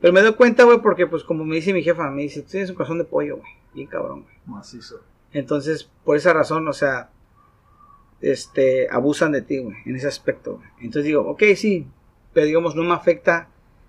Pero 0.00 0.12
me 0.12 0.20
doy 0.20 0.34
cuenta, 0.34 0.64
güey, 0.64 0.78
porque 0.82 1.06
pues 1.06 1.22
como 1.22 1.44
me 1.44 1.54
dice 1.56 1.72
mi 1.72 1.82
jefa, 1.82 2.10
me 2.10 2.22
dice, 2.22 2.42
tú 2.42 2.48
tienes 2.50 2.68
un 2.68 2.76
corazón 2.76 2.98
de 2.98 3.04
pollo, 3.04 3.36
güey. 3.36 3.48
Bien 3.72 3.86
cabrón, 3.86 4.24
güey. 4.24 4.34
macizo. 4.46 5.00
Entonces, 5.32 5.88
por 6.04 6.16
esa 6.16 6.32
razón, 6.32 6.66
o 6.68 6.72
sea, 6.72 7.08
este, 8.22 8.88
abusan 8.90 9.32
de 9.32 9.42
ti, 9.42 9.58
güey, 9.58 9.76
en 9.84 9.96
ese 9.96 10.06
aspecto. 10.06 10.60
Entonces 10.78 11.04
digo, 11.04 11.28
ok, 11.28 11.42
sí, 11.56 11.86
pero 12.32 12.46
digamos, 12.46 12.74
no 12.74 12.82
me 12.84 12.94
afecta. 12.94 13.48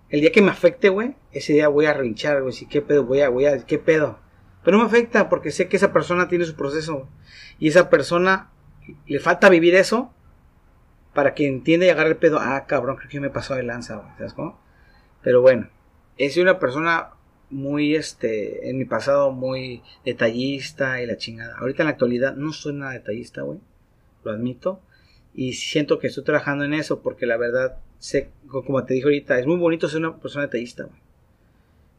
El 0.10 0.22
día 0.22 0.32
que 0.32 0.42
me 0.42 0.52
afecte, 0.52 0.90
güey, 0.90 1.16
ese 1.32 1.54
día 1.54 1.68
voy 1.68 1.86
a 1.86 1.94
rinchar, 1.94 2.42
güey, 2.42 2.54
sí, 2.54 2.66
qué 2.66 2.82
pedo, 2.82 3.06
voy 3.06 3.22
a, 3.22 3.30
voy 3.30 3.46
a, 3.46 3.66
qué 3.66 3.80
pedo. 3.80 4.20
Pero 4.64 4.78
no 4.78 4.84
me 4.84 4.90
afecta 4.90 5.30
porque 5.30 5.52
sé 5.52 5.68
que 5.68 5.78
esa 5.78 5.94
persona 5.94 6.28
tiene 6.28 6.46
su 6.46 6.56
proceso. 6.56 7.08
Y 7.60 7.68
esa 7.68 7.90
persona 7.90 8.50
le 9.06 9.20
falta 9.20 9.50
vivir 9.50 9.76
eso 9.76 10.14
para 11.14 11.34
que 11.34 11.48
entienda 11.48 11.86
y 11.86 11.90
agarre 11.90 12.10
el 12.10 12.18
pedo. 12.18 12.40
Ah, 12.40 12.66
cabrón, 12.68 12.98
creo 12.98 13.10
que 13.10 13.20
me 13.20 13.30
pasó 13.30 13.56
de 13.56 13.64
lanza, 13.64 13.96
güey. 13.96 14.10
¿Sabes 14.18 14.34
cómo? 14.34 14.60
Pero 15.22 15.42
bueno, 15.42 15.70
he 16.18 16.30
sido 16.30 16.44
una 16.44 16.60
persona 16.60 17.12
muy, 17.50 17.96
este, 17.96 18.70
en 18.70 18.78
mi 18.78 18.86
pasado 18.86 19.32
muy 19.32 19.84
detallista 20.06 21.02
y 21.02 21.06
la 21.06 21.18
chingada. 21.18 21.58
Ahorita 21.58 21.84
en 21.84 21.88
la 21.88 21.92
actualidad 21.92 22.36
no 22.36 22.52
soy 22.52 22.74
nada 22.74 22.94
detallista, 22.94 23.42
güey. 23.42 23.60
Lo 24.24 24.32
admito. 24.32 24.80
Y 25.34 25.54
siento 25.54 26.00
que 26.00 26.08
estoy 26.08 26.24
trabajando 26.24 26.64
en 26.64 26.74
eso 26.74 27.02
porque 27.02 27.26
la 27.26 27.38
verdad, 27.38 27.78
sé, 27.98 28.30
como 28.48 28.84
te 28.86 28.94
dije 28.94 29.06
ahorita, 29.06 29.40
es 29.40 29.48
muy 29.48 29.58
bonito 29.58 29.90
ser 29.90 30.00
una 30.00 30.18
persona 30.18 30.46
detallista, 30.46 30.84
güey. 30.84 31.02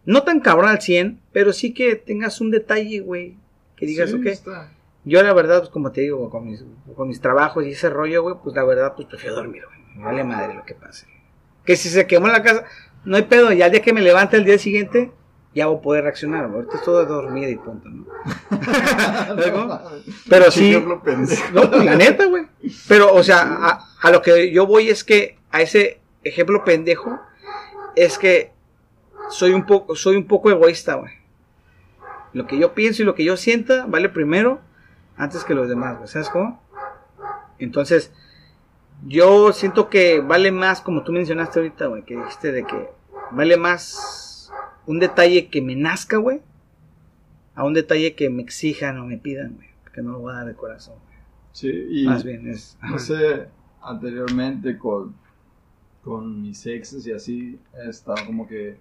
No 0.07 0.22
tan 0.22 0.41
cabrón 0.41 0.68
al 0.68 0.81
100, 0.83 1.18
pero 1.33 1.53
sí 1.53 1.72
que 1.72 1.97
tengas 1.97 2.41
un 2.41 2.51
detalle, 2.51 3.01
güey. 3.01 3.37
Que 3.77 3.87
digas, 3.87 4.11
Sí, 4.11 4.16
ok. 4.16 4.27
está. 4.27 4.72
Yo 5.05 5.22
la 5.22 5.33
verdad, 5.35 5.59
pues 5.61 5.70
como 5.70 5.93
te 5.93 6.03
digo, 6.03 6.31
con 6.31 6.47
mis, 6.47 6.64
con 6.95 7.09
mis 7.09 7.20
trabajos 7.20 7.64
y 7.66 7.70
ese 7.70 7.91
rollo, 7.91 8.22
güey, 8.22 8.37
pues 8.43 8.55
la 8.55 8.64
verdad, 8.64 8.95
pues 8.95 9.09
prefiero 9.09 9.37
dormir, 9.37 9.62
güey. 9.66 9.79
Me 9.97 10.05
vale 10.05 10.25
madre 10.25 10.55
lo 10.55 10.64
que 10.64 10.75
pase. 10.75 11.07
Que 11.64 11.77
si 11.77 11.89
se 11.89 12.07
quemó 12.07 12.29
la 12.29 12.43
casa, 12.43 12.64
no 13.05 13.16
hay 13.16 13.22
pedo. 13.25 13.53
Ya 13.53 13.66
el 13.66 13.72
día 13.72 13.83
que 13.83 13.93
me 13.93 14.01
levante 14.03 14.37
el 14.37 14.45
día 14.45 14.59
siguiente, 14.59 15.11
ya 15.55 15.67
voy 15.67 15.79
a 15.79 15.83
poder 15.83 16.05
reaccionar. 16.05 16.47
güey. 16.49 16.57
Ahorita 16.57 16.77
es 16.77 16.83
todo 16.83 17.01
de 17.01 17.07
dormir 17.07 17.49
y 17.49 17.57
punto, 17.57 17.89
¿no? 17.89 18.07
¿Luego? 19.37 19.81
Pero 20.29 20.51
sí. 20.51 20.73
No, 20.73 21.01
pues, 21.01 21.41
la 21.85 21.97
neta, 21.97 22.27
güey. 22.27 22.47
Pero, 22.89 23.15
o 23.15 23.23
sea, 23.23 23.43
a, 23.43 23.89
a 24.01 24.11
lo 24.11 24.21
que 24.21 24.53
yo 24.53 24.67
voy 24.67 24.89
es 24.89 25.05
que 25.05 25.39
a 25.51 25.63
ese 25.63 26.01
ejemplo 26.25 26.65
pendejo 26.65 27.21
es 27.95 28.19
que 28.19 28.53
soy 29.31 29.53
un 29.53 29.65
poco, 29.65 29.95
soy 29.95 30.17
un 30.17 30.27
poco 30.27 30.51
egoísta, 30.51 30.95
güey. 30.95 31.13
Lo 32.33 32.47
que 32.47 32.59
yo 32.59 32.75
pienso 32.75 33.03
y 33.03 33.05
lo 33.05 33.15
que 33.15 33.25
yo 33.25 33.37
sienta 33.37 33.87
vale 33.87 34.09
primero 34.09 34.61
antes 35.17 35.45
que 35.45 35.55
los 35.55 35.69
demás, 35.69 35.97
güey. 35.97 36.09
¿Sabes 36.09 36.29
cómo? 36.31 36.61
Entonces, 37.59 38.13
yo 39.07 39.53
siento 39.53 39.89
que 39.89 40.21
vale 40.21 40.51
más, 40.51 40.81
como 40.81 41.05
tú 41.05 41.13
mencionaste 41.13 41.61
ahorita, 41.61 41.87
güey, 41.87 42.03
que 42.03 42.17
dijiste 42.17 42.51
de 42.53 42.65
que 42.65 42.91
vale 43.31 43.57
más 43.57 44.24
un 44.87 44.99
detalle 44.99 45.49
que 45.49 45.62
me 45.62 45.76
nazca, 45.76 46.16
güey, 46.18 46.41
a 47.55 47.64
un 47.64 47.74
detalle 47.74 48.14
que 48.14 48.30
me 48.30 48.43
exijan 48.43 48.99
o 48.99 49.07
me 49.07 49.18
pidan, 49.18 49.55
güey. 49.55 49.68
Que 49.93 50.03
no 50.03 50.12
lo 50.12 50.20
voy 50.20 50.32
a 50.32 50.39
dar 50.39 50.47
de 50.47 50.55
corazón, 50.55 50.97
güey. 51.07 51.18
Sí, 51.53 51.70
y 51.89 52.05
Más 52.07 52.24
bien 52.24 52.49
es. 52.49 52.76
no 52.82 52.99
sé, 52.99 53.49
anteriormente 53.80 54.76
con, 54.76 55.14
con 56.03 56.43
mis 56.43 56.66
exes 56.66 57.07
y 57.07 57.12
así, 57.12 57.61
estaba 57.87 58.26
como 58.26 58.47
que, 58.47 58.76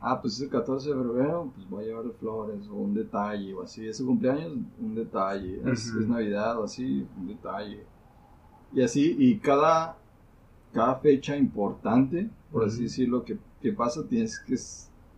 ah, 0.00 0.20
pues 0.20 0.34
es 0.34 0.40
el 0.42 0.48
14 0.48 0.88
de 0.88 0.94
febrero, 0.94 1.52
pues 1.54 1.68
voy 1.68 1.84
a 1.84 1.86
llevarle 1.86 2.12
flores 2.18 2.66
o 2.68 2.74
un 2.74 2.94
detalle 2.94 3.54
o 3.54 3.62
así, 3.62 3.86
es 3.86 3.98
su 3.98 4.06
cumpleaños, 4.06 4.52
un 4.80 4.94
detalle, 4.94 5.60
es, 5.66 5.94
Navidad 5.94 6.58
o 6.58 6.64
así, 6.64 7.06
un 7.16 7.28
detalle. 7.28 7.84
Y 8.72 8.82
así, 8.82 9.14
y 9.16 9.38
cada, 9.38 9.96
cada 10.72 10.96
fecha 10.96 11.36
importante, 11.36 12.28
por 12.50 12.64
así 12.64 12.84
decirlo, 12.84 13.24
que, 13.24 13.38
que 13.62 13.72
pasa, 13.72 14.06
tienes 14.08 14.40
que 14.40 14.56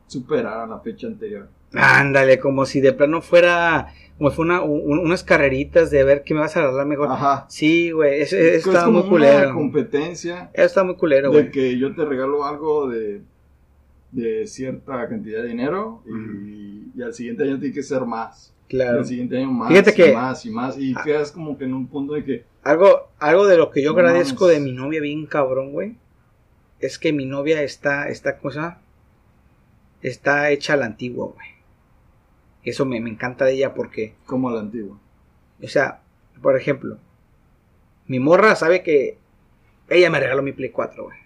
superar 0.08 0.58
a 0.60 0.66
la 0.66 0.80
fecha 0.80 1.06
anterior. 1.06 1.48
Ándale, 1.74 2.38
como 2.40 2.64
si 2.66 2.80
de 2.80 2.92
plano 2.92 3.20
fuera, 3.22 3.92
como 4.16 4.30
fue 4.30 4.44
una, 4.46 4.62
un- 4.62 4.98
unas 4.98 5.22
carreritas 5.22 5.90
de 5.90 6.02
ver 6.02 6.22
qué 6.24 6.34
me 6.34 6.40
vas 6.40 6.56
a 6.56 6.62
regalar 6.62 6.86
mejor. 6.86 7.08
Ajá. 7.12 7.46
Sí, 7.48 7.90
güey, 7.92 8.22
eso, 8.22 8.36
Es 8.36 8.66
está 8.66 8.84
como 8.86 9.02
muy 9.02 9.02
una 9.02 9.10
culero. 9.10 9.54
competencia 9.54 10.50
Eso 10.54 10.64
está 10.66 10.82
muy 10.84 10.96
culero, 10.96 11.30
de 11.30 11.40
güey. 11.42 11.50
que 11.52 11.78
yo 11.78 11.94
te 11.94 12.04
regalo 12.04 12.44
algo 12.46 12.88
de, 12.88 13.20
de 14.12 14.46
cierta 14.46 15.06
cantidad 15.08 15.42
de 15.42 15.48
dinero 15.48 16.02
y, 16.06 16.90
y 16.98 17.02
al 17.02 17.12
siguiente 17.12 17.44
año 17.44 17.58
tiene 17.60 17.74
que 17.74 17.82
ser 17.82 18.02
más. 18.02 18.54
Y 18.66 18.70
Claro. 18.70 18.98
al 18.98 19.06
siguiente 19.06 19.36
año 19.38 19.50
más 19.50 19.68
Fíjate 19.68 19.90
y 19.90 19.94
que- 19.94 20.12
más 20.12 20.44
y 20.46 20.50
más. 20.50 20.78
Y 20.78 20.94
quedas 21.04 21.32
como 21.32 21.56
que 21.56 21.64
en 21.64 21.74
un 21.74 21.86
punto 21.86 22.14
de 22.14 22.24
que 22.24 22.44
Algo, 22.64 23.08
algo 23.18 23.46
de 23.46 23.56
lo 23.56 23.70
que 23.70 23.82
yo 23.82 23.92
No 23.92 23.98
agradezco 23.98 24.44
mames. 24.46 24.58
de 24.58 24.64
mi 24.64 24.72
novia 24.72 25.00
bien 25.00 25.26
cabrón, 25.26 25.72
güey, 25.72 25.96
es 26.80 26.98
que 26.98 27.12
mi 27.12 27.24
novia 27.26 27.62
está, 27.62 28.08
esta 28.08 28.38
cosa, 28.38 28.80
está 30.02 30.50
hecha 30.50 30.74
a 30.74 30.76
la 30.76 30.86
antigua, 30.86 31.32
güey. 31.34 31.48
Eso 32.64 32.84
me, 32.84 33.00
me 33.00 33.10
encanta 33.10 33.44
de 33.44 33.54
ella 33.54 33.74
porque, 33.74 34.14
como 34.26 34.50
la 34.50 34.60
antigua. 34.60 34.98
o 35.62 35.68
sea, 35.68 36.00
por 36.42 36.56
ejemplo, 36.56 36.98
mi 38.06 38.20
morra 38.20 38.54
sabe 38.56 38.82
que 38.82 39.18
ella 39.88 40.10
me 40.10 40.20
regaló 40.20 40.42
mi 40.42 40.52
Play 40.52 40.70
4, 40.70 41.04
güey. 41.04 41.18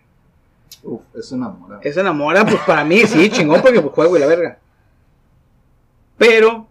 Uf, 0.84 1.02
es 1.14 1.32
enamorado. 1.32 1.80
Es 1.82 1.96
enamora, 1.96 2.44
pues 2.44 2.60
para 2.66 2.84
mí 2.84 2.98
sí, 3.06 3.30
chingón, 3.30 3.60
porque 3.62 3.80
pues, 3.80 3.94
juego 3.94 4.16
y 4.16 4.20
la 4.20 4.26
verga. 4.26 4.58
Pero 6.18 6.68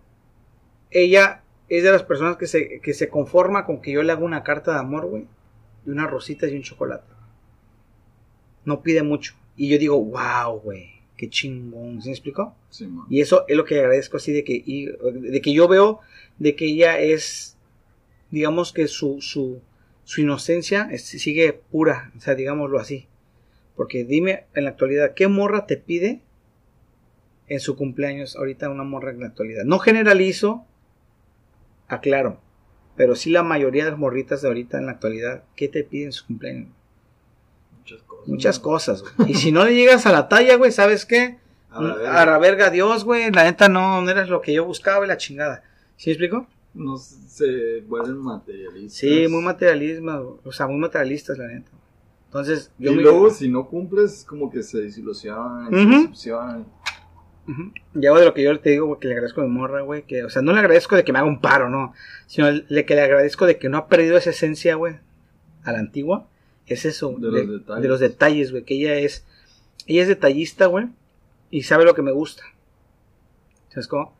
ella 0.90 1.42
es 1.70 1.84
de 1.84 1.92
las 1.92 2.04
personas 2.04 2.38
que 2.38 2.48
se, 2.48 2.80
que 2.82 2.94
se 2.94 3.10
conforma 3.10 3.66
con 3.66 3.82
que 3.82 3.92
yo 3.92 4.04
le 4.04 4.12
haga 4.12 4.24
una 4.24 4.44
carta 4.44 4.74
de 4.74 4.80
amor, 4.80 5.06
güey, 5.06 5.28
y 5.86 5.90
unas 5.90 6.10
rositas 6.10 6.50
y 6.52 6.56
un 6.56 6.64
chocolate. 6.64 7.06
No 8.66 8.82
pide 8.82 9.04
mucho. 9.04 9.34
Y 9.56 9.70
yo 9.70 9.78
digo, 9.78 10.00
wow, 10.00 10.60
güey, 10.60 11.01
qué 11.22 11.30
chingón. 11.30 12.02
¿Se 12.02 12.10
me 12.10 12.14
explicó? 12.14 12.56
Sí, 12.72 12.88
man. 12.88 13.06
Y 13.10 13.22
eso 13.22 13.46
es 13.48 13.56
lo 13.56 13.64
que 13.64 13.80
agradezco 13.80 14.18
así 14.18 14.32
de 14.34 14.44
que, 14.44 14.54
y- 14.66 14.88
de 14.88 15.40
que 15.42 15.54
yo 15.54 15.68
veo 15.68 16.00
de 16.40 16.56
que 16.56 16.66
ella 16.66 17.00
es, 17.00 17.58
digamos 18.32 18.74
que 18.74 18.88
su, 18.88 19.22
su, 19.22 19.62
su 20.04 20.22
inocencia 20.22 20.90
es- 20.92 21.06
sigue 21.06 21.54
pura, 21.54 22.12
o 22.18 22.20
sea, 22.20 22.34
digámoslo 22.34 22.80
así. 22.80 23.06
Porque 23.76 24.04
dime 24.04 24.46
en 24.56 24.64
la 24.64 24.72
actualidad, 24.72 25.14
¿qué 25.14 25.28
morra 25.28 25.68
te 25.68 25.78
pide 25.78 26.22
en 27.48 27.60
su 27.60 27.76
cumpleaños 27.76 28.36
ahorita 28.36 28.70
una 28.70 28.84
morra 28.84 29.12
en 29.12 29.20
la 29.20 29.28
actualidad? 29.28 29.64
No 29.64 29.78
generalizo, 29.78 30.66
aclaro, 31.88 32.40
pero 32.96 33.16
sí 33.16 33.30
la 33.30 33.44
mayoría 33.44 33.86
de 33.86 33.92
las 33.92 34.00
morritas 34.00 34.42
de 34.42 34.48
ahorita 34.48 34.80
en 34.80 34.88
la 34.88 34.94
actualidad, 34.94 35.44
¿qué 35.56 35.68
te 35.68 35.84
piden 35.84 36.08
en 36.08 36.12
su 36.14 36.26
cumpleaños? 36.26 36.70
Muchas 37.82 38.02
cosas. 38.04 38.28
Muchas 38.28 38.60
cosas, 38.60 39.04
güey. 39.18 39.32
Y 39.32 39.34
si 39.36 39.52
no 39.52 39.66
le 39.66 39.76
llegas 39.76 40.06
a 40.06 40.12
la 40.12 40.28
talla, 40.30 40.56
güey, 40.56 40.72
¿sabes 40.72 41.06
qué? 41.06 41.38
A 41.72 41.82
la 41.82 41.90
A 41.92 41.96
verga. 41.98 42.26
la 42.26 42.38
verga, 42.38 42.70
Dios, 42.70 43.04
güey. 43.04 43.32
La 43.32 43.44
neta 43.44 43.70
no, 43.70 44.02
no 44.02 44.10
eras 44.10 44.30
lo 44.30 44.42
que 44.42 44.54
yo 44.54 44.66
buscaba 44.66 45.06
y 45.06 45.08
la 45.08 45.18
chingada. 45.18 45.64
¿Sí 45.98 46.10
me 46.10 46.14
explico? 46.14 46.48
No 46.74 46.98
se 46.98 47.82
vuelven 47.88 48.18
materialistas. 48.18 48.98
Sí, 48.98 49.28
muy 49.28 49.44
materialismo, 49.44 50.40
o 50.44 50.52
sea, 50.52 50.68
muy 50.68 50.78
materialistas, 50.78 51.38
la 51.38 51.48
neta. 51.48 51.70
Entonces, 52.28 52.72
Y 52.80 52.86
yo 52.86 52.94
me. 52.94 53.02
luego, 53.02 53.30
si 53.30 53.50
no 53.50 53.68
cumples, 53.68 54.24
como 54.26 54.50
que 54.50 54.64
se 54.64 54.80
desilusionan, 54.80 55.70
se 55.70 55.76
decepcionan. 55.86 56.66
Y 57.94 58.06
algo 58.06 58.20
de 58.20 58.26
lo 58.26 58.34
que 58.34 58.44
yo 58.44 58.58
te 58.60 58.70
digo, 58.70 58.86
güey, 58.88 59.00
que 59.00 59.08
le 59.10 59.16
agradezco 59.16 59.42
mi 59.42 59.50
morra, 59.50 59.82
güey, 59.82 60.04
que, 60.04 60.24
o 60.24 60.30
sea, 60.30 60.42
no 60.42 60.54
le 60.54 60.60
agradezco 60.60 60.96
de 60.96 61.04
que 61.04 61.12
me 61.12 61.20
haga 61.20 61.28
un 61.28 61.42
paro, 61.42 61.70
no, 61.70 61.94
sino 62.28 62.50
le, 62.50 62.86
que 62.86 62.96
le 62.96 63.02
agradezco 63.02 63.46
de 63.46 63.58
que 63.58 63.68
no 63.68 63.78
ha 63.78 63.88
perdido 63.88 64.16
esa 64.16 64.30
esencia, 64.30 64.76
güey, 64.76 64.96
a 65.64 65.74
la 65.74 65.80
antigua, 65.80 66.28
es 66.74 66.86
eso, 66.86 67.16
De 67.18 67.30
los 67.32 67.50
detalles. 67.50 67.82
de 67.82 67.88
los 67.88 68.00
detalles, 68.00 68.52
güey, 68.52 68.64
que 68.64 68.76
ella 68.76 68.96
es, 68.96 69.26
ella 69.88 70.02
es 70.04 70.08
detallista, 70.08 70.66
güey, 70.68 70.88
y 71.50 71.64
sabe 71.64 71.86
lo 71.86 71.94
que 71.94 72.02
me 72.02 72.12
gusta. 72.12 72.44
¿Sabes 73.70 73.88
cómo? 73.88 74.14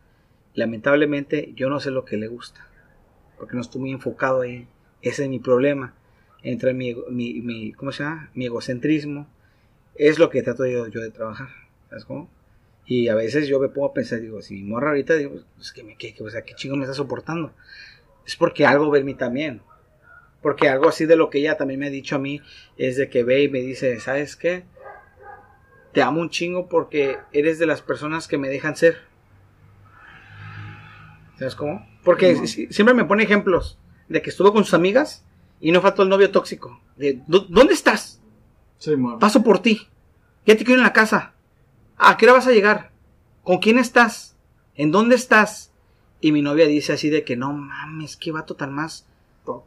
Lamentablemente, 0.54 1.54
yo 1.56 1.70
no 1.70 1.80
sé 1.80 1.92
lo 1.92 2.06
que 2.06 2.18
le 2.18 2.28
gusta, 2.28 2.68
porque 3.38 3.56
no 3.56 3.62
estoy 3.62 3.82
muy 3.82 3.92
enfocado 3.92 4.42
ahí, 4.42 4.68
ese 5.02 5.24
es 5.24 5.30
mi 5.30 5.40
problema, 5.40 5.94
entre 6.44 6.74
mi, 6.74 6.96
mi, 7.10 7.42
mi 7.42 7.72
¿cómo 7.74 7.92
se 7.92 8.04
llama? 8.04 8.30
Mi 8.34 8.46
egocentrismo, 8.46 9.28
es 9.96 10.20
lo 10.20 10.30
que 10.30 10.42
trato 10.44 10.66
yo, 10.66 10.88
yo 10.88 11.02
de 11.02 11.12
trabajar, 11.12 11.50
¿sabes 11.90 12.06
cómo? 12.06 12.30
Y 12.86 13.08
a 13.10 13.16
veces 13.16 13.48
yo 13.48 13.60
me 13.60 13.70
pongo 13.70 13.88
a 13.88 13.94
pensar, 13.94 14.20
digo, 14.20 14.42
si 14.42 14.56
mi 14.56 14.64
morra 14.64 14.90
ahorita, 14.90 15.16
digo, 15.16 15.36
pues 15.56 15.72
que 15.72 15.84
me, 15.84 15.96
que, 15.96 16.14
que- 16.14 16.24
o 16.24 16.30
sea, 16.30 16.42
¿qué 16.44 16.54
chingo 16.56 16.76
me 16.76 16.84
está 16.84 16.94
soportando? 16.94 17.54
Es 18.26 18.36
porque 18.36 18.66
algo 18.66 18.90
ve 18.90 19.00
en 19.00 19.06
mí 19.06 19.14
también. 19.16 19.62
Porque 20.42 20.68
algo 20.70 20.88
así 20.90 21.06
de 21.06 21.16
lo 21.16 21.30
que 21.30 21.40
ella 21.40 21.58
también 21.58 21.80
me 21.80 21.88
ha 21.88 21.92
dicho 21.92 22.16
a 22.16 22.20
mí 22.20 22.42
es 22.78 22.98
de 22.98 23.10
que 23.10 23.24
ve 23.24 23.44
y 23.44 23.50
me 23.50 23.60
dice, 23.60 24.00
¿sabes 24.00 24.36
qué? 24.36 24.64
Te 25.94 26.02
amo 26.02 26.22
un 26.22 26.30
chingo 26.30 26.68
porque 26.68 27.18
eres 27.32 27.60
de 27.60 27.66
las 27.68 27.82
personas 27.82 28.28
que 28.28 28.38
me 28.38 28.50
dejan 28.50 28.76
ser. 28.76 28.98
¿Sabes 31.38 31.56
cómo? 31.56 31.86
Porque 32.04 32.36
siempre 32.48 32.94
me 32.94 33.06
pone 33.06 33.24
ejemplos 33.24 33.78
de 34.10 34.22
que 34.22 34.30
estuvo 34.30 34.54
con 34.54 34.64
sus 34.64 34.74
amigas 34.74 35.26
y 35.60 35.72
no 35.72 35.82
faltó 35.82 36.04
el 36.04 36.10
novio 36.10 36.32
tóxico. 36.32 36.82
De, 36.98 37.22
"¿Dó- 37.28 37.46
¿Dónde 37.50 37.74
estás? 37.74 38.22
Sí. 38.78 39.20
Paso 39.20 39.44
por 39.44 39.60
ti. 39.60 39.88
Ya 40.46 40.56
te 40.58 40.64
quiero 40.66 40.80
en 40.82 40.84
la 40.86 40.94
casa. 40.94 41.34
¿A 41.98 42.18
qué 42.18 42.26
hora 42.26 42.34
vas 42.34 42.48
a 42.48 42.52
llegar? 42.52 42.92
¿Con 43.44 43.60
quién 43.60 43.78
estás? 43.78 44.36
¿En 44.76 44.92
dónde 44.92 45.16
estás? 45.16 45.72
Y 46.20 46.32
mi 46.32 46.42
novia 46.42 46.66
dice 46.68 46.94
así 46.94 47.10
de 47.10 47.24
que 47.24 47.36
no 47.36 47.54
mames, 47.54 48.18
qué 48.18 48.32
vato 48.32 48.56
tan 48.56 48.74
más 48.74 49.08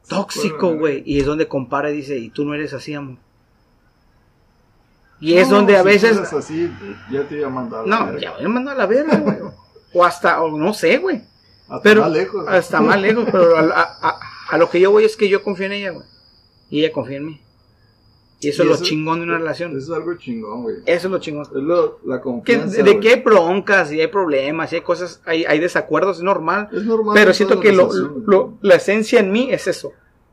tóxico, 0.08 0.74
güey. 0.76 1.02
Y 1.06 1.20
es 1.20 1.26
donde 1.26 1.48
compara 1.48 1.90
y 1.90 1.96
dice, 1.96 2.16
y 2.18 2.30
tú 2.30 2.44
no 2.44 2.54
eres 2.54 2.72
así, 2.72 2.94
amor. 2.94 3.16
Y 5.20 5.34
es 5.38 5.48
donde 5.48 5.76
a 5.76 5.80
si 5.80 5.86
veces... 5.86 6.12
fueras 6.16 6.32
así, 6.32 6.70
ya 7.10 7.26
te 7.26 7.36
iba 7.38 7.46
a 7.46 7.50
mandar. 7.50 7.80
a 7.84 7.86
la 7.86 7.98
No, 8.00 8.06
verga. 8.06 8.20
ya 8.20 8.42
me 8.42 8.48
mando 8.48 8.70
a 8.70 8.74
la 8.74 8.86
verga, 8.86 9.16
güey. 9.18 9.38
O 9.92 10.04
hasta, 10.04 10.42
o 10.42 10.58
no 10.58 10.74
sé, 10.74 10.98
güey. 10.98 11.22
Hasta 11.68 11.80
Pero 11.82 12.02
más 12.02 12.10
lejos. 12.12 12.48
hasta 12.48 12.80
más 12.80 13.00
lejos, 13.00 13.26
pero 13.30 13.56
a, 13.56 13.60
a- 13.62 14.08
a- 14.08 14.20
a 14.50 14.58
lo 14.58 14.68
que 14.68 14.80
yo 14.80 14.90
voy 14.90 15.04
es 15.04 15.16
que 15.16 15.28
yo 15.28 15.42
confío 15.42 15.66
en 15.66 15.72
ella, 15.72 15.90
güey. 15.92 16.06
Y 16.68 16.80
ella 16.84 16.92
confía 16.92 17.16
en 17.18 17.26
mí. 17.26 17.40
Y 18.44 18.48
eso 18.48 18.64
Y 18.64 18.70
es 18.70 18.80
lo 18.80 18.84
chingón 18.86 19.18
de 19.20 19.24
una 19.26 19.38
relación. 19.38 19.76
Eso 19.76 19.92
es 19.94 19.98
algo 20.00 20.14
chingón, 20.16 20.62
güey. 20.62 20.76
Eso 20.86 21.06
es 21.08 21.12
lo 21.12 21.18
chingón. 21.18 21.42
Es 21.44 21.50
lo, 21.52 21.98
la 22.04 22.20
confianza. 22.20 22.82
de, 22.82 23.00
que 23.00 23.08
hay 23.10 23.20
broncas 23.20 23.92
y 23.92 24.00
hay 24.00 24.06
problemas 24.08 24.72
y 24.72 24.76
hay 24.76 24.82
cosas, 24.82 25.20
hay, 25.24 25.44
hay 25.44 25.58
desacuerdos, 25.60 26.18
es 26.18 26.22
normal. 26.22 26.68
Es 26.72 26.84
normal. 26.84 27.14
Pero 27.14 27.30
en 27.30 27.34
siento 27.34 27.60
que 27.60 27.72
lo, 27.72 28.58
la 28.62 28.74
esencia 28.76 29.20
en 29.20 29.32
mí 29.32 29.48
es 29.50 29.66
eso. 29.66 29.92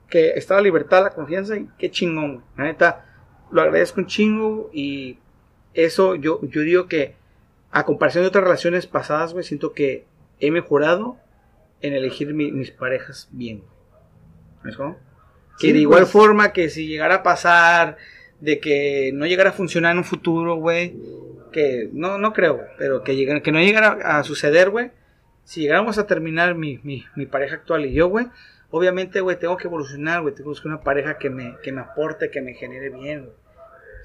que 0.09 0.31
está 0.31 0.55
la 0.55 0.61
libertad, 0.61 1.03
la 1.03 1.11
confianza 1.11 1.55
y 1.57 1.67
qué 1.77 1.89
chingón, 1.89 2.33
güey. 2.35 2.45
La 2.57 2.63
neta, 2.65 3.05
lo 3.51 3.61
agradezco 3.61 4.01
un 4.01 4.07
chingo 4.07 4.69
y 4.73 5.17
eso 5.73 6.15
yo, 6.15 6.39
yo 6.43 6.61
digo 6.61 6.87
que 6.87 7.15
a 7.71 7.85
comparación 7.85 8.23
de 8.25 8.27
otras 8.27 8.43
relaciones 8.43 8.87
pasadas, 8.87 9.31
güey, 9.31 9.45
siento 9.45 9.71
que 9.71 10.05
he 10.41 10.51
mejorado 10.51 11.15
en 11.79 11.93
elegir 11.93 12.33
mi- 12.33 12.51
mis 12.51 12.71
parejas 12.71 13.29
bien. 13.31 13.63
¿Ves 14.63 14.75
cómo? 14.75 14.97
Que 15.61 15.67
Sí, 15.67 15.73
de 15.73 15.79
igual 15.79 16.01
pues. 16.01 16.11
forma 16.11 16.53
que 16.53 16.69
si 16.69 16.87
llegara 16.87 17.15
a 17.15 17.23
pasar, 17.23 17.97
de 18.39 18.59
que 18.59 19.11
no 19.13 19.27
llegara 19.27 19.51
a 19.51 19.53
funcionar 19.53 19.91
en 19.91 19.99
un 19.99 20.03
futuro, 20.03 20.55
güey, 20.55 20.95
que 21.51 21.89
no, 21.93 22.17
no 22.17 22.33
creo, 22.33 22.61
pero 22.79 23.03
que, 23.03 23.15
llegara, 23.15 23.41
que 23.41 23.51
no 23.51 23.59
llegara 23.59 24.17
a 24.17 24.23
suceder, 24.23 24.71
güey, 24.71 24.89
si 25.43 25.61
llegáramos 25.61 25.99
a 25.99 26.07
terminar 26.07 26.55
mi, 26.55 26.79
mi, 26.83 27.05
mi 27.15 27.27
pareja 27.27 27.55
actual 27.55 27.85
y 27.85 27.93
yo, 27.93 28.07
güey, 28.07 28.27
obviamente, 28.71 29.21
güey, 29.21 29.37
tengo 29.37 29.57
que 29.57 29.67
evolucionar, 29.67 30.21
güey, 30.21 30.33
tengo 30.33 30.45
que 30.45 30.49
buscar 30.49 30.71
una 30.71 30.81
pareja 30.81 31.19
que 31.19 31.29
me, 31.29 31.57
que 31.61 31.71
me 31.71 31.81
aporte, 31.81 32.31
que 32.31 32.41
me 32.41 32.53
genere 32.55 32.89
bien, 32.89 33.25
güey. 33.25 33.35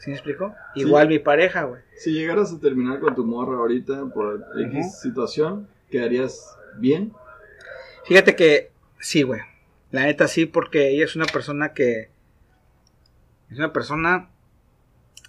¿Sí 0.01 0.11
me 0.11 0.17
explico? 0.17 0.55
Sí. 0.75 0.81
Igual 0.81 1.09
mi 1.09 1.19
pareja, 1.19 1.63
güey. 1.63 1.81
Si 1.97 2.13
llegaras 2.13 2.53
a 2.53 2.61
terminar 2.61 3.01
con 3.01 3.15
tu 3.15 3.25
morra 3.25 3.57
ahorita 3.57 4.05
por 4.13 4.45
X 4.69 5.01
situación, 5.01 5.69
¿quedarías 5.91 6.55
bien? 6.77 7.13
Fíjate 8.05 8.37
que 8.37 8.71
sí, 9.01 9.23
güey. 9.23 9.41
La 9.97 10.05
neta 10.05 10.29
sí, 10.29 10.45
porque 10.45 10.91
ella 10.91 11.07
es 11.07 11.17
una 11.17 11.25
persona 11.25 11.73
que. 11.73 12.11
Es 13.51 13.57
una 13.57 13.73
persona 13.73 14.29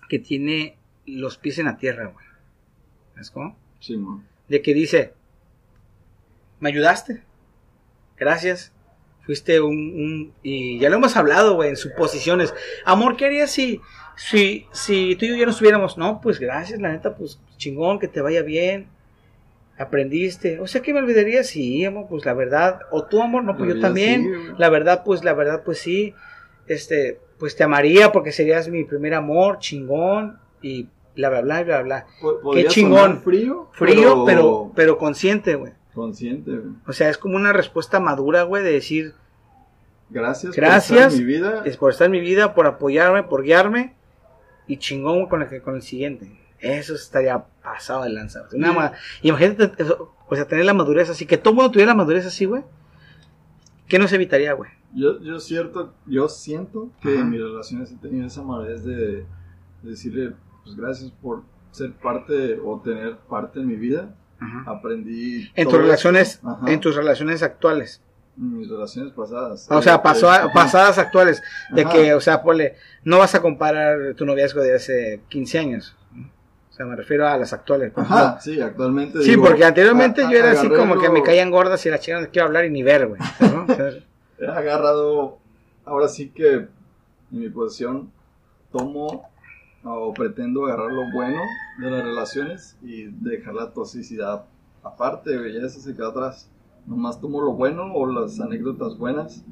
que 0.10 0.20
tiene 0.20 0.78
los 1.06 1.38
pies 1.38 1.58
en 1.60 1.68
la 1.68 1.78
tierra, 1.78 2.08
güey. 2.08 2.26
¿Sabes 3.14 3.32
cómo? 3.32 3.58
Sí. 3.80 3.98
De 4.50 4.62
que 4.62 4.74
dice: 4.74 5.14
Me 6.60 6.68
ayudaste. 6.68 7.24
Gracias. 8.18 8.74
Fuiste 9.26 9.62
un, 9.62 9.74
un- 9.78 10.34
Y 10.44 10.80
ya 10.80 10.90
lo 10.90 10.98
hemos 10.98 11.16
hablado, 11.16 11.56
güey, 11.56 11.70
en 11.70 11.78
suposiciones. 11.78 12.54
Amor, 12.84 13.16
¿qué 13.16 13.26
harías 13.26 13.52
si, 13.52 13.80
si, 14.18 14.68
si 14.74 15.16
tú 15.16 15.24
y 15.26 15.30
yo 15.30 15.36
ya 15.38 15.46
no 15.46 15.52
estuviéramos? 15.52 15.98
No, 15.98 16.20
pues 16.20 16.40
gracias, 16.40 16.82
la 16.82 16.90
neta, 16.92 17.16
pues 17.16 17.40
chingón, 17.56 18.00
que 18.00 18.08
te 18.10 18.20
vaya 18.22 18.42
bien. 18.42 18.88
Aprendiste. 19.78 20.60
O 20.60 20.68
sea, 20.68 20.82
que 20.82 20.94
me 20.94 21.00
olvidaría, 21.00 21.44
sí, 21.44 21.86
amor, 21.86 22.08
pues 22.10 22.26
la 22.26 22.34
verdad. 22.34 22.80
O 22.92 23.06
tú, 23.06 23.22
amor, 23.22 23.44
no, 23.44 23.56
pues 23.58 23.70
La 23.70 23.76
yo 23.76 23.82
también. 23.82 24.56
la 24.58 24.70
verdad, 24.70 25.04
pues, 25.06 25.24
la 25.24 25.34
verdad, 25.34 25.62
pues 25.64 25.78
sí. 25.80 26.14
Este, 26.68 27.20
pues 27.38 27.56
te 27.56 27.64
amaría 27.64 28.12
porque 28.12 28.32
serías 28.32 28.68
mi 28.70 28.84
primer 28.84 29.14
amor, 29.14 29.60
chingón. 29.60 30.40
Y 30.62 30.88
bla, 31.16 31.30
bla, 31.30 31.42
bla, 31.42 31.64
bla, 31.64 31.82
bla. 31.84 32.06
Podría 32.42 32.68
chingón. 32.70 33.22
Frío, 33.22 33.70
Frío, 33.74 34.24
pero, 34.26 34.72
pero 34.76 34.98
consciente, 34.98 35.56
güey. 35.56 35.74
consciente. 35.94 36.52
güey. 36.52 36.74
O 36.88 36.94
sea, 36.94 37.10
es 37.10 37.18
como 37.18 37.36
una 37.36 37.54
respuesta 37.54 38.00
madura, 38.00 38.44
güey, 38.44 38.64
de 38.64 38.72
decir, 38.72 39.14
Gracias, 40.10 40.56
Gracias. 40.56 40.88
por 40.90 40.98
estar 40.98 41.12
en 41.12 41.18
mi 41.18 41.34
vida. 41.34 41.62
es 41.66 41.78
por 41.78 41.92
estar 41.92 42.06
en 42.06 42.12
mi 42.14 42.20
vida, 42.22 42.54
por 42.56 42.66
apoyarme, 42.66 43.24
por 43.24 43.44
guiarme. 43.44 43.94
Y 44.66 44.78
chingón 44.78 45.28
con 45.28 45.42
el, 45.42 45.62
con 45.62 45.76
el 45.76 45.82
siguiente. 45.82 46.32
Eso 46.60 46.96
estaría 46.96 47.44
pasado 47.64 48.04
de 48.04 48.10
lanza. 48.10 48.48
Una 48.54 48.94
Imagínate, 49.22 49.72
eso, 49.78 50.16
o 50.28 50.36
sea, 50.36 50.46
tener 50.48 50.66
la 50.66 50.74
madurez 50.74 51.10
así, 51.10 51.26
que 51.26 51.38
todo 51.38 51.54
mundo 51.54 51.72
tuviera 51.72 51.92
la 51.92 51.96
madurez 51.98 52.26
así, 52.26 52.46
güey. 52.46 52.64
¿Qué 53.88 54.00
nos 54.00 54.12
evitaría, 54.14 54.54
güey? 54.54 54.72
Yo, 54.94 55.22
yo, 55.22 55.40
cierto, 55.40 55.94
yo 56.06 56.28
siento 56.28 56.90
que 57.02 57.10
Ajá. 57.14 57.22
en 57.22 57.30
mis 57.30 57.42
relaciones 57.42 57.92
he 57.92 57.96
tenido 57.98 58.26
esa 58.26 58.42
madurez 58.42 58.84
de, 58.84 58.98
de 59.84 59.90
decirle, 59.90 60.34
pues 60.64 60.76
gracias 60.76 61.12
por 61.22 61.44
ser 61.72 61.94
parte 61.94 62.60
o 62.64 62.82
tener 62.82 63.18
parte 63.18 63.60
en 63.60 63.68
mi 63.68 63.76
vida. 63.76 64.16
Aprendí. 64.66 65.50
En 65.56 65.68
tus 65.68 65.80
relaciones, 65.80 66.42
en 66.68 66.80
tus 66.80 66.96
relaciones 66.96 67.42
actuales. 67.44 68.02
En 68.38 68.58
mis 68.58 68.70
relaciones 68.70 69.12
pasadas. 69.14 69.68
O 69.72 69.82
sea, 69.82 69.96
Eh, 69.96 70.00
pasó 70.04 70.32
eh, 70.34 70.50
pasadas 70.54 70.98
actuales. 71.00 71.42
De 71.72 71.82
Ajá. 71.84 71.92
que, 71.92 72.14
o 72.14 72.22
sea, 72.22 72.44
ponle, 72.44 72.76
no 73.04 73.18
vas 73.18 73.34
a 73.34 73.42
comparar 73.42 74.14
tu 74.16 74.26
noviazgo 74.26 74.62
de 74.62 74.76
hace 74.76 75.22
15 75.30 75.60
años. 75.60 75.96
O 76.78 76.80
sea, 76.80 76.86
me 76.86 76.96
refiero 76.96 77.28
a 77.28 77.36
las 77.38 77.54
actuales. 77.54 77.92
pues, 77.92 78.06
Ajá, 78.06 78.40
sí, 78.40 78.62
actualmente. 78.62 79.24
Sí, 79.24 79.32
digo, 79.32 79.46
porque 79.46 79.66
anteriormente 79.66 80.24
a- 80.24 80.30
yo 80.30 80.38
era 80.38 80.52
así 80.52 80.70
como 80.70 81.00
que 81.00 81.08
algo- 81.08 81.14
me 81.14 81.24
caían 81.24 81.50
gordas 81.50 81.84
y 81.88 81.90
la 81.90 81.98
chica 81.98 82.22
no 82.22 82.28
quiero 82.30 82.46
hablar 82.50 82.66
y 82.66 82.70
ni 82.70 82.84
ver, 82.84 83.08
güey. 83.08 83.20
¿no? 83.40 83.64
O 83.64 83.76
sea, 83.76 83.90
He 84.40 84.46
agarrado, 84.46 85.40
ahora 85.86 86.08
sí 86.08 86.30
que 86.30 86.54
en 86.54 86.70
mi 87.32 87.50
posición 87.50 88.12
tomo 88.72 89.28
o 89.84 90.14
pretendo 90.14 90.68
agarrar 90.68 90.92
lo 90.92 91.12
bueno 91.12 91.40
de 91.80 91.90
las 91.90 92.04
relaciones 92.04 92.78
y 92.84 93.06
dejar 93.06 93.56
la 93.56 93.72
toxicidad 93.72 94.44
aparte, 94.84 95.36
güey, 95.36 95.54
ya 95.54 95.62
eso 95.66 95.80
se 95.80 95.96
queda 95.96 96.10
atrás. 96.10 96.48
Nomás 96.86 97.20
tomo 97.20 97.42
lo 97.42 97.54
bueno 97.54 97.92
o 97.92 98.06
las 98.06 98.40
anécdotas 98.40 98.96
buenas 99.00 99.44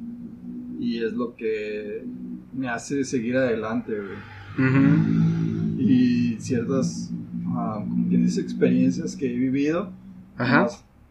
y 0.79 1.03
es 1.03 1.13
lo 1.13 1.35
que 1.35 2.05
me 2.53 2.69
hace 2.69 3.03
seguir 3.03 3.35
adelante, 3.37 3.93
güey. 3.99 4.69
ujú. 4.69 5.79
Y 5.79 6.14
ciertas, 6.39 7.11
ah, 7.49 7.77
como 7.79 8.07
quien 8.07 8.23
dice, 8.23 8.41
experiencias 8.41 9.15
que 9.15 9.25
he 9.33 9.37
vivido, 9.37 9.91
Ajá. 10.37 10.67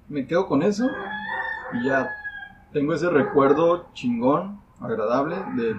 me 0.09 0.27
quedo 0.27 0.47
con 0.47 0.63
eso 0.63 0.91
y 1.73 1.85
ya 1.85 2.11
tengo 2.73 2.95
ese 2.95 3.09
recuerdo 3.11 3.87
chingón, 3.95 4.61
agradable 4.81 5.37
de, 5.57 5.77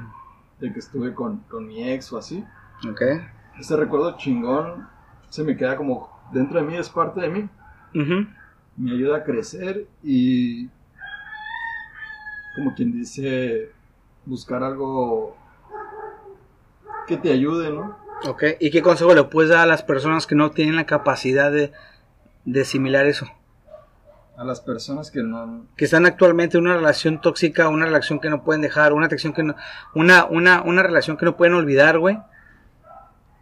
de 0.60 0.74
que 0.74 0.80
estuve 0.80 1.14
con, 1.14 1.40
con 1.50 1.68
mi 1.68 1.84
ex 1.84 2.12
o 2.14 2.18
así. 2.18 2.44
Ok. 2.90 3.02
Ese 3.60 3.76
recuerdo 3.76 4.18
chingón 4.18 4.88
se 5.30 5.44
me 5.44 5.56
queda 5.58 5.76
como 5.76 6.10
dentro 6.32 6.60
de 6.60 6.66
mí, 6.66 6.76
es 6.76 6.90
parte 6.90 7.22
de 7.22 7.30
mí. 7.30 7.50
Me 8.78 8.92
ayuda 8.92 9.18
a 9.18 9.24
crecer 9.24 9.88
y, 10.04 10.68
como 12.54 12.74
quien 12.74 12.92
dice, 12.92 13.72
buscar 14.26 14.64
algo 14.64 15.36
que 17.08 17.16
te 17.18 17.32
ayude, 17.32 17.72
¿no? 17.72 17.96
Ok. 18.28 18.44
¿Y 18.60 18.72
qué 18.72 18.82
consejo 18.82 19.14
le 19.14 19.24
puedes 19.24 19.52
dar 19.52 19.62
a 19.62 19.66
las 19.66 19.84
personas 19.84 20.28
que 20.28 20.36
no 20.36 20.52
tienen 20.52 20.76
la 20.76 20.86
capacidad 20.86 21.52
de, 21.52 21.72
de 22.46 22.62
asimilar 22.62 23.06
eso? 23.06 23.28
A 24.38 24.44
las 24.44 24.60
personas 24.60 25.12
que 25.12 25.24
no... 25.24 25.66
Que 25.78 25.86
están 25.86 26.06
actualmente 26.06 26.58
en 26.58 26.66
una 26.66 26.76
relación 26.76 27.22
tóxica, 27.22 27.70
una 27.70 27.86
relación 27.86 28.20
que 28.20 28.30
no 28.30 28.44
pueden 28.44 28.62
dejar, 28.62 28.92
una 28.94 29.06
atracción 29.06 29.34
que 29.34 29.44
no, 29.44 29.56
una, 29.94 30.26
una, 30.26 30.62
una 30.62 30.84
relación 30.84 31.16
que 31.18 31.26
no 31.26 31.38
pueden 31.38 31.54
olvidar, 31.54 32.00
güey. 32.00 32.20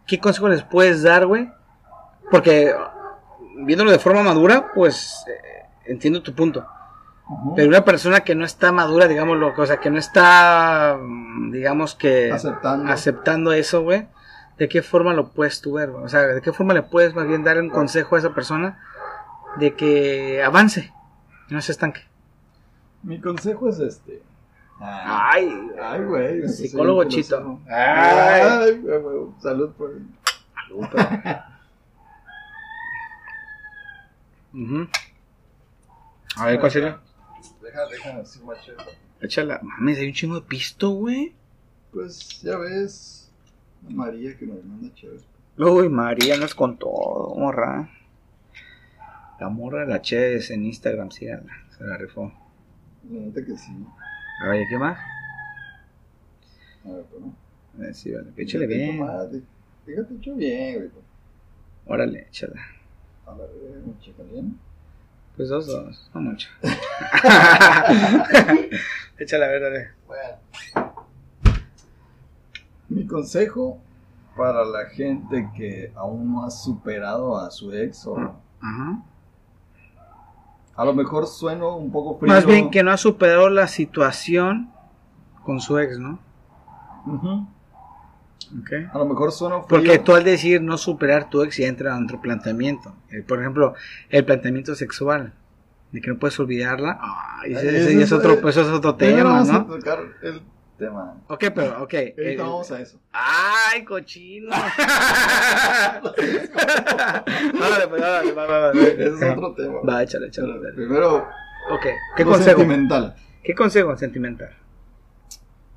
¿Qué 0.06 0.20
consejo 0.20 0.48
les 0.48 0.62
puedes 0.62 1.02
dar, 1.02 1.26
güey? 1.26 1.50
Porque 2.30 2.74
viéndolo 3.56 3.90
de 3.90 3.98
forma 3.98 4.22
madura, 4.22 4.70
pues 4.74 5.24
eh, 5.28 5.66
entiendo 5.86 6.22
tu 6.22 6.34
punto. 6.34 6.66
Pero 7.56 7.68
una 7.68 7.84
persona 7.84 8.20
que 8.20 8.34
no 8.34 8.44
está 8.44 8.70
madura, 8.70 9.08
digámoslo, 9.08 9.54
o 9.56 9.66
sea, 9.66 9.78
que 9.78 9.90
no 9.90 9.98
está, 9.98 10.98
mm, 11.00 11.52
digamos 11.52 11.94
que 11.94 12.30
Aceptando. 12.30 12.92
aceptando 12.92 13.52
eso, 13.52 13.82
güey, 13.82 14.06
¿de 14.58 14.68
qué 14.68 14.82
forma 14.82 15.12
lo 15.14 15.28
puedes 15.28 15.60
tú 15.60 15.74
ver? 15.74 15.90
O 15.90 16.08
sea, 16.08 16.22
¿de 16.22 16.40
qué 16.42 16.52
forma 16.52 16.74
le 16.74 16.82
puedes 16.82 17.14
más 17.14 17.26
bien 17.26 17.44
dar 17.44 17.58
un 17.60 17.70
consejo 17.70 18.16
a 18.16 18.18
esa 18.18 18.34
persona 18.34 18.78
de 19.56 19.74
que 19.74 20.42
avance 20.42 20.92
y 21.48 21.54
no 21.54 21.60
se 21.60 21.72
estanque? 21.72 22.02
Mi 23.02 23.20
consejo 23.20 23.68
es 23.68 23.78
este. 23.80 24.22
Ay, 24.80 25.70
Ay, 25.80 26.02
güey. 26.02 26.40
me 26.40 26.48
Psicólogo 26.48 27.00
bien 27.00 27.10
chito. 27.10 27.60
Ay. 27.68 28.42
Ay, 28.42 28.80
güey, 28.80 29.00
salud 29.40 29.72
por. 29.72 29.92
Ujú. 34.54 34.88
A 36.36 36.46
ver, 36.46 36.60
¿cuál 36.60 36.72
sería? 36.72 37.00
Deja, 37.62 37.86
deja, 37.86 38.18
así, 38.18 38.40
machete. 38.40 38.82
Échala. 39.20 39.60
Mames, 39.62 39.98
hay 39.98 40.08
un 40.08 40.12
chingo 40.12 40.34
de 40.36 40.42
pisto, 40.42 40.90
güey. 40.90 41.34
Pues 41.92 42.40
ya 42.42 42.56
ves. 42.58 43.23
María 43.88 44.36
que 44.36 44.46
nos 44.46 44.64
manda 44.64 44.92
chévere. 44.94 45.22
Uy, 45.56 45.88
María, 45.88 46.36
no 46.36 46.46
es 46.46 46.54
con 46.54 46.78
todo, 46.78 47.34
morra. 47.36 47.88
La 49.38 49.48
morra 49.48 49.80
de 49.80 49.86
la 49.86 50.00
Chévez 50.00 50.50
en 50.50 50.64
Instagram, 50.64 51.10
síganla. 51.10 51.52
Se 51.76 51.84
la 51.84 51.96
rifó. 51.96 52.32
La 53.10 53.20
neta 53.20 53.44
que 53.44 53.56
sí. 53.56 53.72
Oye, 54.48 54.66
¿qué 54.68 54.78
más? 54.78 54.98
A 56.84 56.88
ver, 56.88 57.04
pero 57.10 57.26
no. 57.26 57.84
Eh, 57.84 57.94
sí, 57.94 58.12
vale. 58.12 58.32
Échale 58.36 58.66
bien. 58.66 58.98
tomate. 58.98 59.42
Fíjate, 59.84 60.14
hecho 60.14 60.34
bien, 60.34 60.76
güey. 60.76 60.90
Órale, 61.86 62.26
échala. 62.28 62.60
A 63.26 63.34
ver, 63.34 63.50
un 63.84 63.98
bien. 64.30 64.58
Pues 65.36 65.48
dos, 65.48 65.66
dos, 65.66 66.10
no 66.14 66.20
mucho. 66.20 66.48
échala, 69.18 69.46
a 69.46 69.48
ver, 69.48 69.62
dale. 69.62 69.88
Bueno. 70.06 70.83
Mi 72.94 73.06
consejo 73.06 73.78
para 74.36 74.64
la 74.64 74.86
gente 74.86 75.48
que 75.56 75.92
aún 75.96 76.32
no 76.32 76.44
ha 76.44 76.50
superado 76.50 77.36
a 77.38 77.50
su 77.50 77.72
ex 77.72 78.06
o 78.06 78.16
Ajá. 78.60 79.02
a 80.76 80.84
lo 80.84 80.94
mejor 80.94 81.26
sueno 81.26 81.76
un 81.76 81.90
poco 81.92 82.18
frío. 82.18 82.32
Más 82.32 82.46
bien 82.46 82.70
que 82.70 82.82
no 82.82 82.90
ha 82.90 82.96
superado 82.96 83.48
la 83.48 83.68
situación 83.68 84.70
con 85.44 85.60
su 85.60 85.78
ex, 85.78 85.98
¿no? 85.98 86.18
Ujú. 87.06 87.46
Ok. 88.60 88.70
A 88.92 88.98
lo 88.98 89.06
mejor 89.06 89.32
sueno 89.32 89.62
frío. 89.64 89.68
Porque 89.68 89.98
tú 89.98 90.14
al 90.14 90.24
decir 90.24 90.62
no 90.62 90.78
superar 90.78 91.28
tu 91.30 91.42
ex 91.42 91.56
ya 91.56 91.66
entra 91.66 91.96
en 91.96 92.04
otro 92.04 92.20
planteamiento. 92.20 92.94
Eh, 93.10 93.22
por 93.22 93.40
ejemplo, 93.40 93.74
el 94.10 94.24
planteamiento 94.24 94.74
sexual. 94.74 95.32
De 95.92 96.00
que 96.00 96.10
no 96.10 96.18
puedes 96.18 96.38
olvidarla. 96.40 96.98
Ay, 97.00 97.52
ese, 97.54 97.96
ya 97.96 98.02
es 98.04 98.10
otro, 98.12 98.40
pues 98.40 98.56
eso 98.56 98.68
es 98.68 98.76
otro 98.76 98.96
Pero 98.96 99.16
tema, 99.16 99.30
vamos 99.30 99.48
a 99.50 99.58
¿no? 99.60 99.66
tocar 99.66 100.00
el 100.22 100.42
tema. 100.78 101.16
Ok, 101.28 101.44
pero, 101.54 101.82
ok. 101.82 101.94
Ahorita 101.94 102.22
eh, 102.22 102.36
vamos 102.38 102.70
a 102.70 102.80
eso. 102.80 102.98
¡Ay, 103.12 103.84
cochino! 103.84 104.50
Órale, 106.14 107.88
pues, 107.88 108.02
órale, 108.02 108.32
va, 108.32 108.46
va, 108.46 108.58
va. 108.58 108.70
Ese 108.72 109.04
es 109.06 109.22
otro 109.22 109.54
tema. 109.54 109.80
Va, 109.88 110.02
échale, 110.02 110.26
échale. 110.28 110.48
Pero 110.48 110.62
dale. 110.62 110.74
Primero, 110.74 111.28
Ok, 111.70 111.86
¿qué 112.16 112.24
lo 112.24 112.30
consejo? 112.32 112.58
sentimental. 112.58 113.14
¿Qué 113.42 113.54
consejo 113.54 113.96
sentimental? 113.96 114.50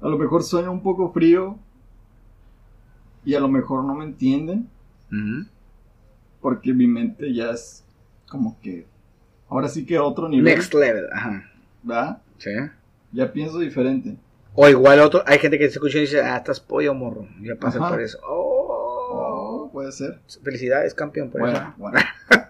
A 0.01 0.07
lo 0.07 0.17
mejor 0.17 0.43
suena 0.43 0.69
un 0.69 0.81
poco 0.83 1.11
frío 1.11 1.57
y 3.25 3.33
a 3.35 3.39
lo 3.39 3.47
mejor 3.47 3.83
no 3.83 3.93
me 3.95 4.03
entienden 4.05 4.69
porque 6.41 6.73
mi 6.73 6.87
mente 6.87 7.33
ya 7.33 7.51
es 7.51 7.83
como 8.29 8.59
que 8.61 8.85
ahora 9.49 9.67
sí 9.69 9.85
que 9.85 9.97
otro 9.97 10.27
nivel, 10.29 10.43
Next 10.55 10.73
level, 10.73 11.07
ajá. 11.11 11.49
¿verdad? 11.83 12.21
Sí. 12.37 12.51
Ya 13.13 13.31
pienso 13.31 13.57
diferente. 13.59 14.17
O 14.59 14.67
igual 14.67 14.99
otro, 15.01 15.23
hay 15.27 15.37
gente 15.37 15.59
que 15.59 15.65
se 15.65 15.73
escucha 15.75 15.99
y 15.99 16.01
dice, 16.01 16.19
ah, 16.21 16.37
estás 16.37 16.59
pollo, 16.59 16.93
morro. 16.95 17.27
Ya 17.41 17.55
pasé 17.55 17.77
Ajá. 17.77 17.89
por 17.89 18.01
eso. 18.01 18.17
Oh, 18.27 18.53
Oh, 19.09 19.69
puede 19.71 19.91
ser. 19.91 20.19
Felicidades, 20.43 20.93
campeón, 20.93 21.29
por 21.29 21.41
Bueno, 21.41 21.57
eso. 21.59 21.73
bueno. 21.77 21.99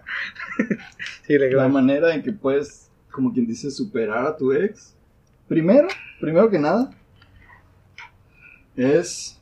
Sí, 1.26 1.38
le 1.38 1.50
La 1.52 1.68
manera 1.68 2.14
en 2.14 2.22
que 2.22 2.32
puedes, 2.32 2.90
como 3.12 3.32
quien 3.32 3.46
dice, 3.46 3.70
superar 3.70 4.26
a 4.26 4.36
tu 4.36 4.52
ex. 4.52 4.96
Primero, 5.46 5.86
primero 6.20 6.48
que 6.50 6.58
nada, 6.58 6.90
es 8.76 9.40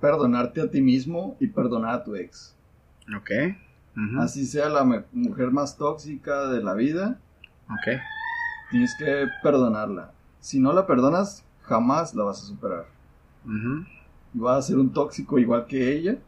perdonarte 0.00 0.60
a 0.62 0.70
ti 0.70 0.80
mismo 0.80 1.36
y 1.38 1.46
perdonar 1.48 1.94
a 1.96 2.04
tu 2.04 2.14
ex. 2.16 2.56
Ok. 3.16 3.30
Así 4.18 4.46
sea 4.46 4.68
la 4.70 4.82
mujer 5.12 5.50
más 5.50 5.76
tóxica 5.76 6.46
de 6.48 6.62
la 6.62 6.72
vida, 6.74 7.20
Ok. 7.66 7.98
tienes 8.70 8.94
que 8.98 9.26
perdonarla. 9.42 10.12
Si 10.40 10.58
no 10.58 10.72
la 10.72 10.86
perdonas, 10.86 11.44
jamás 11.70 12.16
la 12.16 12.24
vas 12.24 12.42
a 12.42 12.46
superar. 12.46 12.86
Y 14.34 14.38
vas 14.38 14.58
a 14.58 14.62
ser 14.68 14.78
un 14.78 14.92
tóxico 14.92 15.38
igual 15.38 15.66
que 15.66 15.92
ella 15.96 16.18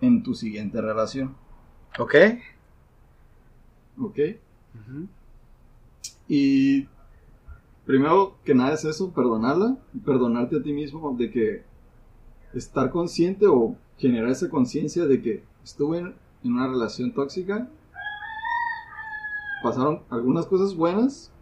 en 0.00 0.22
tu 0.24 0.34
siguiente 0.34 0.80
relación. 0.80 1.36
Ok. 1.96 2.14
¿Ok? 4.00 4.18
Y 6.26 6.88
primero 7.86 8.36
que 8.44 8.52
nada 8.52 8.74
es 8.74 8.84
eso, 8.84 9.12
perdonarla 9.12 9.76
y 9.94 9.98
perdonarte 10.00 10.56
a 10.56 10.62
ti 10.62 10.72
mismo 10.72 11.14
de 11.16 11.30
que 11.30 11.62
estar 12.52 12.90
consciente 12.90 13.46
o 13.46 13.76
generar 13.96 14.30
esa 14.30 14.48
conciencia 14.48 15.06
de 15.06 15.22
que 15.22 15.44
estuve 15.62 15.98
en, 15.98 16.14
en 16.42 16.52
una 16.52 16.66
relación 16.66 17.12
tóxica, 17.12 17.68
pasaron 19.62 20.02
algunas 20.10 20.46
cosas 20.46 20.74
buenas 20.74 21.32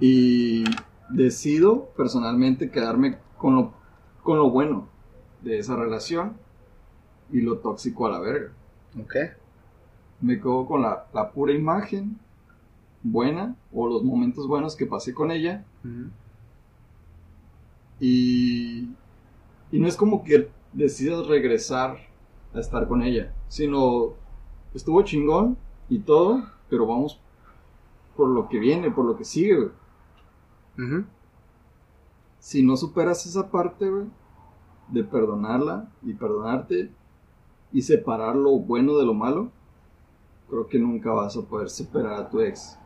Y 0.00 0.64
decido 1.10 1.90
personalmente 1.96 2.70
quedarme 2.70 3.18
con 3.38 3.54
lo, 3.54 3.72
con 4.22 4.38
lo 4.38 4.50
bueno 4.50 4.88
de 5.42 5.58
esa 5.58 5.76
relación 5.76 6.36
y 7.30 7.40
lo 7.40 7.58
tóxico 7.58 8.06
a 8.06 8.10
la 8.10 8.20
verga. 8.20 8.52
Me 10.20 10.38
quedo 10.38 10.66
con 10.66 10.82
la, 10.82 11.06
la 11.12 11.30
pura 11.30 11.52
imagen 11.52 12.18
buena 13.02 13.56
o 13.72 13.88
los 13.88 14.04
momentos 14.04 14.46
buenos 14.46 14.76
que 14.76 14.86
pasé 14.86 15.12
con 15.12 15.30
ella. 15.30 15.64
Y, 17.98 18.88
y 19.70 19.78
no 19.78 19.88
es 19.88 19.96
como 19.96 20.22
que 20.24 20.48
decidas 20.72 21.26
regresar 21.26 21.98
a 22.54 22.60
estar 22.60 22.86
con 22.88 23.02
ella, 23.02 23.32
sino 23.48 24.14
estuvo 24.74 25.02
chingón 25.02 25.56
y 25.88 26.00
todo, 26.00 26.44
pero 26.68 26.86
vamos 26.86 27.20
por 28.16 28.28
lo 28.28 28.48
que 28.48 28.58
viene, 28.58 28.90
por 28.90 29.04
lo 29.04 29.16
que 29.16 29.24
sigue, 29.24 29.56
güey. 29.56 31.04
Si 32.38 32.62
no 32.62 32.76
superas 32.76 33.24
esa 33.26 33.50
parte, 33.50 33.88
güey, 33.88 34.06
de 34.88 35.04
perdonarla 35.04 35.88
y 36.02 36.14
perdonarte 36.14 36.90
y 37.72 37.82
separar 37.82 38.36
lo 38.36 38.50
bueno 38.58 38.96
de 38.98 39.06
lo 39.06 39.14
malo, 39.14 39.50
creo 40.50 40.66
que 40.66 40.78
nunca 40.78 41.12
vas 41.12 41.36
a 41.36 41.42
poder 41.42 41.70
superar 41.70 42.14
a 42.14 42.28
tu 42.28 42.40
ex. 42.40 42.78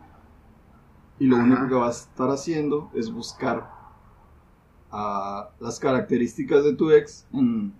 Y 1.18 1.27
lo 1.27 1.37
Ajá. 1.37 1.45
único 1.45 1.68
que 1.68 1.74
vas 1.74 2.03
a 2.07 2.11
estar 2.11 2.31
haciendo 2.31 2.91
es 2.95 3.11
buscar 3.11 3.70
ah, 4.93 5.49
las 5.59 5.81
características 5.81 6.62
de 6.62 6.74
tu 6.74 6.91
ex 6.91 7.27
en 7.33 7.72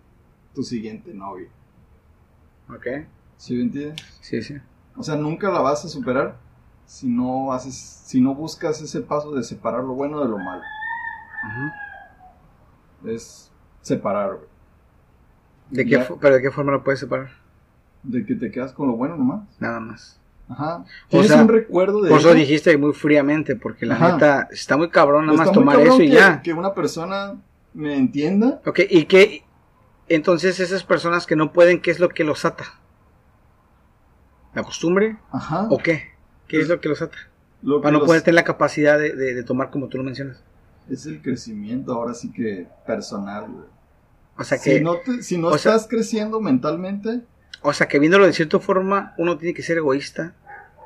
tu 0.55 0.63
siguiente 0.63 1.13
novio. 1.13 1.49
Ok. 2.71 2.87
¿Sí 3.37 3.55
me 3.55 3.63
entiendes? 3.65 4.01
Sí, 4.23 4.43
sí. 4.43 4.57
O 4.97 5.03
sea, 5.03 5.17
nunca 5.17 5.51
la 5.51 5.61
vas 5.61 5.85
a 5.85 5.89
superar 5.89 6.39
si 6.87 7.09
no 7.09 7.53
haces, 7.53 7.75
si 7.75 8.21
no 8.21 8.35
buscas 8.35 8.81
ese 8.81 9.01
paso 9.01 9.33
de 9.33 9.43
separar 9.43 9.83
lo 9.85 9.95
bueno 9.95 10.23
de 10.23 10.29
lo 10.29 10.39
malo. 10.39 10.63
Es 13.05 13.53
separar, 13.83 14.37
güey. 14.37 14.49
¿De 15.71 15.85
qué, 15.85 15.91
Ya. 15.91 16.09
¿Pero 16.21 16.37
de 16.37 16.43
qué 16.43 16.51
forma 16.51 16.73
lo 16.73 16.83
puedes 16.85 17.01
separar? 17.01 17.29
De 18.03 18.25
que 18.25 18.35
te 18.37 18.51
quedas 18.51 18.73
con 18.73 18.89
lo 18.89 18.97
bueno 18.97 19.17
nomás. 19.17 19.43
Nada 19.59 19.81
más. 19.81 20.21
Ajá. 20.49 20.77
O 20.79 20.85
Tienes 21.09 21.29
sea, 21.29 21.43
un 21.43 21.49
recuerdo 21.49 22.03
de 22.03 22.09
Por 22.11 22.21
eso 22.21 22.33
dijiste 22.33 22.77
muy 22.79 22.93
fríamente, 22.93 23.57
porque 23.57 23.85
la 23.85 23.97
Ajá. 23.97 24.13
neta 24.13 24.49
está 24.53 24.77
muy 24.77 24.91
cabrón 24.91 25.27
nada 25.27 25.39
más 25.39 25.53
tomar 25.53 25.81
eso 25.81 26.01
y 26.01 26.09
que, 26.09 26.15
ya. 26.15 26.41
Que 26.41 26.53
una 26.53 26.73
persona 26.73 27.35
me 27.75 27.97
entienda. 27.97 28.61
Ok, 28.65 28.81
¿y 28.89 29.07
qué? 29.07 29.43
Entonces 30.09 30.61
esas 30.61 30.85
personas 30.85 31.27
que 31.27 31.35
no 31.35 31.53
pueden, 31.53 31.81
¿qué 31.81 31.91
es 31.91 31.99
lo 31.99 32.09
que 32.11 32.23
los 32.23 32.45
ata? 32.45 32.65
¿La 34.55 34.63
costumbre? 34.63 35.17
Ajá. 35.33 35.67
¿O 35.69 35.79
qué? 35.79 36.16
¿Qué 36.49 36.61
es 36.61 36.69
lo 36.69 36.81
que 36.81 36.89
los 36.89 37.03
ata? 37.03 37.17
Lo 37.63 37.81
Para 37.81 37.93
no 37.93 37.99
los- 38.01 38.07
poder 38.07 38.23
tener 38.23 38.35
la 38.37 38.45
capacidad 38.45 38.99
de, 38.99 39.15
de- 39.15 39.35
de 39.35 39.43
tomar 39.43 39.71
como 39.71 39.89
tú 39.89 39.99
lo 39.99 40.05
mencionas. 40.05 40.43
Es 40.89 41.07
el 41.07 41.21
crecimiento 41.21 41.93
ahora 41.95 42.15
sí 42.15 42.31
que 42.33 42.69
personal, 42.87 43.51
güey. 43.51 43.65
O 44.39 44.45
sea 44.45 44.59
que, 44.59 44.79
Si 44.79 44.85
no, 44.85 44.97
te- 44.99 45.23
si 45.23 45.39
no 45.39 45.51
sea- 45.57 45.75
estás 45.75 45.89
creciendo 45.89 46.41
mentalmente, 46.41 47.23
o 47.63 47.73
sea 47.73 47.89
que 47.89 47.99
viéndolo 47.99 48.27
de 48.27 48.33
cierta 48.35 48.61
forma, 48.61 49.15
uno 49.19 49.39
tiene 49.39 49.55
que 49.55 49.63
ser 49.63 49.79
egoísta 49.79 50.35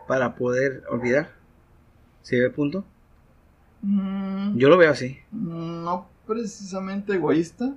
para 0.08 0.34
poder 0.36 0.84
olvidar. 0.88 1.30
¿Sí 2.22 2.38
ve 2.38 2.46
el 2.46 2.52
punto? 2.52 2.84
mm, 3.82 4.56
Yo 4.56 4.68
lo 4.68 4.76
veo 4.76 4.90
así. 4.90 5.18
no 5.32 6.08
precisamente 6.26 7.14
egoísta, 7.14 7.74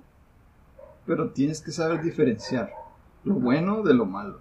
pero 1.06 1.32
tienes 1.32 1.60
que 1.62 1.72
saber 1.72 2.02
diferenciar 2.04 2.72
lo 3.24 3.34
bueno 3.36 3.82
de 3.84 3.94
lo 3.96 4.06
malo. 4.06 4.40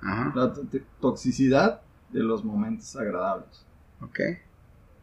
Ajá. 0.00 0.32
La 0.36 0.52
to- 0.52 0.62
toxicidad 1.00 1.82
de 2.12 2.20
los 2.20 2.44
momentos 2.44 2.94
agradables. 2.96 3.64
Ok. 4.02 4.20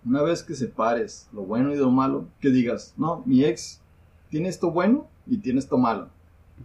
Una 0.06 0.22
vez 0.22 0.44
que 0.44 0.54
separes 0.56 1.28
lo 1.34 1.42
bueno 1.42 1.74
y 1.74 1.78
lo 1.78 1.90
malo, 1.92 2.28
que 2.40 2.50
digas, 2.50 2.94
no, 2.98 3.24
mi 3.26 3.44
ex 3.44 3.82
tiene 4.30 4.50
esto 4.50 4.72
bueno 4.72 5.08
y 5.26 5.38
tiene 5.38 5.60
esto 5.60 5.78
malo. 5.78 6.10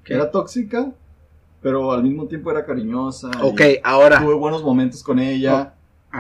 ok. 0.00 0.10
Era 0.10 0.30
tóxica, 0.30 0.92
pero 1.60 1.92
al 1.92 2.02
mismo 2.02 2.26
tiempo 2.26 2.50
era 2.50 2.64
cariñosa. 2.64 3.30
y 3.34 3.38
Ok, 3.42 3.60
ahora. 3.84 4.20
Tuve 4.20 4.34
buenos 4.34 4.62
momentos 4.62 5.02
con 5.02 5.18
ella. 5.18 5.74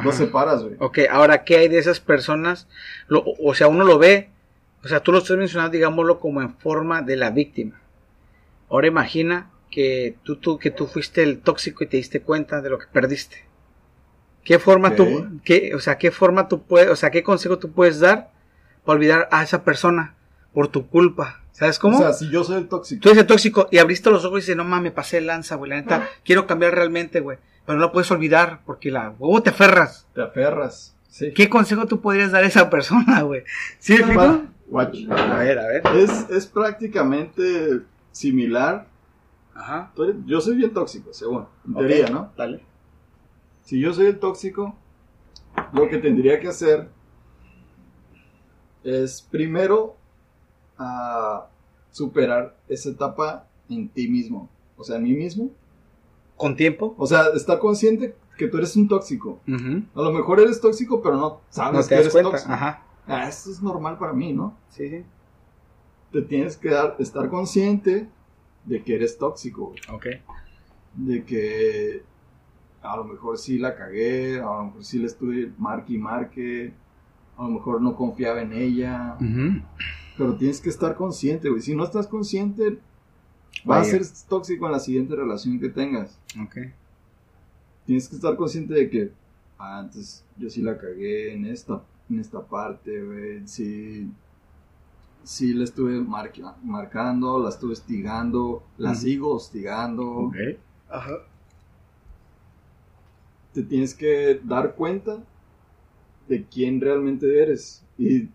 Lo 0.04 0.10
separas, 0.12 0.62
güey. 0.62 0.76
Ok, 0.78 1.00
ahora, 1.10 1.44
¿qué 1.44 1.56
hay 1.58 1.68
de 1.68 1.78
esas 1.78 2.00
personas? 2.00 2.66
Lo- 3.08 3.24
o 3.44 3.54
sea, 3.54 3.68
uno 3.68 3.84
lo 3.84 3.98
ve, 3.98 4.30
o 4.82 4.88
sea, 4.88 5.00
tú 5.02 5.12
lo 5.12 5.18
estás 5.18 5.36
mencionando, 5.36 5.72
digámoslo, 5.72 6.18
como 6.18 6.40
en 6.40 6.54
forma 6.54 7.02
de 7.02 7.16
la 7.16 7.30
víctima. 7.30 7.78
Ahora 8.70 8.86
imagina 8.86 9.50
que 9.70 10.16
tú, 10.22 10.36
tú, 10.36 10.58
que 10.58 10.70
tú 10.70 10.86
fuiste 10.86 11.22
el 11.22 11.40
tóxico 11.40 11.84
y 11.84 11.88
te 11.88 11.98
diste 11.98 12.22
cuenta 12.22 12.62
de 12.62 12.70
lo 12.70 12.78
que 12.78 12.86
perdiste. 12.90 13.44
¿Qué 14.44 14.58
forma 14.58 14.94
tú, 14.96 15.04
qué, 15.44 15.72
o 15.74 15.80
sea, 15.80 15.98
qué 15.98 16.10
forma 16.10 16.48
tú 16.48 16.62
puedes, 16.62 16.90
o 16.90 16.96
sea, 16.96 17.10
qué 17.10 17.22
consejo 17.22 17.58
tú 17.58 17.70
puedes 17.72 18.00
dar 18.00 18.30
para 18.84 18.96
olvidar 18.96 19.28
a 19.30 19.42
esa 19.42 19.62
persona 19.64 20.14
por 20.52 20.68
tu 20.68 20.88
culpa? 20.88 21.40
¿Sabes 21.52 21.78
cómo? 21.78 21.98
O 21.98 22.00
sea, 22.00 22.12
si 22.12 22.28
yo 22.30 22.42
soy 22.44 22.56
el 22.62 22.68
tóxico. 22.68 23.00
Tú 23.02 23.10
eres 23.10 23.20
el 23.20 23.26
tóxico 23.26 23.68
y 23.70 23.78
abriste 23.78 24.10
los 24.10 24.24
ojos 24.24 24.38
y 24.38 24.42
dices, 24.42 24.56
no 24.56 24.64
mames, 24.64 24.84
me 24.84 24.90
pasé 24.90 25.20
lanza, 25.20 25.54
güey, 25.56 25.70
la 25.70 25.76
neta, 25.76 26.08
quiero 26.24 26.46
cambiar 26.46 26.74
realmente, 26.74 27.20
güey. 27.20 27.38
Pero 27.66 27.78
no 27.78 27.84
lo 27.84 27.92
puedes 27.92 28.10
olvidar 28.10 28.60
porque 28.66 28.90
la 28.90 29.10
huevo 29.10 29.40
te 29.42 29.50
aferras. 29.50 30.06
Te 30.14 30.22
aferras. 30.22 30.96
Sí. 31.08 31.32
¿Qué 31.34 31.48
consejo 31.48 31.86
tú 31.86 32.00
podrías 32.00 32.32
dar 32.32 32.42
a 32.42 32.46
esa 32.46 32.68
persona, 32.70 33.22
güey? 33.22 33.44
¿Sí 33.78 33.96
Watch. 34.68 34.98
A 35.10 35.36
ver, 35.36 35.58
a 35.58 35.66
ver. 35.68 35.82
Es, 35.94 36.26
es 36.30 36.46
prácticamente 36.46 37.80
similar. 38.10 38.86
Ajá. 39.54 39.92
Eres- 39.98 40.16
Yo 40.26 40.40
soy 40.40 40.56
bien 40.56 40.72
tóxico, 40.72 41.12
según. 41.12 41.46
En 41.66 41.74
teoría, 41.74 42.08
¿no? 42.08 42.32
Dale. 42.36 42.60
Si 43.64 43.80
yo 43.80 43.92
soy 43.92 44.06
el 44.06 44.18
tóxico, 44.18 44.74
lo 45.72 45.88
que 45.88 45.98
tendría 45.98 46.40
que 46.40 46.48
hacer 46.48 46.88
es 48.84 49.22
primero 49.30 49.96
ah, 50.78 51.48
superar 51.90 52.56
esa 52.68 52.90
etapa 52.90 53.46
en 53.68 53.88
ti 53.88 54.08
mismo. 54.08 54.48
O 54.76 54.84
sea, 54.84 54.96
en 54.96 55.04
mí 55.04 55.12
mismo. 55.12 55.50
¿Con 56.36 56.56
tiempo? 56.56 56.94
O 56.98 57.06
sea, 57.06 57.26
estar 57.34 57.58
consciente 57.58 58.16
que 58.36 58.48
tú 58.48 58.56
eres 58.58 58.74
un 58.76 58.88
tóxico. 58.88 59.38
A 59.94 60.00
lo 60.02 60.12
mejor 60.12 60.40
eres 60.40 60.60
tóxico, 60.60 61.00
pero 61.02 61.16
no 61.16 61.40
sabes 61.50 61.72
No 61.72 61.82
que 61.82 61.94
te 61.94 62.00
eres 62.00 62.12
cuenta. 62.12 62.30
tóxico. 62.32 62.52
Ajá. 62.52 62.86
Ah, 63.06 63.28
esto 63.28 63.50
es 63.50 63.62
normal 63.62 63.98
para 63.98 64.12
mí, 64.12 64.32
¿no? 64.32 64.56
Sí, 64.70 64.88
sí. 64.88 65.04
Te 66.12 66.22
tienes 66.22 66.56
que 66.56 66.70
dar, 66.70 66.96
estar 66.98 67.28
consciente 67.28 68.08
de 68.64 68.82
que 68.82 68.94
eres 68.96 69.18
tóxico. 69.18 69.66
güey. 69.68 69.80
Ok. 69.92 70.06
De 70.94 71.24
que 71.24 72.02
a 72.82 72.96
lo 72.96 73.04
mejor 73.04 73.38
sí 73.38 73.58
la 73.58 73.74
cagué, 73.76 74.40
a 74.40 74.44
lo 74.44 74.64
mejor 74.64 74.84
sí 74.84 74.98
le 74.98 75.06
estuve 75.06 75.52
marque 75.58 75.92
y 75.94 75.98
marque, 75.98 76.72
a 77.36 77.42
lo 77.42 77.48
mejor 77.50 77.80
no 77.80 77.94
confiaba 77.96 78.42
en 78.42 78.52
ella, 78.52 79.16
Ujú. 79.20 79.62
pero 80.18 80.34
tienes 80.36 80.60
que 80.60 80.68
estar 80.68 80.94
consciente, 80.96 81.48
güey. 81.48 81.62
Si 81.62 81.74
no 81.74 81.84
estás 81.84 82.06
consciente, 82.08 82.78
va 83.68 83.80
a 83.80 83.84
ser 83.84 84.02
tóxico 84.28 84.66
en 84.66 84.72
la 84.72 84.78
siguiente 84.80 85.14
relación 85.16 85.58
que 85.60 85.68
tengas. 85.68 86.18
Ok. 86.42 86.56
Tienes 87.86 88.08
que 88.08 88.16
estar 88.16 88.36
consciente 88.36 88.74
de 88.74 88.90
que, 88.90 89.12
ah, 89.58 89.78
antes 89.78 90.24
yo 90.36 90.48
sí 90.50 90.60
la 90.62 90.76
cagué 90.78 91.34
en 91.34 91.46
esta, 91.46 91.82
en 92.10 92.20
esta 92.20 92.40
parte, 92.40 93.02
güey. 93.02 93.46
Sí, 93.46 94.08
sí 95.24 95.52
la 95.54 95.64
estuve 95.64 96.00
marca- 96.00 96.56
marcando, 96.62 97.40
la 97.42 97.48
estuve 97.48 97.72
hostigando, 97.72 98.62
la 98.78 98.94
sigo 98.94 99.34
hostigando. 99.34 100.06
Ok. 100.08 100.36
Ajá. 100.90 101.12
Te 103.52 103.62
tienes 103.62 103.94
que 103.94 104.40
dar 104.44 104.74
cuenta 104.74 105.22
de 106.28 106.44
quién 106.46 106.80
realmente 106.80 107.42
eres 107.42 107.84
y 107.98 108.28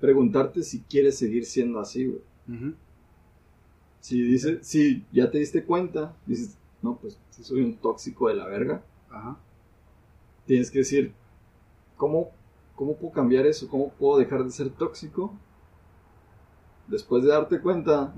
preguntarte 0.00 0.62
si 0.62 0.80
quieres 0.80 1.16
seguir 1.16 1.44
siendo 1.44 1.78
así, 1.78 2.06
güey. 2.06 2.74
Si 4.00 4.20
dices, 4.20 4.66
si 4.66 5.04
ya 5.12 5.30
te 5.30 5.38
diste 5.38 5.64
cuenta, 5.64 6.16
dices, 6.26 6.58
no, 6.82 6.96
pues 6.96 7.18
si 7.30 7.44
soy 7.44 7.62
un 7.62 7.76
tóxico 7.76 8.28
de 8.28 8.34
la 8.34 8.46
verga, 8.46 8.82
Ajá. 9.10 9.38
tienes 10.44 10.70
que 10.70 10.80
decir, 10.80 11.12
¿cómo, 11.96 12.30
cómo 12.74 12.96
puedo 12.96 13.12
cambiar 13.12 13.46
eso? 13.46 13.68
¿Cómo 13.68 13.90
puedo 13.92 14.18
dejar 14.18 14.42
de 14.42 14.50
ser 14.50 14.70
tóxico? 14.70 15.32
Después 16.88 17.22
de 17.22 17.28
darte 17.28 17.60
cuenta, 17.60 18.12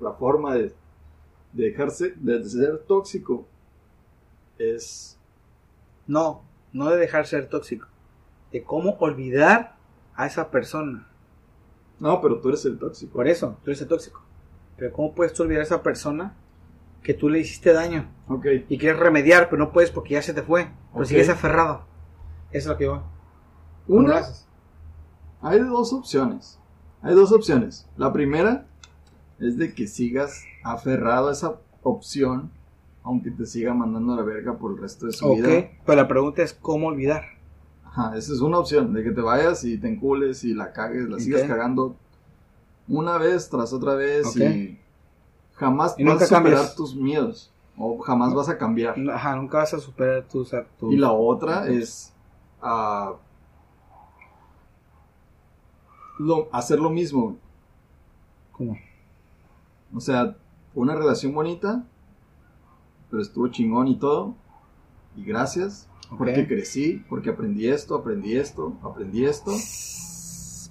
la 0.00 0.12
forma 0.12 0.54
de, 0.54 0.74
de 1.54 1.64
dejarse 1.64 2.12
de 2.16 2.44
ser 2.44 2.78
tóxico 2.80 3.46
es 4.58 5.18
No, 6.06 6.44
no 6.72 6.90
de 6.90 6.96
dejar 6.96 7.26
ser 7.26 7.48
tóxico. 7.48 7.86
De 8.52 8.62
cómo 8.62 8.96
olvidar 9.00 9.76
a 10.14 10.26
esa 10.26 10.50
persona. 10.50 11.08
no, 11.98 12.20
pero 12.20 12.40
tú 12.40 12.48
eres 12.48 12.64
el 12.66 12.78
tóxico. 12.78 13.12
Por 13.12 13.28
eso, 13.28 13.58
tú 13.64 13.70
eres 13.70 13.82
el 13.82 13.88
tóxico. 13.88 14.22
Pero 14.76 14.92
¿cómo 14.92 15.14
puedes 15.14 15.32
tú 15.32 15.42
olvidar 15.42 15.60
a 15.60 15.64
esa 15.64 15.82
persona 15.82 16.36
que 17.02 17.14
tú 17.14 17.28
le 17.28 17.40
hiciste 17.40 17.72
daño? 17.72 18.10
Ok. 18.28 18.46
Y 18.68 18.78
quieres 18.78 18.98
remediar, 18.98 19.48
pero 19.48 19.64
no 19.64 19.72
puedes 19.72 19.90
porque 19.90 20.14
ya 20.14 20.22
se 20.22 20.34
te 20.34 20.42
fue. 20.42 20.68
Pero 20.92 21.04
sigues 21.04 21.28
aferrado. 21.28 21.84
Eso 22.50 22.58
es 22.58 22.66
lo 22.66 22.76
que 22.76 22.84
yo. 22.84 23.02
¿Cómo 23.86 24.02
lo 24.02 24.14
Una, 24.14 24.22
hay 25.40 25.60
dos 25.60 25.92
opciones. 25.92 26.58
Hay 27.02 27.14
dos 27.14 27.32
opciones. 27.32 27.86
La 27.96 28.12
primera 28.12 28.66
es 29.38 29.58
de 29.58 29.74
que 29.74 29.86
sigas 29.86 30.44
aferrado 30.62 31.28
a 31.28 31.32
esa 31.32 31.60
opción, 31.82 32.50
aunque 33.04 33.30
te 33.30 33.46
siga 33.46 33.74
mandando 33.74 34.14
a 34.14 34.16
la 34.16 34.22
verga 34.22 34.56
por 34.58 34.72
el 34.72 34.78
resto 34.78 35.06
de 35.06 35.12
su 35.12 35.34
vida. 35.34 35.68
pero 35.86 35.96
la 36.02 36.08
pregunta 36.08 36.42
es 36.42 36.54
cómo 36.54 36.88
olvidar. 36.88 37.22
Ajá, 37.84 38.16
esa 38.16 38.32
es 38.32 38.40
una 38.40 38.58
opción, 38.58 38.92
de 38.92 39.04
que 39.04 39.12
te 39.12 39.20
vayas 39.20 39.62
y 39.64 39.78
te 39.78 39.88
encules 39.88 40.42
y 40.42 40.54
la 40.54 40.72
cagues, 40.72 41.08
la 41.08 41.18
sigas 41.20 41.42
cagando 41.44 41.94
una 42.88 43.18
vez 43.18 43.48
tras 43.50 43.72
otra 43.72 43.94
vez 43.94 44.36
y 44.36 44.78
jamás 45.54 45.94
Y 45.98 46.02
vas 46.04 46.14
nunca 46.14 46.24
a 46.24 46.28
superar 46.28 46.44
cambias. 46.54 46.74
tus 46.74 46.96
miedos 46.96 47.52
o 47.76 47.98
jamás 47.98 48.34
vas 48.34 48.48
a 48.48 48.58
cambiar. 48.58 48.96
Ajá, 49.10 49.36
nunca 49.36 49.58
vas 49.58 49.74
a 49.74 49.78
superar 49.80 50.24
tus... 50.24 50.50
tus- 50.78 50.92
Y 50.92 50.96
la 50.96 51.12
otra 51.12 51.68
es 51.68 52.12
ah, 52.62 53.14
lo, 56.18 56.48
hacer 56.52 56.78
lo 56.78 56.90
mismo. 56.90 57.36
¿Cómo? 58.52 58.76
O 59.94 60.00
sea, 60.00 60.36
una 60.74 60.94
relación 60.94 61.34
bonita, 61.34 61.84
pero 63.14 63.22
estuvo 63.22 63.46
chingón 63.46 63.86
y 63.86 63.96
todo. 63.96 64.34
Y 65.16 65.22
gracias, 65.24 65.88
porque 66.18 66.48
crecí, 66.48 67.04
porque 67.08 67.30
aprendí 67.30 67.68
esto, 67.68 67.94
aprendí 67.94 68.36
esto, 68.36 68.76
aprendí 68.82 69.24
esto. 69.24 69.52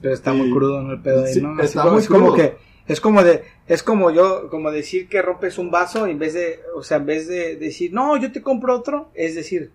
Pero 0.02 0.14
está 0.14 0.34
muy 0.34 0.52
crudo, 0.52 0.82
¿no? 0.82 0.92
El 0.92 1.02
pedo 1.02 1.24
ahí, 1.24 1.34
Sí, 1.36 1.42
¿no? 1.42 1.58
Está 1.62 1.86
muy 1.86 2.00
es 2.02 2.10
como 2.10 2.34
crudo. 2.34 2.36
que, 2.36 2.58
es 2.88 3.00
como 3.00 3.24
de, 3.24 3.46
es 3.68 3.82
como 3.82 4.12
yo, 4.12 4.50
como 4.50 4.70
decir 4.72 5.08
que 5.08 5.22
rompes 5.22 5.58
un 5.58 5.72
vaso 5.72 6.06
y 6.08 6.12
en 6.12 6.20
vez 6.20 6.34
de, 6.34 6.60
o 6.76 6.84
sea, 6.84 6.98
en 6.98 7.06
vez 7.06 7.30
de 7.30 7.56
decir, 7.56 7.94
no, 7.94 8.18
yo 8.18 8.30
te 8.34 8.42
compro 8.42 8.76
otro, 8.76 9.10
es 9.14 9.36
decir, 9.36 9.72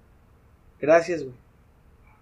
gracias, 0.78 1.22
güey. 1.24 1.34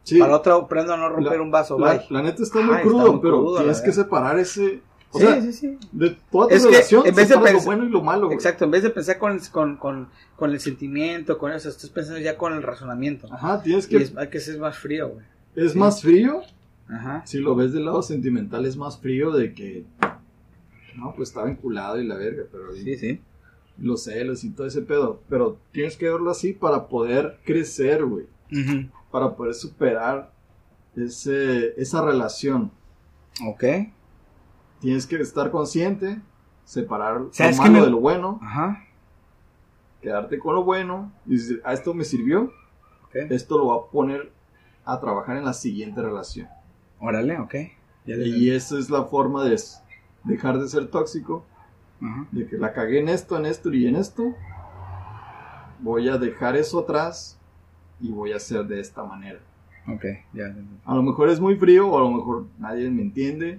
Sí, 0.05 0.21
Para 0.21 0.31
la 0.31 0.37
otra 0.39 0.55
aprendo 0.55 0.93
a 0.95 0.97
no 0.97 1.09
romper 1.09 1.39
La- 1.39 1.43
un 1.43 1.51
vaso, 1.51 1.77
la, 1.81 1.95
bye. 1.95 2.07
la 2.11 2.23
neta 2.23 2.45
está 2.45 2.61
muy 2.61 2.77
Ay, 2.77 2.83
está 2.83 2.89
crudo, 2.89 3.13
muy 3.15 3.21
pero 3.21 3.39
crudo, 3.41 3.57
tienes 3.59 3.81
que 3.81 3.91
separar 3.93 4.39
ese... 4.39 4.81
O 5.17 5.19
sí, 5.19 5.25
sea, 5.27 5.41
sí, 5.43 5.53
sí. 5.53 5.79
de 5.93 6.17
toda 6.31 6.49
tu 6.49 6.55
Es 6.55 6.65
que 6.65 6.71
relación, 6.73 7.07
en 7.07 7.15
vez 7.15 7.29
de 7.29 7.35
separas 7.35 7.53
lo 7.55 7.61
bueno 7.63 7.85
y 7.85 7.89
lo 7.91 8.03
malo, 8.03 8.27
güey. 8.27 8.35
Exacto, 8.37 8.65
en 8.65 8.71
vez 8.71 8.83
de 8.83 8.91
pensar 8.91 9.19
con, 9.19 9.39
con, 9.51 9.77
con, 9.77 10.09
con 10.37 10.51
el 10.51 10.61
sentimiento, 10.61 11.39
con 11.39 11.53
eso, 11.53 11.69
estás 11.69 11.91
pensando 11.91 12.21
ya 12.21 12.37
con 12.37 12.53
el 12.55 12.63
razonamiento. 12.63 13.29
Ajá, 13.33 13.63
tienes 13.63 13.87
Y 13.87 13.89
que... 13.89 13.97
es- 13.99 14.17
hay 14.17 14.29
que 14.29 14.41
ser 14.41 14.59
más 14.59 14.79
frío, 14.79 15.09
güey. 15.09 15.25
es 15.55 15.73
sí. 15.73 15.79
más 15.79 16.03
frío, 16.03 16.43
Ajá. 16.89 17.23
si 17.27 17.39
lo 17.39 17.55
ves 17.55 17.73
del 17.73 17.85
lado 17.87 18.03
sentimental, 18.03 18.65
es 18.67 18.77
más 18.77 18.99
frío 18.99 19.31
de 19.33 19.53
que... 19.55 19.85
No, 20.97 21.13
pues 21.15 21.29
estaba 21.29 21.51
enculado 21.51 22.01
y 22.01 22.07
la 22.07 22.17
verga, 22.17 22.45
pero... 22.51 22.73
Sí, 22.75 22.97
sí. 22.97 23.21
Los 23.79 24.05
celos 24.05 24.43
y 24.45 24.51
todo 24.51 24.67
ese 24.67 24.81
pedo. 24.81 25.21
Pero 25.29 25.59
tienes 25.73 25.97
que 25.99 26.09
verlo 26.09 26.31
así 26.31 26.55
para 26.55 26.87
poder 26.89 27.39
crecer, 27.45 28.05
güey. 28.07 28.25
Ujú. 28.51 28.89
Para 29.11 29.35
poder 29.37 29.53
superar 29.53 30.33
ese, 30.97 31.75
esa 31.81 32.03
relación. 32.03 32.71
Ok. 33.47 33.65
Tienes 34.87 35.05
que 35.05 35.17
estar 35.17 35.51
consciente, 35.51 36.21
separar 36.65 37.21
lo 37.23 37.33
¿Sabes 37.33 37.57
qué 37.59 37.63
malo 37.69 37.81
me- 37.81 37.85
de 37.87 37.91
lo 37.91 37.99
bueno, 37.99 38.39
Ajá. 38.41 38.85
quedarte 40.01 40.39
con 40.39 40.55
lo 40.55 40.63
bueno 40.63 41.11
y 41.27 41.33
decir, 41.33 41.61
a 41.65 41.73
esto 41.73 41.93
me 41.93 42.05
sirvió, 42.05 42.53
esto 43.13 43.59
lo 43.59 43.67
va 43.67 43.75
a 43.79 43.91
poner 43.91 44.31
a 44.85 45.01
trabajar 45.01 45.39
en 45.39 45.45
la 45.45 45.55
siguiente 45.55 46.01
relación. 46.01 46.47
Órale, 47.01 47.37
ok. 47.41 47.53
Ya 48.07 48.15
Y 48.15 48.51
esa 48.53 48.79
es 48.79 48.89
la 48.89 49.03
forma 49.07 49.43
de 49.43 49.61
dejar 50.23 50.61
de 50.61 50.69
ser 50.69 50.87
tóxico, 50.87 51.45
Ajá. 52.01 52.29
de 52.31 52.47
que 52.47 52.57
la 52.57 52.73
cagué 52.73 53.01
en 53.01 53.09
esto, 53.09 53.37
en 53.37 53.47
esto 53.47 53.73
y 53.73 53.89
en 53.89 53.97
esto. 53.97 54.23
Voy 55.81 56.09
a 56.09 56.17
dejar 56.17 56.55
eso 56.57 56.79
atrás 56.79 57.37
y 58.01 58.13
voy 58.13 58.31
a 58.31 58.37
hacer 58.37 58.65
de 58.67 58.79
esta 58.79 59.03
manera. 59.03 59.41
Ok, 59.89 60.05
ya, 60.33 60.55
A 60.85 60.95
lo 60.95 61.03
mejor 61.03 61.29
es 61.29 61.41
muy 61.41 61.57
frío 61.57 61.89
o 61.89 61.99
a 61.99 62.03
lo 62.03 62.11
mejor 62.13 62.45
nadie 62.61 62.89
me 62.89 63.03
entiende, 63.03 63.59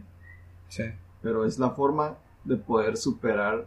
Sí. 0.70 0.84
Pero 1.22 1.46
es 1.46 1.60
la 1.60 1.72
forma 1.72 2.18
de 2.44 2.56
poder 2.58 2.98
superar 2.98 3.66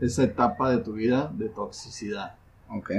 esa 0.00 0.24
etapa 0.24 0.70
de 0.70 0.78
tu 0.78 0.92
vida 0.94 1.30
de 1.34 1.48
toxicidad. 1.48 2.36
Ok. 2.68 2.90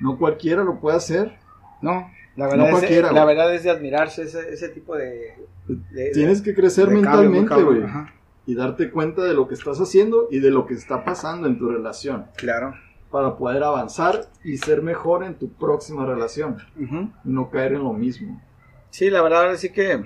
No 0.00 0.18
cualquiera 0.18 0.64
lo 0.64 0.80
puede 0.80 0.96
hacer. 0.96 1.32
No, 1.80 2.10
la 2.36 2.46
No 2.46 2.50
verdad, 2.50 2.66
es, 2.66 2.72
cualquiera, 2.72 3.12
la 3.12 3.24
verdad 3.24 3.54
es 3.54 3.62
de 3.64 3.70
admirarse 3.70 4.22
ese, 4.22 4.52
ese 4.52 4.68
tipo 4.68 4.96
de... 4.96 5.34
de- 5.66 6.10
Tienes 6.12 6.42
que 6.42 6.54
crecer 6.54 6.88
mentalmente, 6.88 7.54
güey. 7.62 7.82
Y 8.46 8.54
darte 8.54 8.90
cuenta 8.90 9.22
de 9.22 9.34
lo 9.34 9.46
que 9.46 9.54
estás 9.54 9.78
haciendo 9.80 10.26
y 10.30 10.40
de 10.40 10.50
lo 10.50 10.66
que 10.66 10.74
está 10.74 11.04
pasando 11.04 11.46
en 11.46 11.58
tu 11.58 11.68
relación. 11.70 12.26
Claro. 12.36 12.74
Para 13.10 13.36
poder 13.36 13.62
avanzar 13.62 14.26
y 14.42 14.56
ser 14.56 14.82
mejor 14.82 15.22
en 15.22 15.34
tu 15.34 15.52
próxima 15.52 16.04
relación. 16.06 16.56
Ujú. 16.80 17.10
Y 17.24 17.28
no 17.30 17.50
caer 17.50 17.74
en 17.74 17.84
lo 17.84 17.92
mismo. 17.92 18.40
Sí, 18.90 19.10
la 19.10 19.22
verdad, 19.22 19.54
sí 19.56 19.70
que 19.70 20.02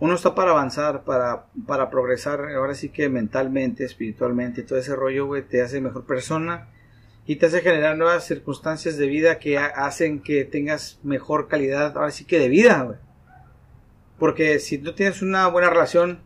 uno 0.00 0.14
está 0.14 0.34
para 0.34 0.50
avanzar, 0.52 1.04
para, 1.04 1.46
para 1.66 1.90
progresar, 1.90 2.40
ahora 2.54 2.74
sí 2.74 2.88
que 2.88 3.08
mentalmente, 3.08 3.84
espiritualmente, 3.84 4.62
todo 4.62 4.78
ese 4.78 4.96
rollo, 4.96 5.26
güey, 5.26 5.42
te 5.42 5.62
hace 5.62 5.80
mejor 5.80 6.04
persona 6.06 6.68
y 7.26 7.36
te 7.36 7.46
hace 7.46 7.60
generar 7.60 7.96
nuevas 7.96 8.24
circunstancias 8.24 8.96
de 8.96 9.06
vida 9.06 9.38
que 9.38 9.58
ha- 9.58 9.66
hacen 9.66 10.22
que 10.22 10.44
tengas 10.44 10.98
mejor 11.02 11.48
calidad, 11.48 11.96
ahora 11.96 12.10
sí 12.10 12.24
que 12.24 12.38
de 12.38 12.48
vida, 12.48 12.82
güey. 12.82 12.98
Porque 14.18 14.58
si 14.58 14.78
no 14.78 14.94
tienes 14.94 15.22
una 15.22 15.46
buena 15.48 15.70
relación, 15.70 16.20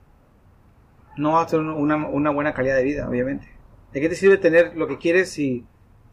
no 1.17 1.33
vas 1.33 1.47
a 1.47 1.51
tener 1.51 1.67
una, 1.67 1.97
una 2.09 2.31
buena 2.31 2.55
calidad 2.55 2.77
de 2.77 2.85
vida, 2.85 3.09
obviamente. 3.09 3.49
¿De 3.93 4.01
qué 4.01 4.09
te 4.09 4.17
sirve 4.17 4.37
tener 4.39 4.77
lo 4.77 4.89
que 4.89 4.99
quieres 4.99 5.31
si 5.31 5.65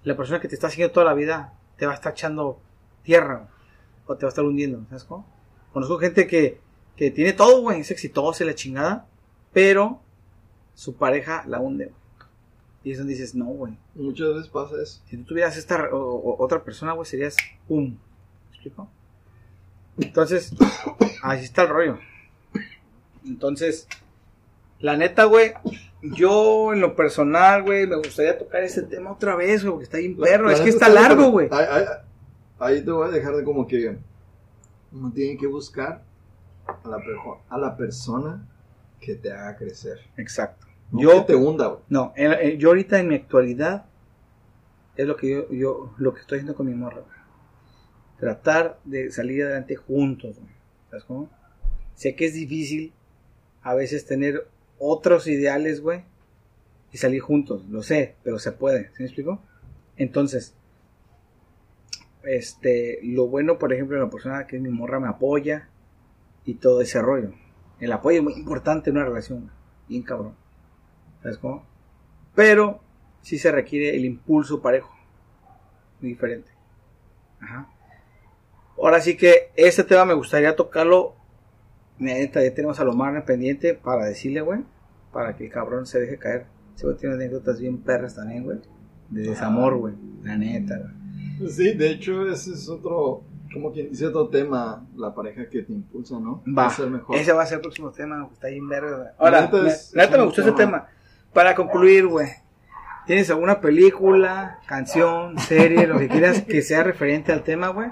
la 0.04 0.16
persona 0.16 0.40
que 0.40 0.48
te 0.48 0.56
está 0.56 0.68
haciendo 0.68 0.92
toda 0.92 1.06
la 1.06 1.14
vida 1.14 1.54
te 1.78 1.86
va 1.86 1.92
a 1.94 1.96
estar 1.96 2.12
echando 2.14 2.60
tierra 3.04 3.50
o 4.06 4.16
te 4.16 4.26
va 4.26 4.30
a 4.30 4.34
estar 4.34 4.46
hundiendo? 4.46 4.84
¿Sabes 4.90 5.04
cómo? 5.04 5.28
Conozco 5.74 5.98
gente 5.98 6.28
que, 6.28 6.60
que 6.96 7.12
tiene 7.12 7.34
todo, 7.34 7.62
güey, 7.62 7.82
es 7.82 7.92
exitosa 7.92 8.44
y 8.44 8.48
la 8.48 8.56
chingada, 8.56 9.08
pero 9.54 10.02
su 10.76 10.96
pareja 10.96 11.44
la 11.48 11.60
hunde, 11.60 11.86
güey. 11.86 11.96
Y 12.84 12.92
es 12.92 12.98
donde 12.98 13.14
dices, 13.14 13.36
no, 13.36 13.46
güey. 13.46 13.78
Muchas 13.96 14.30
veces 14.30 14.48
pasa 14.48 14.76
eso. 14.82 15.02
Si 15.08 15.18
tú 15.18 15.24
tuvieras 15.26 15.56
esta 15.58 15.90
o- 15.92 15.98
o- 16.16 16.44
otra 16.44 16.64
persona, 16.64 16.94
güey, 16.94 17.06
serías 17.06 17.36
pum. 17.68 17.90
¿Me 18.50 18.50
explico? 18.56 18.90
Entonces, 20.00 20.52
así 21.24 21.46
está 21.46 21.64
el 21.64 21.70
rollo. 21.70 22.00
Entonces, 23.26 23.88
la 24.80 24.98
neta, 24.98 25.26
güey, 25.26 25.54
yo 26.02 26.74
en 26.74 26.82
lo 26.82 26.96
personal, 26.96 27.62
güey, 27.64 27.86
me 27.86 27.98
gustaría 27.98 28.38
tocar 28.38 28.64
este 28.64 28.82
tema 28.84 29.12
otra 29.12 29.36
vez, 29.36 29.62
güey, 29.62 29.72
porque 29.74 29.84
está 29.86 29.98
bien 30.00 30.18
perro. 30.18 30.48
La 30.48 30.54
es 30.54 30.62
que 30.62 30.70
está 30.70 30.90
largo, 30.90 31.30
güey. 31.30 31.48
Ahí, 31.52 31.66
ahí- 31.70 31.86
ahí 32.60 32.82
te 32.84 32.92
voy 32.92 33.08
a 33.08 33.12
dejar 33.12 33.36
de 33.36 33.44
como 33.44 33.68
que 33.68 33.96
uno 34.92 35.12
tiene 35.14 35.38
que 35.38 35.46
buscar 35.48 36.02
a 36.68 36.88
la, 36.88 37.02
a 37.50 37.58
la 37.58 37.78
persona 37.78 38.48
que 39.00 39.16
te 39.16 39.32
haga 39.32 39.56
crecer. 39.58 40.00
Exacto. 40.18 40.68
No 40.92 41.02
Yo- 41.02 41.12
que 41.26 41.34
te 41.34 41.36
hunda. 41.36 41.78
No, 41.90 42.14
en- 42.16 42.34
en- 42.34 42.58
yo 42.60 42.70
ahorita 42.70 43.00
en 43.00 43.08
mi 43.08 43.16
actualidad 43.16 43.86
es 44.96 45.08
lo 45.08 45.16
que 45.16 45.30
yo, 45.32 45.50
yo 45.52 45.94
lo 45.98 46.14
que 46.14 46.22
estoy 46.22 46.38
haciendo 46.40 46.56
con 46.56 46.68
mi 46.68 46.76
morra. 46.76 47.02
Tratar 48.20 48.80
de 48.84 49.10
salir 49.12 49.44
adelante 49.44 49.76
juntos, 49.76 50.38
güey. 50.40 50.52
¿Sabes 50.90 51.06
cómo? 51.06 51.30
sé 51.96 52.16
que 52.16 52.26
es 52.26 52.34
difícil 52.34 52.94
a 53.62 53.76
veces 53.76 54.06
tener 54.08 54.48
otros 54.80 55.28
ideales, 55.28 55.82
güey, 55.82 56.04
y 56.92 56.98
salir 56.98 57.22
juntos, 57.22 57.64
lo 57.70 57.84
sé, 57.84 58.16
pero 58.24 58.40
se 58.40 58.52
puede, 58.52 58.88
¿sí 58.90 59.04
me 59.04 59.06
explico? 59.06 59.40
Entonces, 59.98 60.56
este, 62.24 63.00
lo 63.04 63.28
bueno, 63.28 63.58
por 63.60 63.72
ejemplo, 63.74 64.00
la 64.00 64.10
persona 64.10 64.48
que 64.48 64.56
es 64.58 64.62
mi 64.62 64.70
morra 64.70 65.00
me 65.00 65.08
apoya 65.08 65.70
y 66.46 66.56
todo 66.56 66.82
ese 66.82 67.02
rollo. 67.02 67.32
El 67.80 67.92
apoyo 67.92 68.18
es 68.18 68.24
muy 68.24 68.34
importante 68.34 68.90
en 68.90 68.98
una 68.98 69.06
relación, 69.06 69.52
bien 69.88 70.04
cabrón. 70.04 70.36
¿Sabes 71.22 71.38
cómo? 71.38 71.66
Pero 72.36 72.82
sí 73.22 73.38
se 73.38 73.52
requiere 73.52 73.96
el 73.96 74.06
impulso 74.06 74.62
parejo, 74.62 74.92
muy 76.00 76.12
diferente. 76.12 76.52
Ajá. 77.40 77.70
Ahora 78.78 79.02
sí 79.02 79.16
que 79.16 79.52
este 79.56 79.84
tema 79.84 80.06
me 80.06 80.14
gustaría 80.14 80.56
tocarlo. 80.56 81.16
Neta, 82.00 82.42
ya 82.42 82.54
tenemos 82.54 82.80
a 82.80 82.84
lo 82.84 82.94
más 82.94 83.24
pendiente 83.24 83.76
para 83.76 84.06
decirle, 84.06 84.42
güey, 84.42 84.62
para 85.12 85.36
que 85.36 85.46
el 85.46 85.52
cabrón 85.52 85.86
se 85.86 86.00
deje 86.00 86.18
caer. 86.18 86.48
Ese 86.76 86.86
güey 86.86 86.98
tiene 86.98 87.16
anécdotas 87.16 87.60
bien 87.60 87.78
perras 87.78 88.16
también, 88.16 88.44
güey. 88.44 88.60
De 89.10 89.22
desamor, 89.22 89.78
güey. 89.78 89.94
La 90.24 90.36
neta, 90.36 90.80
güey. 90.80 91.52
Sí, 91.52 91.74
de 91.74 91.92
hecho, 91.92 92.28
ese 92.28 92.54
es 92.54 92.70
otro, 92.70 93.24
como 93.54 93.72
quien 93.72 93.90
dice 93.90 94.08
otro 94.08 94.28
tema, 94.30 94.84
la 94.96 95.14
pareja 95.14 95.50
que 95.50 95.62
te 95.64 95.74
impulsa, 95.74 96.16
¿no? 96.20 96.42
Va. 96.48 96.68
A 96.68 96.70
ser 96.70 96.88
mejor. 96.90 97.16
Ese 97.16 97.34
va 97.34 97.44
a 97.44 97.46
ser 97.46 97.56
el 97.58 97.62
próximo 97.62 97.92
tema, 97.92 98.28
está 98.32 98.48
bien 98.48 98.68
verga. 98.70 98.96
güey. 98.98 99.10
Ahora, 99.18 99.42
neta 99.42 99.58
me- 99.58 99.70
es- 99.70 99.94
neta 99.96 100.22
gustó 100.24 100.42
ese 100.42 100.52
tema. 100.54 100.88
Para 101.34 101.56
concluir, 101.56 102.08
güey. 102.08 102.28
¿Tienes 103.06 103.30
alguna 103.30 103.60
película, 103.60 104.60
canción, 104.68 105.38
serie, 105.40 105.88
lo 105.88 105.98
que 105.98 106.08
quieras 106.08 106.44
que 106.44 106.62
sea 106.62 106.84
referente 106.84 107.32
al 107.34 107.42
tema, 107.44 107.70
güey? 107.70 107.90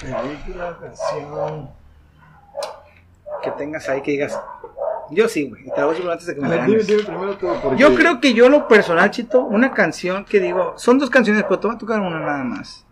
Película, 0.00 0.76
canción. 0.80 1.70
Que 3.42 3.50
tengas 3.52 3.88
ahí 3.88 4.02
que 4.02 4.12
digas. 4.12 4.38
Yo 5.10 5.28
sí, 5.28 5.48
güey. 5.48 5.62
Y 5.66 5.70
te 5.70 5.80
la 5.80 5.86
voy 5.86 5.96
a 6.06 6.12
antes 6.12 6.26
de 6.26 6.34
que 6.34 6.40
me 6.40 6.48
la 6.48 6.66
dime, 6.66 6.82
dime 6.82 7.02
primero 7.02 7.36
tú, 7.38 7.48
porque... 7.62 7.78
Yo 7.78 7.94
creo 7.94 8.20
que 8.20 8.34
yo 8.34 8.48
lo 8.48 8.68
personal, 8.68 9.10
Chito, 9.10 9.40
una 9.40 9.70
canción 9.72 10.24
que 10.24 10.38
digo, 10.40 10.74
son 10.76 10.98
dos 10.98 11.08
canciones, 11.08 11.44
pero 11.44 11.58
te 11.58 11.66
voy 11.68 11.76
a 11.76 11.78
tocar 11.78 12.00
una 12.00 12.20
nada 12.20 12.44
más. 12.44 12.84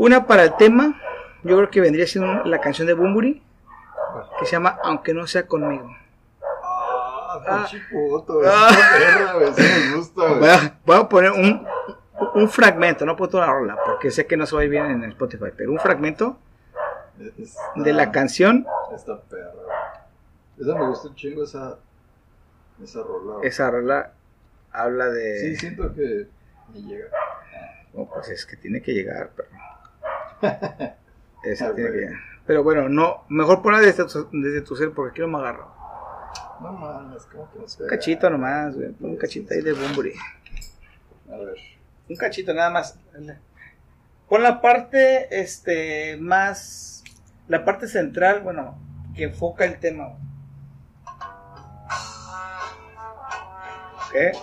Una 0.00 0.26
para 0.26 0.44
el 0.44 0.56
tema, 0.56 0.98
yo 1.42 1.56
creo 1.58 1.70
que 1.70 1.80
vendría 1.82 2.06
siendo 2.06 2.42
la 2.44 2.58
canción 2.58 2.86
de 2.86 2.94
Bumburi, 2.94 3.42
que 4.38 4.46
se 4.46 4.52
llama 4.52 4.78
Aunque 4.82 5.12
no 5.12 5.26
sea 5.26 5.46
conmigo. 5.46 5.94
Ah, 6.42 7.38
Ah. 7.46 7.68
puto. 7.92 8.40
Ah. 8.46 8.70
Perra. 8.98 9.44
Eso 9.48 9.62
me 9.90 9.96
gusta, 9.96 10.22
Voy 10.38 10.48
a, 10.48 10.78
voy 10.86 10.96
a 10.96 11.06
poner 11.08 11.32
un, 11.32 11.66
un 12.34 12.48
fragmento, 12.48 13.04
no 13.04 13.14
puedo 13.14 13.30
toda 13.32 13.46
la 13.46 13.52
rola, 13.52 13.76
porque 13.84 14.10
sé 14.10 14.26
que 14.26 14.38
no 14.38 14.46
se 14.46 14.54
va 14.56 14.62
a 14.62 14.64
ir 14.64 14.70
bien 14.70 14.86
en 14.86 15.04
Spotify, 15.10 15.50
pero 15.54 15.70
un 15.70 15.78
fragmento 15.78 16.38
Está- 17.38 17.60
de 17.76 17.92
la 17.92 18.10
canción, 18.10 18.66
Esta 18.94 19.20
perra. 19.20 19.52
Esa 20.58 20.74
me 20.76 20.86
gusta 20.88 21.08
un 21.08 21.14
chingo, 21.14 21.44
esa... 21.44 21.76
Esa 22.82 23.02
rola, 23.02 23.46
esa 23.46 23.70
rola 23.70 24.12
habla 24.72 25.10
de... 25.10 25.40
Sí, 25.40 25.56
siento 25.56 25.94
que 25.94 26.26
me 26.72 26.80
llega. 26.80 27.08
No, 27.92 28.06
pues 28.06 28.30
es 28.30 28.46
que 28.46 28.56
tiene 28.56 28.80
que 28.80 28.92
llegar, 28.92 29.30
pero. 29.36 29.48
Esa 31.44 31.74
tiene 31.74 31.90
que. 31.90 32.08
Pero 32.46 32.62
bueno, 32.62 32.88
no, 32.88 33.24
mejor 33.28 33.62
ponla 33.62 33.80
desde 33.80 34.04
tu, 34.06 34.28
desde 34.32 34.62
tu 34.62 34.76
ser 34.76 34.92
porque 34.92 35.10
aquí 35.12 35.20
no 35.20 35.28
me 35.28 35.38
agarro. 35.38 35.72
No 36.60 36.72
mames, 36.72 37.24
como 37.26 37.50
que 37.52 37.58
no. 37.58 37.64
Un 37.64 37.88
cachito 37.88 38.28
nomás, 38.28 38.74
güey. 38.74 38.90
pon 38.92 39.10
Un 39.10 39.16
cachito 39.16 39.54
ahí 39.54 39.62
de 39.62 39.72
Bumburi. 39.72 40.12
A 41.32 41.36
ver. 41.36 41.56
Un 42.08 42.16
cachito 42.16 42.52
nada 42.52 42.70
más. 42.70 42.98
Pon 44.28 44.42
la 44.42 44.60
parte, 44.60 45.40
este, 45.40 46.16
más. 46.18 47.04
La 47.48 47.64
parte 47.64 47.88
central, 47.88 48.40
bueno, 48.42 48.78
que 49.14 49.24
enfoca 49.24 49.64
el 49.64 49.78
tema. 49.78 50.08
güey. 54.12 54.30
¿Ok? 54.30 54.38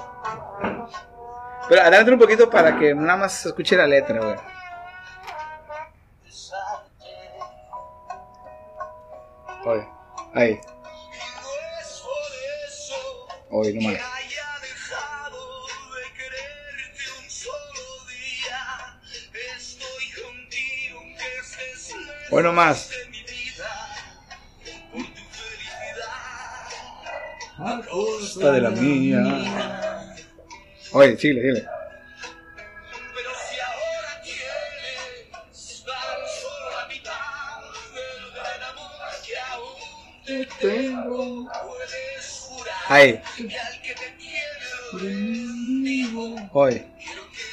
Pero 1.69 1.81
adelante 1.81 2.11
un 2.11 2.19
poquito 2.19 2.49
para 2.49 2.79
que 2.79 2.95
nada 2.95 3.17
más 3.17 3.33
se 3.33 3.49
escuche 3.49 3.75
la 3.75 3.87
letra, 3.87 4.19
güey. 4.19 4.56
Estés 21.31 21.89
lejos 21.89 22.31
Hoy 22.31 22.43
no 22.43 22.53
más. 22.53 22.89
tu 24.91 25.21
felicidad. 25.31 26.07
A 27.57 27.81
Costa 27.89 28.51
de 28.51 28.61
la 28.61 28.69
mía. 28.69 30.15
Oye, 30.93 31.17
síguele, 31.17 31.41
síguele. 31.41 31.76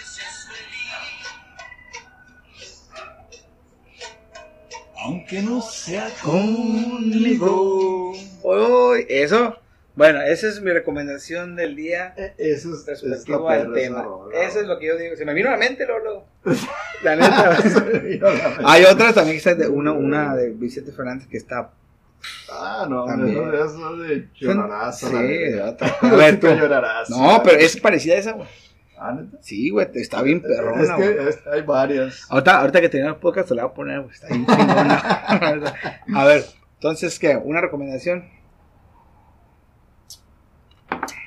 Seas 0.04 0.48
feliz. 0.48 1.34
Aunque 5.04 5.42
no 5.42 5.60
sea 5.60 6.08
Conmigo. 6.22 8.12
Uy, 8.42 9.06
eso. 9.08 9.58
Bueno, 9.96 10.20
esa 10.22 10.48
es 10.48 10.60
mi 10.60 10.72
recomendación 10.72 11.54
del 11.54 11.76
día 11.76 12.14
Eh, 12.16 12.34
Eso 12.36 12.74
es, 12.74 12.88
es 12.88 13.02
respectivo 13.02 13.48
al 13.48 13.62
perra, 13.62 13.74
tema. 13.74 14.02
rola. 14.02 14.40
Eso 14.42 14.60
es 14.60 14.66
lo 14.66 14.78
que 14.78 14.86
yo 14.86 14.96
digo. 14.96 15.16
Se 15.16 15.24
me 15.24 15.34
vino 15.34 15.48
a 15.48 15.52
la 15.52 15.58
mente, 15.58 15.86
Lolo. 15.86 16.24
La 17.02 17.16
neta. 17.16 17.58
La. 18.20 18.58
Hay 18.64 18.84
otras 18.84 19.14
también 19.14 19.34
que 19.34 19.38
está 19.38 19.54
de 19.54 19.68
una, 19.68 19.92
una 19.92 20.34
de 20.34 20.50
Vicente 20.50 20.90
Fernández 20.92 21.28
que 21.28 21.36
está. 21.36 21.70
Ah, 22.56 22.86
no, 22.88 23.04
También. 23.06 23.36
eso 23.54 23.64
eso 23.64 23.96
de 23.96 24.28
llorarás. 24.34 24.98
Sí. 25.00 25.06
A 25.06 26.14
ver, 26.14 26.40
tú. 26.40 26.46
llorarás. 26.48 27.10
No, 27.10 27.40
pero 27.44 27.58
es 27.58 27.76
parecida 27.80 28.14
a 28.14 28.18
esa, 28.18 28.32
güey. 28.32 28.48
Ah, 28.98 29.12
¿neta? 29.12 29.38
Sí, 29.42 29.70
güey, 29.70 29.88
está 29.94 30.22
bien 30.22 30.38
Es 30.38 30.44
perrona, 30.56 30.96
que 30.96 31.12
güey. 31.14 31.28
es- 31.28 31.46
hay 31.52 31.62
varias. 31.62 32.26
Ahorita, 32.30 32.60
ahorita 32.60 32.80
que 32.80 32.88
tenemos 32.88 33.18
podcast 33.18 33.48
te 33.48 33.54
la 33.54 33.64
voy 33.64 33.72
a 33.72 33.74
poner, 33.74 34.00
güey. 34.00 34.12
Está 34.14 34.28
bien 34.28 34.46
chingona. 34.46 34.94
a 36.14 36.24
ver, 36.24 36.44
entonces, 36.74 37.18
¿qué? 37.18 37.36
¿Una 37.36 37.60
recomendación? 37.60 38.28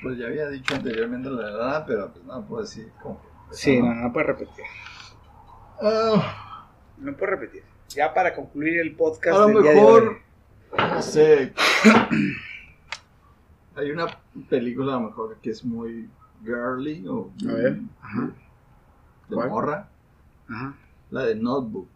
Pues 0.02 0.18
ya 0.18 0.28
había 0.28 0.48
dicho 0.50 0.76
anteriormente 0.76 1.30
la 1.30 1.44
verdad, 1.44 1.84
pero 1.88 2.12
pues 2.14 2.24
no 2.26 2.46
puedo 2.48 2.62
decir 2.62 2.90
como 3.02 3.22
que. 3.22 3.28
Sí, 3.52 3.82
no, 3.82 3.94
no 3.94 4.14
puedes 4.14 4.28
repetir. 4.28 4.64
Ah, 5.82 6.70
No 6.98 7.16
puedes 7.16 7.40
repetir. 7.40 7.64
Ya 7.90 8.14
para 8.14 8.36
concluir 8.36 8.80
el 8.80 8.96
podcast. 8.96 9.38
a 9.38 9.40
lo 9.42 9.48
del 9.48 9.64
día 9.64 9.72
de 9.72 9.76
mejor, 9.78 10.04
hoy. 10.04 10.18
No 10.76 11.02
sé. 11.02 11.54
hay 13.76 13.92
una 13.92 14.08
película 14.50 14.96
a 14.96 15.00
lo 15.00 15.08
mejor 15.08 15.38
que 15.42 15.52
es 15.52 15.64
muy 15.64 16.10
girly 16.44 17.06
o 17.08 17.32
A 17.50 17.54
ver. 17.54 17.80
Ajá. 18.02 18.32
de 19.30 19.36
¿Cuál? 19.36 19.50
morra. 19.50 19.90
Ajá. 20.50 20.76
La 21.12 21.24
de 21.26 21.36
Notebook. 21.36 21.88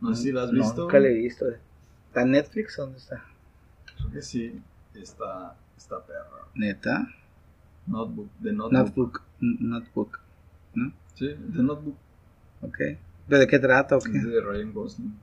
No 0.00 0.14
sé 0.14 0.22
si 0.24 0.32
la 0.32 0.42
has 0.44 0.52
No, 0.52 0.62
visto. 0.62 0.82
Nunca 0.82 0.98
la 1.00 1.08
he 1.08 1.14
visto. 1.14 1.46
¿Está 2.08 2.22
en 2.22 2.30
Netflix? 2.32 2.76
¿Dónde 2.76 2.98
está? 2.98 3.24
Creo 3.96 4.10
que 4.12 4.22
sí. 4.22 4.60
Está, 4.94 5.56
está 5.76 6.04
perra. 6.04 6.46
Neta. 6.54 7.08
Notebook. 7.86 8.28
De 8.38 8.52
Notebook. 8.52 9.22
Notebook. 9.40 10.20
¿No? 10.74 10.92
Sí, 11.14 11.28
de 11.28 11.62
Notebook. 11.62 11.96
Ok. 12.62 12.78
¿Pero 13.28 13.38
de 13.40 13.46
qué 13.46 13.58
trata 13.58 13.96
o 13.96 14.00
qué? 14.00 14.16
Es 14.16 14.24
de 14.24 14.40
Ryan 14.40 14.72
Gosling. 14.72 15.14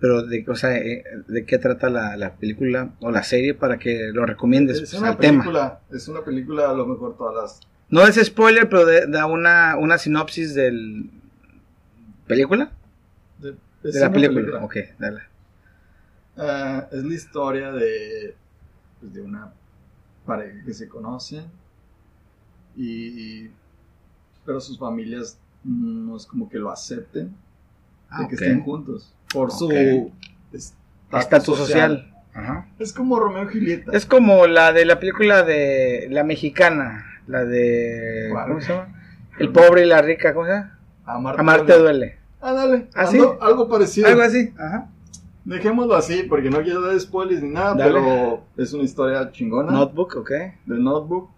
Pero, 0.00 0.22
de, 0.22 0.44
o 0.48 0.54
sea, 0.54 0.76
eh, 0.78 1.02
¿de 1.26 1.44
qué 1.44 1.58
trata 1.58 1.90
la, 1.90 2.16
la 2.16 2.36
película 2.36 2.90
o 3.00 3.10
la 3.10 3.24
serie 3.24 3.54
para 3.54 3.78
que 3.78 4.10
lo 4.12 4.24
recomiendes 4.26 4.76
Es 4.80 4.90
pues, 4.90 5.00
una 5.00 5.10
al 5.10 5.18
tema? 5.18 5.42
película, 5.42 5.80
es 5.90 6.06
una 6.08 6.24
película 6.24 6.70
a 6.70 6.74
lo 6.74 6.86
mejor 6.86 7.16
todas 7.16 7.34
las 7.34 7.60
No 7.90 8.06
es 8.06 8.14
spoiler, 8.24 8.68
pero 8.68 8.86
de- 8.86 9.06
da 9.08 9.26
una, 9.26 9.76
una 9.76 9.98
sinopsis 9.98 10.54
del... 10.54 11.10
¿Película? 12.28 12.70
de, 13.38 13.56
la 13.82 14.08
una 14.08 14.12
película. 14.12 14.64
Ok, 14.64 14.76
dale. 14.98 15.22
Ah, 16.36 16.86
es 16.92 17.02
la 17.02 17.14
historia 17.14 17.72
de 17.72 18.36
pues, 19.00 19.12
de 19.14 19.22
una 19.22 19.52
pareja 20.26 20.62
que 20.64 20.74
se 20.74 20.88
conocen 20.88 21.44
y 22.76 23.48
pero 24.44 24.60
sus 24.60 24.78
familias 24.78 25.38
no 25.64 26.16
es 26.16 26.26
como 26.26 26.48
que 26.48 26.58
lo 26.58 26.70
acepten 26.70 27.34
Ah, 28.10 28.22
de 28.22 28.28
que 28.28 28.34
ok. 28.36 28.40
estén 28.42 28.62
juntos 28.62 29.12
por 29.32 29.50
su 29.52 29.70
estatus 30.52 30.74
Estatus 31.12 31.58
social. 31.58 32.12
Ajá. 32.34 32.68
Es 32.78 32.92
como 32.92 33.18
Romeo 33.18 33.44
y 33.44 33.46
Julieta. 33.52 33.92
Es 33.92 34.06
como 34.06 34.46
la 34.46 34.72
de 34.72 34.84
la 34.84 35.00
película 35.00 35.42
de 35.42 36.06
la 36.10 36.22
mexicana, 36.24 37.04
la 37.26 37.44
de... 37.44 38.28
¿Cuál? 38.30 38.48
¿Cómo 38.48 38.60
se 38.60 38.72
llama? 38.72 38.94
El 39.38 39.50
pobre 39.50 39.82
y 39.84 39.86
la 39.86 40.02
rica, 40.02 40.32
¿cómo 40.34 40.46
se 40.46 40.52
llama? 40.52 40.78
Amarte, 41.04 41.40
Amarte 41.40 41.78
duele. 41.78 42.18
Ah, 42.40 42.52
dale. 42.52 42.86
¿Ah, 42.94 43.08
algo, 43.08 43.38
algo 43.40 43.68
parecido. 43.68 44.06
Algo 44.06 44.22
así. 44.22 44.52
Ajá. 44.58 44.88
Dejémoslo 45.44 45.94
así, 45.96 46.24
porque 46.24 46.50
no 46.50 46.62
quiero 46.62 46.82
dar 46.82 46.98
spoilers 47.00 47.42
ni 47.42 47.48
nada, 47.48 47.74
Dale. 47.74 47.94
pero 47.94 48.44
es 48.58 48.72
una 48.74 48.82
historia 48.84 49.30
chingona 49.32 49.72
Notebook, 49.72 50.16
ok. 50.18 50.30
de 50.30 50.78
Notebook. 50.78 51.30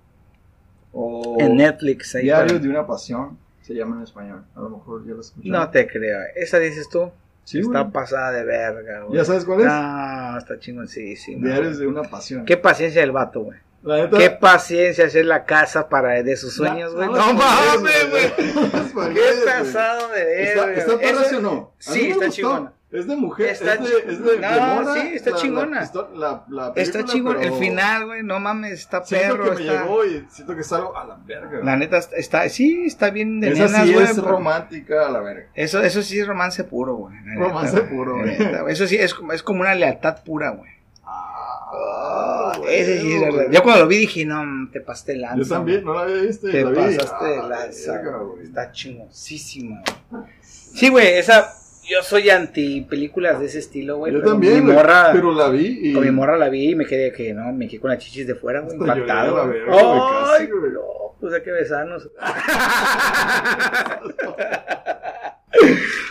O 0.93 1.37
En 1.39 1.57
Netflix. 1.57 2.15
Ahí 2.17 2.25
Diario 2.25 2.49
para- 2.49 2.59
de 2.59 2.69
una 2.69 2.87
pasión, 2.87 3.39
se 3.63 3.73
llama 3.75 3.97
en 3.97 4.03
español. 4.03 4.45
A 4.57 4.61
lo 4.61 4.69
mejor 4.71 5.07
ya 5.07 5.13
lo 5.15 5.21
escucharon. 5.21 5.53
No 5.53 5.71
te 5.71 5.87
creo. 5.87 6.19
Esa 6.35 6.59
dices 6.59 6.89
tú. 6.91 7.11
Sí, 7.45 7.61
está 7.61 7.81
güey. 7.81 7.93
pasada 7.93 8.33
de 8.33 8.45
verga, 8.45 9.03
güey. 9.03 9.19
¿Ya 9.19 9.25
sabes 9.25 9.45
cuál 9.45 9.61
es? 9.61 9.67
No, 9.67 10.39
está 10.39 10.59
chingoncísimo. 10.59 11.47
Diarios 11.47 11.79
de 11.79 11.87
una 11.87 12.03
pasión. 12.03 12.45
Qué 12.45 12.57
paciencia 12.57 13.03
el 13.03 13.13
vato, 13.13 13.41
güey. 13.41 13.59
Neta, 13.83 14.19
Qué 14.19 14.31
paciencia 14.31 15.07
hacer 15.07 15.25
la 15.25 15.47
casa 15.47 15.89
para 15.89 16.23
de 16.23 16.37
sus 16.37 16.55
sueños, 16.55 16.95
güey. 16.95 17.09
No, 17.09 17.33
mames, 17.33 18.11
güey. 18.11 19.15
Qué 19.15 19.23
pasado 19.45 20.09
de 20.09 20.43
¿Está, 20.43 20.67
verga. 20.67 20.95
¿Está 21.01 21.25
sí 21.25 21.35
o 21.37 21.41
no? 21.41 21.75
Sí, 21.79 22.11
está 22.11 22.29
chingona. 22.29 22.73
Es 22.93 23.07
de 23.07 23.15
mujer, 23.15 23.51
Está 23.51 23.75
es 23.75 23.81
de, 23.83 24.13
es 24.13 24.25
de, 24.25 24.33
de 24.33 24.41
No, 24.41 24.75
morra, 24.83 24.95
sí, 24.95 25.11
está 25.15 25.31
la- 25.31 25.37
chingona. 25.37 25.91
la- 26.17 26.45
la 26.49 26.73
Está 26.75 27.05
pero 27.07 27.41
El 27.41 27.53
final, 27.53 28.07
güey. 28.07 28.23
No 28.25 28.41
mames, 28.41 28.73
está 28.81 29.05
Siento 29.05 29.37
perro. 29.37 29.45
que 29.45 29.51
me 29.57 29.61
está- 29.69 29.83
llegó 29.83 30.05
y 30.05 30.27
siento 30.29 30.57
que 30.57 30.63
salgo 30.65 30.97
a 30.97 31.05
la 31.05 31.17
verga. 31.25 31.61
La 31.63 31.77
neta 31.77 31.99
está, 31.99 32.17
está- 32.17 32.49
sí, 32.49 32.87
está 32.87 33.11
bien 33.11 33.39
de 33.39 33.53
Esa 33.53 33.67
nenas, 33.67 33.87
sí 33.87 33.93
güey, 33.93 34.05
es 34.07 34.15
pero- 34.15 34.29
romántica 34.29 35.07
a 35.07 35.11
la 35.13 35.21
verga. 35.21 35.47
Eso, 35.55 35.81
eso 35.81 36.03
sí 36.03 36.19
es 36.19 36.27
romance 36.27 36.65
puro, 36.65 36.97
güey. 36.97 37.15
la 37.15 37.21
neta, 37.23 37.41
Romance 37.45 37.81
puro, 37.83 38.19
güey. 38.19 38.37
Eso 38.73 38.87
sí 38.89 38.97
es, 38.97 39.15
como- 39.15 39.33
es 39.35 39.45
como 39.45 39.61
una 39.61 39.75
lealtad 39.77 40.25
pura, 40.25 40.51
güey. 40.51 40.71
Ah, 41.05 42.53
Ese 42.69 43.01
sí 43.03 43.13
es 43.15 43.21
verdad. 43.21 43.53
Yo 43.53 43.63
cuando 43.63 43.83
lo 43.83 43.89
vi 43.89 43.99
dije, 43.99 44.25
no, 44.25 44.69
te 44.73 44.81
pasaste 44.81 45.15
lanza. 45.17 45.37
Yo 45.45 45.49
también, 45.49 45.85
no 45.85 45.95
la 45.95 46.03
había 46.03 46.23
visto 46.23 46.49
Te 46.51 46.65
la 46.65 46.71
vi. 46.71 46.97
pasaste 46.97 47.25
de 47.25 47.39
Ah, 47.39 48.19
güey. 48.19 48.43
Está 48.45 48.73
chingosísima, 48.73 49.83
güey. 50.11 50.23
Sí, 50.43 50.89
güey, 50.89 51.19
esa. 51.19 51.55
Yo 51.91 52.03
soy 52.03 52.31
anti 52.31 52.83
películas 52.83 53.41
de 53.41 53.47
ese 53.47 53.59
estilo, 53.59 53.97
güey. 53.99 54.13
Yo 54.13 54.21
pero 54.21 54.31
también, 54.33 54.65
Mi 54.65 54.73
morra, 54.73 55.11
pero 55.13 55.33
la 55.33 55.49
vi 55.49 55.91
y... 55.91 55.93
con 55.93 56.05
mi 56.05 56.11
morra 56.13 56.37
la 56.39 56.49
vi 56.49 56.71
y 56.71 56.75
me 56.77 56.87
quedé 56.87 57.11
que 57.13 57.35
no, 57.35 57.53
me 57.53 57.67
quedé 57.67 57.81
con 57.81 57.91
las 57.91 57.99
chichis 57.99 58.27
de 58.29 58.35
fuera, 58.37 58.61
güey. 58.61 58.77
Impactado. 58.77 59.43
Ay, 59.43 59.51
casi, 59.69 60.49
no, 60.73 61.17
pues 61.21 61.35
hay 61.35 61.43
que 61.43 61.51
besarnos. 61.53 62.09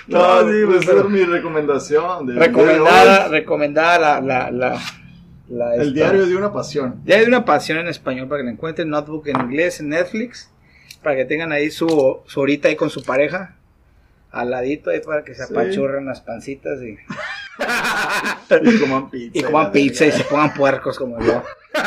No, 0.07 0.41
No, 0.43 0.51
sí, 0.51 0.63
güey, 0.63 0.79
esa 0.79 0.91
es 0.99 1.05
mi 1.05 1.23
recomendación. 1.23 2.27
recomendada, 2.35 3.23
de 3.29 3.29
recomendada 3.39 3.99
la, 3.99 4.21
la, 4.21 4.51
la, 4.51 4.81
la- 5.49 5.75
El 5.75 5.93
diario 5.93 6.25
de 6.25 6.35
una 6.35 6.51
pasión. 6.51 7.01
Diario 7.05 7.25
de 7.25 7.29
una 7.29 7.45
pasión 7.45 7.77
en 7.77 7.87
español 7.87 8.27
para 8.27 8.41
que 8.41 8.45
la 8.45 8.51
encuentren, 8.51 8.89
Notebook 8.89 9.27
en 9.27 9.39
inglés 9.39 9.79
en 9.79 9.89
Netflix, 9.89 10.49
para 11.03 11.15
que 11.15 11.25
tengan 11.25 11.51
ahí 11.51 11.69
su, 11.71 12.19
su 12.25 12.39
horita 12.41 12.67
ahí 12.67 12.75
con 12.75 12.89
su 12.89 13.03
pareja, 13.03 13.55
al 14.31 14.51
ladito 14.51 14.89
ahí 14.91 15.01
para 15.01 15.23
que 15.23 15.33
se 15.35 15.45
Sí. 15.45 15.53
apachurren 15.53 16.05
las 16.05 16.21
pancitas 16.21 16.79
y, 16.81 16.97
Y 18.63 18.79
coman 18.79 19.09
pizza. 19.09 19.39
y 19.39 19.43
coman 19.43 19.71
pizza 19.71 20.05
y 20.05 20.11
se 20.11 20.23
pongan 20.23 20.53
puercos 20.53 20.97
como 20.97 21.19
yo. 21.19 21.43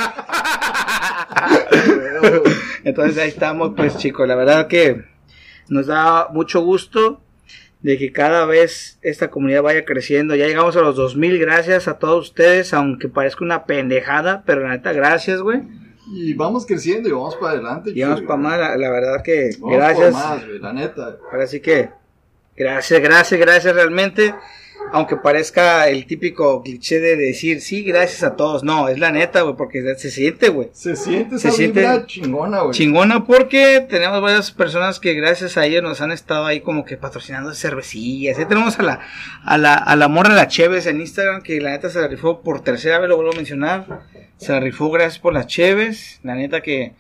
Entonces 2.85 3.19
ahí 3.19 3.29
estamos, 3.29 3.73
pues 3.77 3.97
chicos, 3.97 4.27
la 4.29 4.35
verdad 4.35 4.67
que 4.69 5.05
nos 5.69 5.87
da 5.87 6.29
mucho 6.33 6.61
gusto 6.63 7.21
de 7.81 7.99
que 7.99 8.13
cada 8.13 8.45
vez 8.45 8.99
esta 9.03 9.31
comunidad 9.31 9.63
vaya 9.63 9.85
creciendo. 9.85 10.35
Ya 10.35 10.47
llegamos 10.47 10.77
a 10.77 10.81
los 10.81 10.97
2000, 10.97 11.39
gracias 11.39 11.89
a 11.89 11.99
todos 11.99 12.29
ustedes, 12.29 12.75
aunque 12.75 13.09
parezca 13.09 13.45
una 13.45 13.65
pendejada, 13.65 14.43
pero 14.47 14.63
la 14.63 14.71
neta, 14.71 14.93
gracias, 14.93 15.41
güey. 15.41 15.63
Y 16.15 16.35
vamos 16.35 16.67
creciendo 16.67 17.09
y 17.09 17.13
vamos 17.13 17.37
para 17.37 17.53
adelante. 17.55 17.91
Y 17.95 18.03
vamos 18.03 18.23
para 18.23 18.37
más, 18.37 18.59
la, 18.59 18.77
la 18.77 18.91
verdad 18.91 19.23
que 19.25 19.51
Vamos 19.61 19.77
gracias. 19.77 20.13
por 20.13 20.23
más, 20.23 20.47
güey, 20.47 20.59
la 20.59 20.73
neta. 20.73 21.17
Ahora 21.33 21.47
sí 21.47 21.61
que 21.61 21.91
gracias, 22.57 23.01
gracias, 23.01 23.41
gracias 23.41 23.75
realmente. 23.75 24.35
Aunque 24.91 25.17
parezca 25.17 25.89
el 25.89 26.07
típico 26.07 26.63
cliché 26.63 27.01
de 27.01 27.17
decir 27.17 27.61
sí, 27.61 27.83
gracias 27.83 28.25
a 28.25 28.37
todos. 28.37 28.63
No, 28.65 28.89
es 28.89 28.99
la 28.99 29.13
neta, 29.13 29.43
güey, 29.43 29.57
porque 29.57 29.95
se 29.97 30.11
siente, 30.11 30.49
güey. 30.49 30.69
Se 30.73 30.97
siente 30.97 31.39
Se 31.39 31.51
siente 31.51 31.87
chingona, 32.07 32.61
güey. 32.61 32.75
Chingona 32.75 33.25
porque 33.25 33.87
tenemos 33.89 34.21
varias 34.21 34.51
personas 34.51 34.99
que 35.01 35.15
gracias 35.15 35.57
a 35.57 35.65
ellos 35.65 35.83
nos 35.83 36.01
han 36.01 36.11
estado 36.11 36.45
ahí 36.45 36.61
como 36.61 36.85
que 36.85 36.97
patrocinando 36.97 37.55
cervecillas. 37.55 38.39
Ahí 38.39 38.45
tenemos 38.45 38.79
a 38.79 38.83
la, 38.83 39.01
a 39.45 39.57
la, 39.57 39.75
a 39.75 39.97
la 39.97 40.09
morra 40.09 40.35
La 40.35 40.49
Cheves 40.49 40.87
en 40.87 41.01
Instagram 41.01 41.43
que 41.43 41.61
la 41.61 41.71
neta 41.71 41.89
se 41.89 42.01
la 42.01 42.09
rifó 42.09 42.43
por 42.43 42.63
tercera 42.63 42.99
vez, 42.99 43.09
lo 43.09 43.17
vuelvo 43.17 43.33
a 43.33 43.37
mencionar. 43.37 44.03
Se 44.37 44.53
la 44.53 44.61
rifó 44.61 44.91
gracias 44.91 45.19
por 45.19 45.33
las 45.33 45.47
Cheves. 45.47 46.21
La 46.23 46.35
neta 46.35 46.61
que 46.61 46.95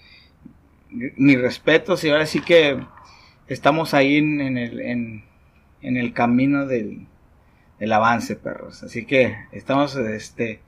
mis 0.88 1.40
respetos 1.40 2.04
y 2.04 2.10
ahora 2.10 2.26
sí 2.26 2.40
que 2.40 2.78
estamos 3.48 3.94
ahí 3.94 4.16
en, 4.16 4.40
en 4.40 4.58
el, 4.58 4.80
en, 4.80 5.24
en 5.82 5.96
el 5.96 6.12
camino 6.12 6.66
del, 6.66 7.06
del 7.78 7.92
avance, 7.92 8.36
perros. 8.36 8.82
Así 8.82 9.04
que 9.04 9.36
estamos, 9.52 9.96
este, 9.96 10.60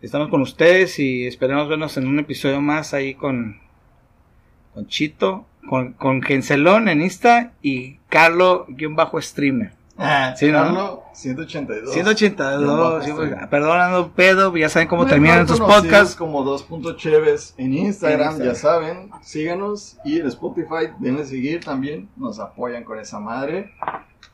estamos 0.00 0.28
con 0.28 0.40
ustedes 0.42 0.98
y 0.98 1.26
esperemos 1.26 1.68
vernos 1.68 1.96
en 1.96 2.06
un 2.06 2.18
episodio 2.18 2.60
más 2.60 2.94
ahí 2.94 3.14
con, 3.14 3.60
con 4.74 4.86
Chito, 4.86 5.46
con, 5.68 5.92
con 5.92 6.22
Gencelón 6.22 6.88
en 6.88 7.00
Insta 7.02 7.52
y 7.62 7.98
Carlo-streamer. 8.08 9.72
Ah, 9.98 10.34
Sí, 10.36 10.46
¿no? 10.50 10.62
Carlos, 10.62 10.98
182. 11.12 11.92
182, 11.92 13.04
sí, 13.04 13.12
pues, 13.14 13.30
perdonando 13.50 14.10
pedo, 14.12 14.56
ya 14.56 14.68
saben 14.70 14.88
cómo 14.88 15.06
terminan 15.06 15.46
conocidos 15.46 15.68
podcasts. 15.82 16.16
como 16.16 16.42
2.cheves 16.44 17.54
en 17.58 17.74
Instagram, 17.74 18.20
En 18.20 18.26
Instagram. 18.26 18.42
ya 18.42 18.54
saben, 18.54 19.10
síganos 19.22 19.98
y 20.04 20.18
en 20.18 20.26
Spotify 20.28 20.88
denle 20.98 21.26
seguir 21.26 21.62
también, 21.62 22.08
nos 22.16 22.40
apoyan 22.40 22.84
con 22.84 22.98
esa 22.98 23.20
madre. 23.20 23.72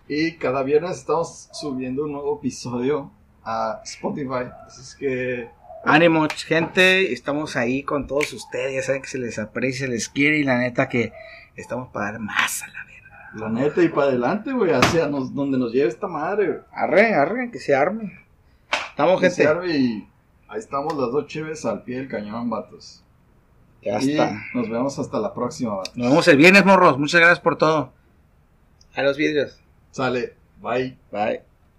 Y 0.08 0.36
cada 0.36 0.62
viernes 0.62 0.98
estamos 0.98 1.48
subiendo 1.52 2.04
un 2.04 2.12
nuevo 2.12 2.38
episodio 2.38 3.10
a 3.44 3.80
Spotify, 3.84 4.50
así 4.66 4.80
es 4.80 4.94
que 4.94 5.50
Ánimo, 5.84 6.26
gente, 6.46 7.12
estamos 7.12 7.56
ahí 7.56 7.82
con 7.82 8.06
todos 8.06 8.32
ustedes, 8.32 8.74
ya 8.74 8.82
saben 8.82 9.02
que 9.02 9.08
se 9.08 9.18
les 9.18 9.38
aprecia, 9.38 9.86
se 9.86 9.92
les 9.92 10.08
quiere 10.08 10.38
y 10.38 10.44
la 10.44 10.58
neta 10.58 10.88
que 10.88 11.12
estamos 11.56 11.88
para 11.90 12.12
dar 12.12 12.20
más 12.20 12.62
a 12.62 12.66
la 12.68 12.84
verga. 12.84 13.30
la 13.34 13.48
neta 13.48 13.82
y 13.82 13.88
para 13.88 14.08
adelante, 14.08 14.52
güey, 14.52 14.72
hacia 14.72 15.06
nos, 15.06 15.34
donde 15.34 15.56
nos 15.56 15.72
lleve 15.72 15.88
esta 15.88 16.08
madre, 16.08 16.46
güey. 16.46 16.58
Arre, 16.72 17.14
arre, 17.14 17.50
que 17.50 17.60
se 17.60 17.74
arme. 17.74 18.18
Estamos, 18.90 19.20
Que 19.20 19.30
se 19.30 19.44
gente. 19.44 19.58
arme 19.58 19.76
y 19.76 20.08
ahí 20.48 20.58
estamos 20.58 20.94
las 20.94 21.12
dos 21.12 21.26
cheves 21.26 21.64
al 21.64 21.84
pie 21.84 21.98
del 21.98 22.08
cañón, 22.08 22.50
vatos. 22.50 23.04
Ya 23.82 24.02
y 24.02 24.10
está. 24.12 24.42
nos 24.54 24.68
vemos 24.68 24.98
hasta 24.98 25.20
la 25.20 25.32
próxima, 25.32 25.76
vatos. 25.76 25.96
Nos 25.96 26.08
vemos 26.08 26.28
el 26.28 26.36
viernes, 26.36 26.64
morros. 26.64 26.98
Muchas 26.98 27.20
gracias 27.20 27.40
por 27.40 27.56
todo. 27.56 27.92
A 28.94 29.02
los 29.02 29.16
vidrios. 29.16 29.60
Sale, 29.92 30.30
bye. 30.60 30.96
Bye. 31.10 31.47